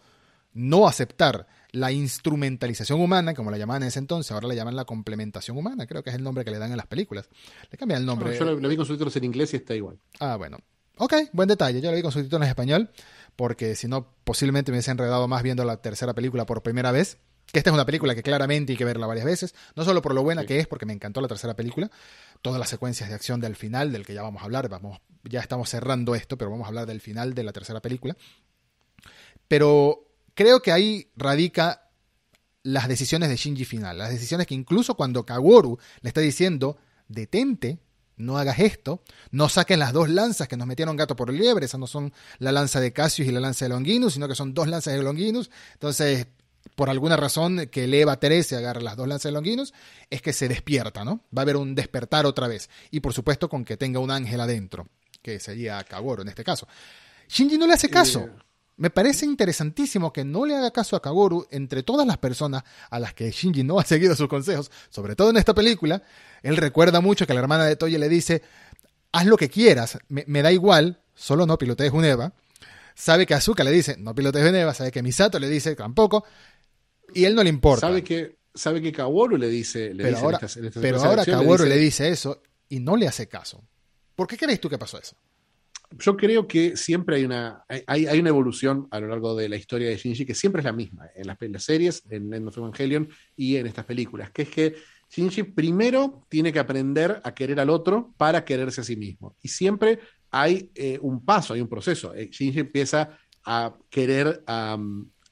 [0.56, 4.84] no aceptar la instrumentalización humana, como la llamaban en ese entonces, ahora la llaman la
[4.84, 7.28] complementación humana, creo que es el nombre que le dan en las películas.
[7.70, 8.36] Le cambian el nombre.
[8.36, 9.98] yo lo, vi con subtítulos en inglés y está igual.
[10.18, 10.58] Ah, bueno.
[10.96, 11.82] Ok, buen detalle.
[11.82, 12.90] Yo lo vi con subtítulos en español,
[13.36, 17.18] porque si no, posiblemente me hubiese enredado más viendo la tercera película por primera vez.
[17.52, 20.14] Que esta es una película que claramente hay que verla varias veces, no solo por
[20.14, 21.92] lo buena que es, porque me encantó la tercera película,
[22.42, 25.40] todas las secuencias de acción del final, del que ya vamos a hablar, vamos, ya
[25.40, 28.16] estamos cerrando esto, pero vamos a hablar del final de la tercera película.
[29.46, 30.05] Pero
[30.36, 31.88] creo que ahí radica
[32.62, 36.76] las decisiones de Shinji final, las decisiones que incluso cuando Kaworu le está diciendo,
[37.08, 37.80] detente,
[38.16, 41.80] no hagas esto, no saquen las dos lanzas que nos metieron gato por liebre, esas
[41.80, 44.68] no son la lanza de Cassius y la lanza de Longinus, sino que son dos
[44.68, 46.26] lanzas de Longinus, entonces
[46.74, 49.72] por alguna razón que el Eva 13 agarra las dos lanzas de Longinus,
[50.10, 51.22] es que se despierta, ¿no?
[51.36, 52.68] Va a haber un despertar otra vez.
[52.90, 54.88] Y por supuesto con que tenga un ángel adentro,
[55.22, 56.66] que sería Kaworu en este caso.
[57.28, 58.28] Shinji no le hace caso.
[58.78, 63.00] Me parece interesantísimo que no le haga caso a Kagoru entre todas las personas a
[63.00, 66.02] las que Shinji no ha seguido sus consejos, sobre todo en esta película.
[66.42, 68.42] Él recuerda mucho que la hermana de Toye le dice,
[69.12, 72.34] haz lo que quieras, me, da igual, solo no pilotees un Eva.
[72.94, 76.24] Sabe que Azuka le dice, no pilotees un Eva, sabe que Misato le dice, tampoco,
[77.14, 77.86] y él no le importa.
[77.86, 80.40] Sabe que, sabe que Kaworu le dice, pero ahora,
[80.80, 83.62] pero ahora Kaworu le dice eso y no le hace caso.
[84.14, 85.16] ¿Por qué crees tú que pasó eso?
[85.98, 89.56] Yo creo que siempre hay una, hay, hay, una evolución a lo largo de la
[89.56, 93.08] historia de Shinji que siempre es la misma en las, series, en End of Evangelion
[93.36, 94.74] y en estas películas, que es que
[95.10, 99.36] Shinji primero tiene que aprender a querer al otro para quererse a sí mismo.
[99.42, 100.00] Y siempre
[100.30, 102.14] hay eh, un paso, hay un proceso.
[102.14, 104.76] Eh, Shinji empieza a querer a,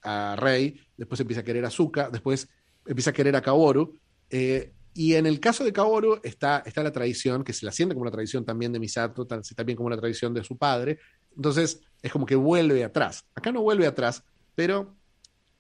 [0.02, 2.48] a, Rei, después empieza a querer a Zuka, después
[2.86, 3.98] empieza a querer a Kaoru.
[4.30, 7.94] Eh, y en el caso de Kaoru está, está la tradición, que se la siente
[7.94, 10.98] como una tradición también de Misato, también como una tradición de su padre.
[11.36, 13.24] Entonces es como que vuelve atrás.
[13.34, 14.22] Acá no vuelve atrás,
[14.54, 14.94] pero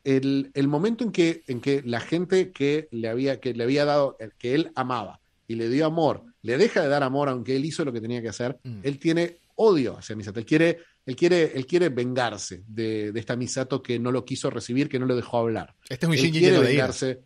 [0.04, 4.16] el, momento en que, en que la gente que le, había, que le había dado,
[4.38, 7.84] que él amaba y le dio amor, le deja de dar amor aunque él hizo
[7.84, 8.80] lo que tenía que hacer, mm.
[8.84, 10.38] él tiene odio hacia Misato.
[10.38, 14.88] Él quiere, él quiere, él quiere vengarse de, esta Misato que no lo quiso recibir,
[14.88, 15.74] que no lo dejó hablar.
[15.88, 17.24] Este es un Shinji lleno de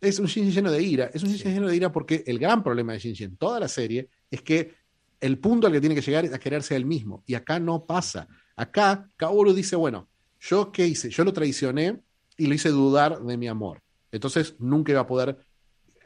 [0.00, 1.10] es un Shinji lleno de ira.
[1.12, 3.68] Es un Shinji lleno de ira porque el gran problema de Shinji en toda la
[3.68, 4.74] serie es que
[5.20, 7.22] el punto al que tiene que llegar es a quererse él mismo.
[7.26, 8.26] Y acá no pasa.
[8.56, 10.08] Acá Kaoru dice, bueno,
[10.40, 11.10] ¿yo qué hice?
[11.10, 12.00] Yo lo traicioné
[12.36, 13.82] y lo hice dudar de mi amor.
[14.10, 15.38] Entonces nunca iba a poder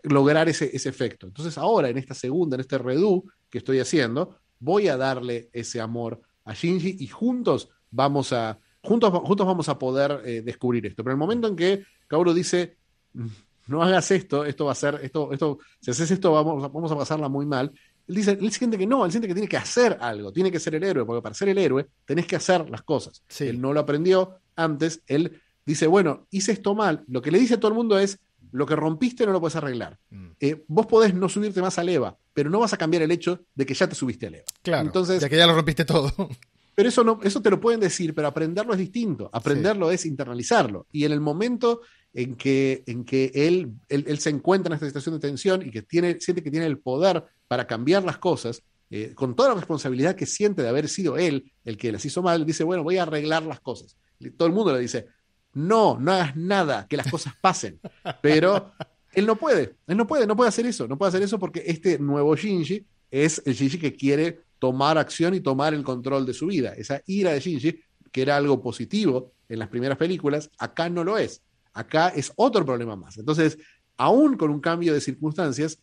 [0.03, 1.27] lograr ese, ese efecto.
[1.27, 5.81] Entonces ahora, en esta segunda, en este redo que estoy haciendo, voy a darle ese
[5.81, 11.03] amor a Shinji y juntos vamos a, juntos, juntos vamos a poder eh, descubrir esto.
[11.05, 12.77] Pero el momento en que Kaoru dice,
[13.67, 16.97] no hagas esto, esto va a ser, esto, esto, si haces esto vamos, vamos a
[16.97, 17.73] pasarla muy mal.
[18.07, 20.61] Él dice, él siente que no, él siente que tiene que hacer algo, tiene que
[20.61, 23.23] ser el héroe, porque para ser el héroe tenés que hacer las cosas.
[23.39, 27.05] Él no lo aprendió antes, él dice, bueno, hice esto mal.
[27.09, 28.19] Lo que le dice a todo el mundo es,
[28.55, 29.99] lo que rompiste no lo puedes arreglar.
[30.11, 30.27] Mm.
[30.39, 33.41] Eh, vos podés no subirte más al EVA, pero no vas a cambiar el hecho
[33.53, 34.45] de que ya te subiste al EVA.
[34.63, 36.13] Claro, Entonces, ya que ya lo rompiste todo.
[36.77, 39.31] Pero eso, no, eso te lo pueden decir, pero aprenderlo es distinto.
[39.33, 40.89] Aprenderlo es internalizarlo.
[40.91, 41.83] Y en el momento
[42.15, 45.83] en que, en que él, él, se encuentra en esta situación de tensión y que
[45.83, 50.15] tiene, siente que tiene el poder para cambiar las cosas, eh, con toda la responsabilidad
[50.15, 53.03] que siente de haber sido él el que las hizo mal, dice, bueno, voy a
[53.03, 53.97] arreglar las cosas.
[54.37, 55.09] Todo el mundo le dice,
[55.55, 57.81] no, no hagas nada, que las cosas pasen.
[58.23, 58.73] Pero
[59.13, 61.65] él no puede, él no puede, no puede hacer eso, no puede hacer eso porque
[61.67, 66.35] este nuevo Shinji es el Shinji que quiere tomar acción y tomar el control de
[66.35, 66.75] su vida.
[66.75, 67.81] Esa ira de Shinji,
[68.13, 71.43] que era algo positivo en las primeras películas, acá no lo es.
[71.75, 73.19] Acá es otro problema más.
[73.19, 73.59] Entonces,
[73.97, 75.79] aún con un cambio de circunstancias,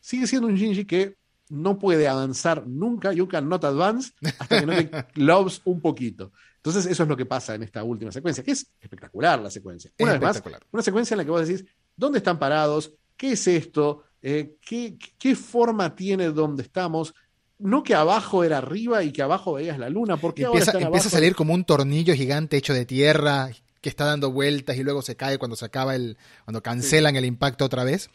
[0.00, 1.16] sigue siendo un Shinji que
[1.50, 4.90] no puede avanzar nunca, you not advance, hasta que no te
[5.20, 6.32] loves un poquito.
[6.56, 9.90] Entonces, eso es lo que pasa en esta última secuencia, que es espectacular la secuencia.
[9.98, 10.42] Una vez más,
[10.72, 12.92] una secuencia en la que vos decís, ¿dónde están parados?
[13.16, 14.04] ¿Qué es esto?
[14.22, 17.14] Eh, ¿qué, ¿Qué forma tiene donde estamos?
[17.58, 21.12] no que abajo era arriba y que abajo veías la luna, porque empieza, empieza a
[21.12, 23.50] salir como un tornillo gigante hecho de tierra
[23.84, 26.16] que está dando vueltas y luego se cae cuando se acaba el,
[26.46, 28.08] cuando cancelan el impacto otra vez.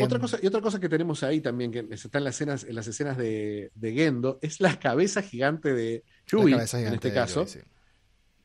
[0.00, 2.62] otra em, cosa, y otra cosa que tenemos ahí también, que está en las escenas,
[2.62, 7.44] en las escenas de, de Gendo, es la cabeza gigante de Yui, en este caso,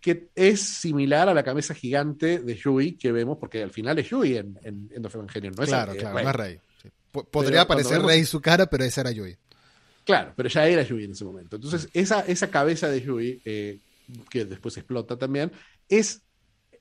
[0.02, 4.10] que es similar a la cabeza gigante de Yui que vemos, porque al final es
[4.10, 6.60] Yui en, en End of Evangelion, no es Claro, claro, no es Rey.
[7.30, 9.38] Podría parecer Rey su cara, pero esa era Yui.
[10.04, 11.58] Claro, pero ya era Yui en ese momento.
[11.58, 13.78] Entonces, esa, esa cabeza de Yui, eh,
[14.32, 15.52] que después explota también,
[15.88, 16.24] es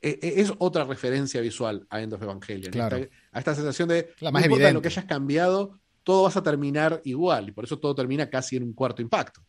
[0.08, 2.72] e, e, es otra referencia visual a End of Evangelion.
[2.72, 2.96] Claro.
[2.96, 4.74] Esta- a esta sensación de La no más importa evidente.
[4.74, 7.48] lo que hayas cambiado, todo vas a terminar igual.
[7.48, 9.42] Y por eso todo termina casi en un cuarto impacto.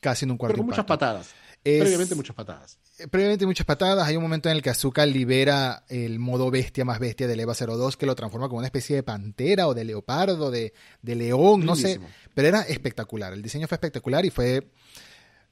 [0.00, 0.98] Casi en un Pero cuarto con muchas impacto.
[1.00, 1.34] patadas.
[1.64, 2.78] Es- Previamente muchas patadas.
[2.98, 4.06] eh, previamente muchas patadas.
[4.06, 7.54] Hay un momento en el que Azuka libera el modo bestia más bestia del EVA
[7.54, 11.64] 02 que lo transforma como una especie de pantera o de leopardo, de, de león,
[11.64, 12.00] no sé.
[12.34, 13.32] Pero era espectacular.
[13.32, 14.70] El diseño fue espectacular y fue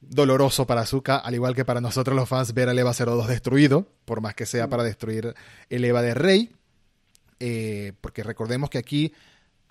[0.02, 3.86] doloroso para Azuka, al igual que para nosotros los fans, ver al EVA 02 destruido,
[4.04, 5.34] por más que sea para destruir
[5.70, 6.52] el EVA de Rey.
[7.40, 9.12] Eh, porque recordemos que aquí,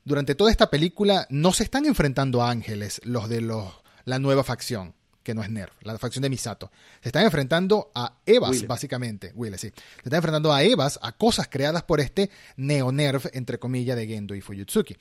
[0.03, 3.73] durante toda esta película, no se están enfrentando a ángeles los de los,
[4.05, 4.93] la nueva facción,
[5.23, 6.71] que no es Nerf, la facción de Misato.
[7.01, 9.31] Se están enfrentando a Evas, básicamente.
[9.35, 9.69] Willem, sí.
[9.69, 14.35] Se están enfrentando a Evas, a cosas creadas por este neo-Nerf, entre comillas, de Gendo
[14.35, 14.97] y Fuyutsuki.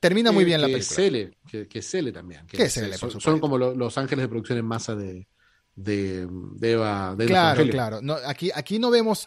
[0.00, 0.96] Termina muy bien la que película.
[0.96, 2.46] Cele, que, que Cele también.
[2.46, 5.26] Que es- Cele, por son, son como lo- los ángeles de producción en masa de,
[5.74, 6.26] de,
[6.56, 7.14] de Eva.
[7.16, 8.00] De Claro, claro.
[8.02, 9.26] No, aquí, aquí no vemos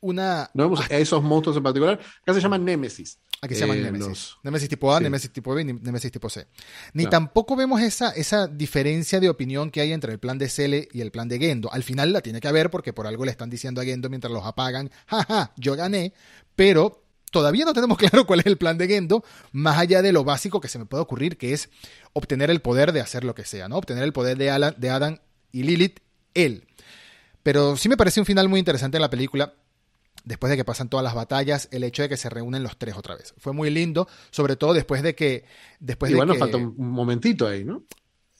[0.00, 0.50] una.
[0.54, 1.98] No vemos a esos monstruos en particular.
[2.22, 3.18] Acá se llaman Némesis.
[3.40, 4.08] Aquí se llaman Eh, Nemesis.
[4.08, 5.04] los- Nemesis tipo A, sí.
[5.04, 6.46] Nemesis tipo B y Nemesis tipo C.
[6.94, 10.88] Ni tampoco vemos esa, esa diferencia de opinión que hay entre el plan de Cele
[10.92, 11.70] y el plan de Gendo.
[11.72, 14.32] Al final la tiene que haber porque por algo le están diciendo a Gendo mientras
[14.32, 16.14] los apagan, jaja, yo gané,
[16.56, 17.03] pero
[17.34, 20.60] todavía no tenemos claro cuál es el plan de Gendo, más allá de lo básico
[20.60, 21.68] que se me puede ocurrir, que es
[22.14, 23.76] obtener el poder de hacer lo que sea, ¿no?
[23.76, 25.18] Obtener el poder de, Alan, de Adam
[25.52, 25.98] y Lilith,
[26.32, 26.66] él.
[27.42, 29.52] Pero sí me parece un final muy interesante en la película
[30.24, 32.96] después de que pasan todas las batallas, el hecho de que se reúnen los tres
[32.96, 33.34] otra vez.
[33.36, 35.44] Fue muy lindo, sobre todo después de que...
[35.80, 37.84] Después Igual de nos que, falta un momentito ahí, ¿no?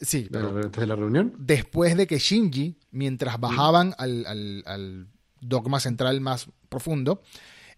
[0.00, 1.34] Sí, pero Antes de la reunión.
[1.38, 5.08] después de que Shinji, mientras bajaban al, al- al
[5.40, 7.22] dogma central más profundo,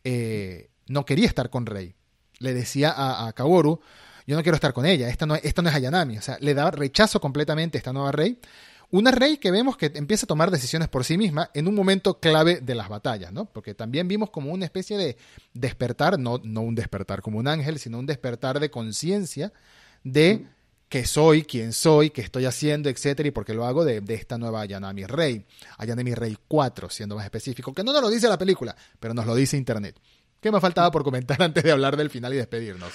[0.05, 1.95] eh, no quería estar con Rey.
[2.39, 3.81] Le decía a, a Kaworu,
[4.27, 6.19] yo no quiero estar con ella, esta no, esta no es Ayanami.
[6.19, 8.39] O sea, le da rechazo completamente a esta nueva Rey.
[8.91, 12.21] Una Rey que vemos que empieza a tomar decisiones por sí misma en un momento
[12.21, 13.47] clave de las batallas, ¿no?
[13.47, 15.17] Porque también vimos como una especie de
[15.55, 19.53] despertar, no, no un despertar como un ángel, sino un despertar de conciencia
[20.05, 20.47] de
[20.89, 24.15] que soy, quién soy, qué estoy haciendo, etcétera, y por qué lo hago de, de
[24.15, 25.45] esta nueva Ayanami Rey.
[25.79, 29.27] Ayanami Rey 4, siendo más específico, que no nos lo dice la película, pero nos
[29.27, 29.99] lo dice Internet.
[30.47, 32.93] ¿Qué me faltaba por comentar antes de hablar del final y despedirnos?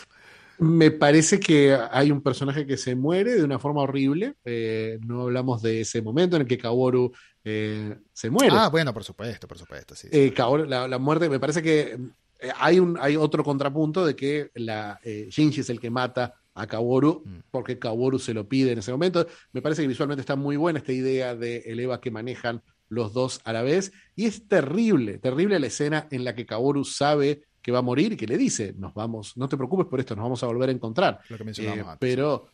[0.57, 4.35] Me parece que hay un personaje que se muere de una forma horrible.
[4.45, 7.11] Eh, no hablamos de ese momento en el que Kaworu
[7.43, 8.53] eh, se muere.
[8.55, 10.07] Ah, bueno, por supuesto, por supuesto, sí.
[10.13, 11.97] Eh, Kaworu- la, la muerte, me parece que
[12.39, 16.67] eh, hay, un, hay otro contrapunto de que la, Shinji es el que mata a
[16.67, 17.39] Kaworu Mm.
[17.51, 19.27] porque Kaworu se lo pide en ese momento.
[19.51, 22.61] Me parece que visualmente está muy buena esta idea de el Eva que manejan
[22.91, 23.91] los dos a la vez.
[24.15, 28.13] Y es terrible, terrible la escena en la que Kaworu sabe que va a morir
[28.13, 30.69] y que le dice, nos vamos, no te preocupes por esto, nos vamos a volver
[30.69, 31.19] a encontrar.
[31.29, 32.47] lo que Eh, pero,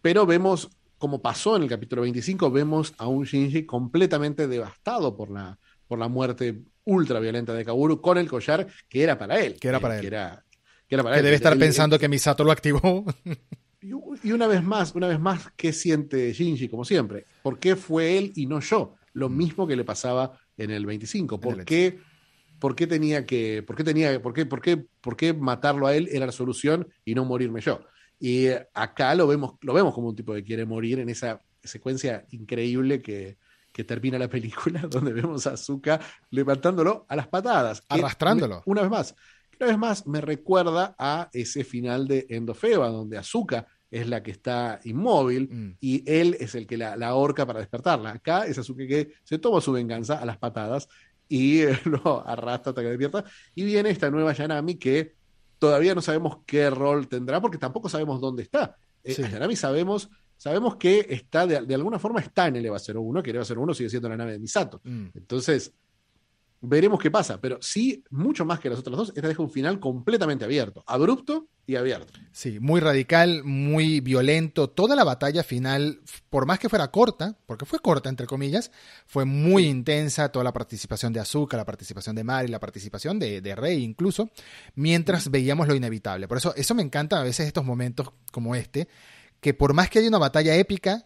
[0.00, 0.68] pero vemos,
[0.98, 5.98] como pasó en el capítulo 25, vemos a un Shinji completamente devastado por la, por
[5.98, 9.56] la muerte ultra violenta de Kaworu con el collar que era para él.
[9.60, 10.00] Que era para él.
[10.00, 10.44] Que, era,
[10.88, 11.24] que era para que él.
[11.26, 13.04] debe estar Él- pensando que Misato lo activó.
[13.84, 16.68] Y, y una vez más, una vez más, ¿qué siente Shinji?
[16.68, 17.24] Como siempre.
[17.42, 18.94] ¿Por qué fue él y no yo?
[19.12, 21.40] Lo mismo que le pasaba en el 25.
[21.40, 21.60] ¿Por Mm.
[21.60, 21.98] el qué,
[22.58, 25.94] por qué tenía que, por qué tenía, por qué, por qué, por qué matarlo a
[25.96, 27.80] él era la solución y no morirme yo?
[28.18, 31.40] Y eh, acá lo vemos, lo vemos como un tipo que quiere morir en esa
[31.62, 33.36] secuencia increíble que,
[33.72, 37.82] que termina la película, donde vemos a Azuka levantándolo a las patadas.
[37.88, 38.62] Arrastrándolo.
[38.66, 39.14] una vez más.
[39.60, 44.32] Una vez más me recuerda a ese final de Endofeba, donde Azuka es la que
[44.32, 45.76] está inmóvil Mm.
[45.80, 48.10] y él es el que la, la ahorca para despertarla.
[48.10, 50.88] Acá es Azuka que se toma su venganza a las patadas
[51.28, 53.24] y eh, lo arrastra hasta que despierta.
[53.54, 55.14] Y viene esta nueva Yanami que
[55.58, 58.76] todavía no sabemos qué rol tendrá porque tampoco sabemos dónde está.
[59.04, 59.22] Eh, Sí.
[59.22, 63.30] Yanami sabemos, sabemos que está de, de alguna forma está en el EVA 01, que
[63.30, 64.80] el EVA 01 sigue siendo la nave de Misato.
[64.84, 65.06] Mm.
[65.14, 65.72] Entonces,
[66.62, 67.40] veremos qué pasa.
[67.40, 71.48] Pero sí, mucho más que las otras dos, esta deja un final completamente abierto, abrupto
[71.66, 72.12] y abierto.
[72.32, 74.70] Sí, muy radical, muy violento.
[74.70, 78.70] Toda la batalla final, por más que fuera corta, porque fue corta entre comillas,
[79.06, 80.30] fue muy intensa.
[80.30, 84.30] Toda la participación de Azuka, la participación de Mari, la participación de, de Rey incluso,
[84.74, 86.28] mientras veíamos lo inevitable.
[86.28, 88.88] Por eso, eso me encanta a veces estos momentos como este,
[89.40, 91.04] que por más que haya una batalla épica,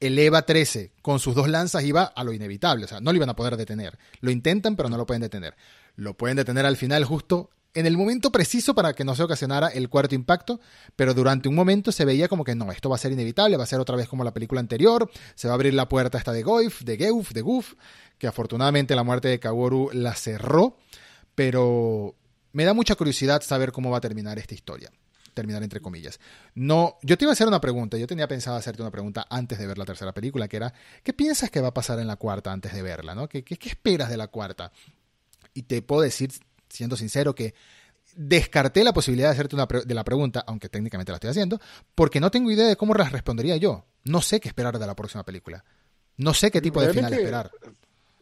[0.00, 3.16] el EVA 13 con sus dos lanzas iba a lo inevitable, o sea, no lo
[3.16, 3.98] iban a poder detener.
[4.20, 5.54] Lo intentan, pero no lo pueden detener.
[5.96, 9.68] Lo pueden detener al final justo en el momento preciso para que no se ocasionara
[9.68, 10.60] el cuarto impacto,
[10.94, 13.64] pero durante un momento se veía como que no, esto va a ser inevitable, va
[13.64, 16.32] a ser otra vez como la película anterior, se va a abrir la puerta esta
[16.32, 17.74] de Goif, de Geuf, de Goof,
[18.18, 20.76] que afortunadamente la muerte de Kaworu la cerró,
[21.34, 22.14] pero
[22.52, 24.90] me da mucha curiosidad saber cómo va a terminar esta historia.
[25.34, 26.20] Terminar entre comillas.
[26.54, 29.58] No, yo te iba a hacer una pregunta, yo tenía pensado hacerte una pregunta antes
[29.58, 32.16] de ver la tercera película, que era, ¿qué piensas que va a pasar en la
[32.16, 33.14] cuarta antes de verla?
[33.14, 33.28] ¿no?
[33.28, 34.72] ¿Qué, qué, qué esperas de la cuarta?
[35.52, 36.32] Y te puedo decir,
[36.68, 37.54] siendo sincero, que
[38.16, 41.60] descarté la posibilidad de hacerte una de la pregunta, aunque técnicamente la estoy haciendo,
[41.94, 43.84] porque no tengo idea de cómo las respondería yo.
[44.04, 45.64] No sé qué esperar de la próxima película.
[46.16, 47.50] No sé qué tipo de final esperar.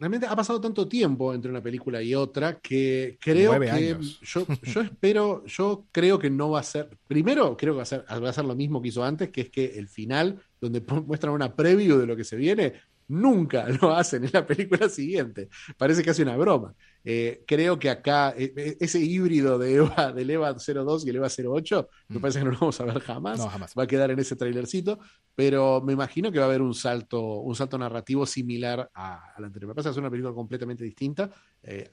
[0.03, 4.81] Realmente ha pasado tanto tiempo entre una película y otra que creo que yo, yo,
[4.81, 6.89] espero, yo creo que no va a ser.
[7.07, 9.39] Primero, creo que va a ser, va a ser lo mismo que hizo antes, que
[9.39, 12.73] es que el final, donde muestran una preview de lo que se viene,
[13.07, 15.49] nunca lo hacen en la película siguiente.
[15.77, 16.75] Parece que hace una broma.
[17.05, 21.17] Eh, creo que acá eh, eh, ese híbrido de Eva, del EVA 02 y el
[21.17, 22.21] EVA 08, me mm.
[22.21, 23.39] parece que no lo vamos a ver jamás.
[23.77, 24.99] Va a quedar en ese trailercito,
[25.35, 29.47] pero me imagino que va a haber un salto, un salto narrativo similar a, la
[29.47, 29.69] anterior.
[29.69, 31.29] Me parece que es una película completamente distinta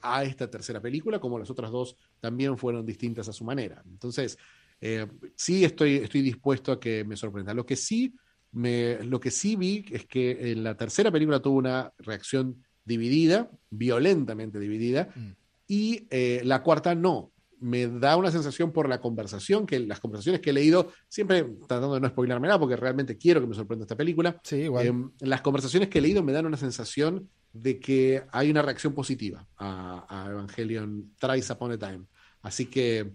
[0.01, 3.81] a esta tercera película, como las otras dos también fueron distintas a su manera.
[3.89, 4.37] Entonces,
[5.35, 7.53] sí estoy, estoy dispuesto a que me sorprenda.
[7.53, 8.13] Lo que sí
[8.51, 13.49] me, lo que sí vi es que en la tercera película tuvo una reacción dividida,
[13.69, 15.29] violentamente dividida, mm.
[15.67, 17.31] y eh, la cuarta no.
[17.59, 21.93] Me da una sensación por la conversación, que las conversaciones que he leído, siempre tratando
[21.93, 24.39] de no spoilarme nada, porque realmente quiero que me sorprenda esta película.
[24.43, 24.87] Sí, igual.
[24.87, 28.93] Em, las conversaciones que he leído me dan una sensación de que hay una reacción
[28.93, 32.05] positiva a, a Evangelion Thrice Upon a Time.
[32.41, 33.11] Así que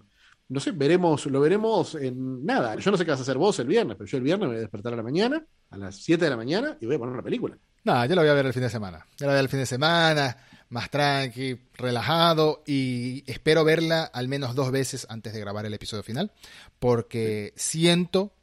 [0.48, 2.77] no sé, veremos, lo veremos en nada.
[2.77, 4.55] Yo no sé qué vas a hacer vos el viernes, pero yo el viernes me
[4.55, 6.98] voy a despertar a la mañana, a las 7 de la mañana, y voy a
[6.98, 7.59] poner una película.
[7.85, 9.06] No, yo la voy a ver el fin de semana.
[9.16, 10.36] Yo la voy a ver el fin de semana,
[10.68, 16.05] más tranqui, relajado, y espero verla al menos dos veces antes de grabar el episodio
[16.05, 16.31] final,
[16.78, 18.36] porque siento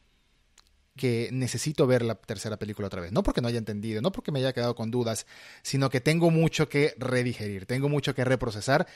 [0.95, 3.11] que necesito ver la tercera película otra vez.
[3.11, 5.26] No porque no haya entendido, no porque me haya quedado con dudas,
[5.61, 8.88] sino que tengo mucho que redigerir, tengo mucho que reprocesar.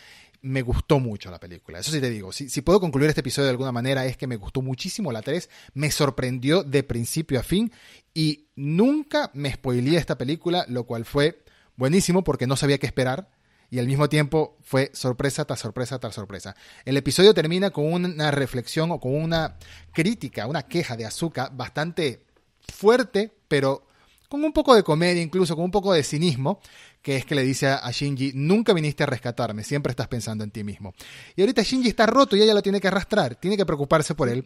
[0.42, 1.80] Me gustó mucho la película.
[1.80, 4.28] Eso sí te digo, si, si puedo concluir este episodio de alguna manera es que
[4.28, 7.72] me gustó muchísimo la 3, me sorprendió de principio a fin
[8.14, 11.44] y nunca me spoileé esta película, lo cual fue
[11.76, 13.30] buenísimo porque no sabía qué esperar
[13.70, 16.56] y al mismo tiempo fue sorpresa tras sorpresa tras sorpresa.
[16.86, 19.58] El episodio termina con una reflexión o con una
[19.92, 22.26] crítica, una queja de Azuka bastante
[22.74, 23.88] fuerte, pero
[24.30, 26.60] con un poco de comedia, incluso con un poco de cinismo,
[27.02, 30.52] que es que le dice a Shinji, nunca viniste a rescatarme, siempre estás pensando en
[30.52, 30.94] ti mismo.
[31.36, 34.30] Y ahorita Shinji está roto y ella lo tiene que arrastrar, tiene que preocuparse por
[34.30, 34.46] él.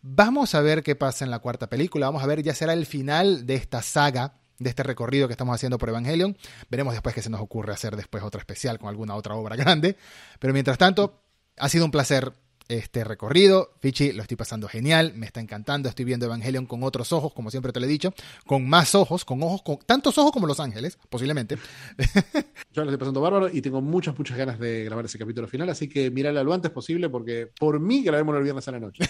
[0.00, 2.86] Vamos a ver qué pasa en la cuarta película, vamos a ver, ya será el
[2.86, 6.36] final de esta saga de este recorrido que estamos haciendo por Evangelion.
[6.70, 9.96] Veremos después qué se nos ocurre hacer después otro especial con alguna otra obra grande.
[10.38, 11.22] Pero mientras tanto,
[11.56, 12.32] ha sido un placer
[12.78, 13.72] este recorrido.
[13.80, 15.88] Fichi, lo estoy pasando genial, me está encantando.
[15.88, 18.14] Estoy viendo Evangelion con otros ojos, como siempre te lo he dicho,
[18.46, 21.56] con más ojos, con ojos, con tantos ojos como Los Ángeles, posiblemente.
[22.72, 25.68] Yo lo estoy pasando bárbaro y tengo muchas, muchas ganas de grabar ese capítulo final,
[25.68, 29.04] así que mírala lo antes posible porque por mí grabemos el viernes a la noche.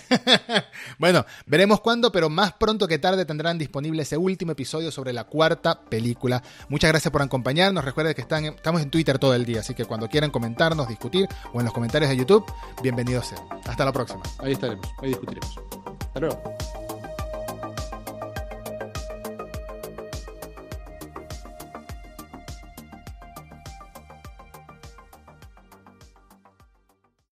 [0.99, 5.25] bueno, veremos cuándo, pero más pronto que tarde tendrán disponible ese último episodio sobre la
[5.25, 6.43] cuarta película.
[6.69, 7.85] Muchas gracias por acompañarnos.
[7.85, 11.29] Recuerden que están, estamos en Twitter todo el día, así que cuando quieran comentarnos, discutir
[11.53, 12.45] o en los comentarios de YouTube,
[12.83, 13.52] bienvenidos sean.
[13.67, 14.23] Hasta la próxima.
[14.39, 15.59] Ahí estaremos, ahí discutiremos.
[16.01, 16.43] Hasta luego.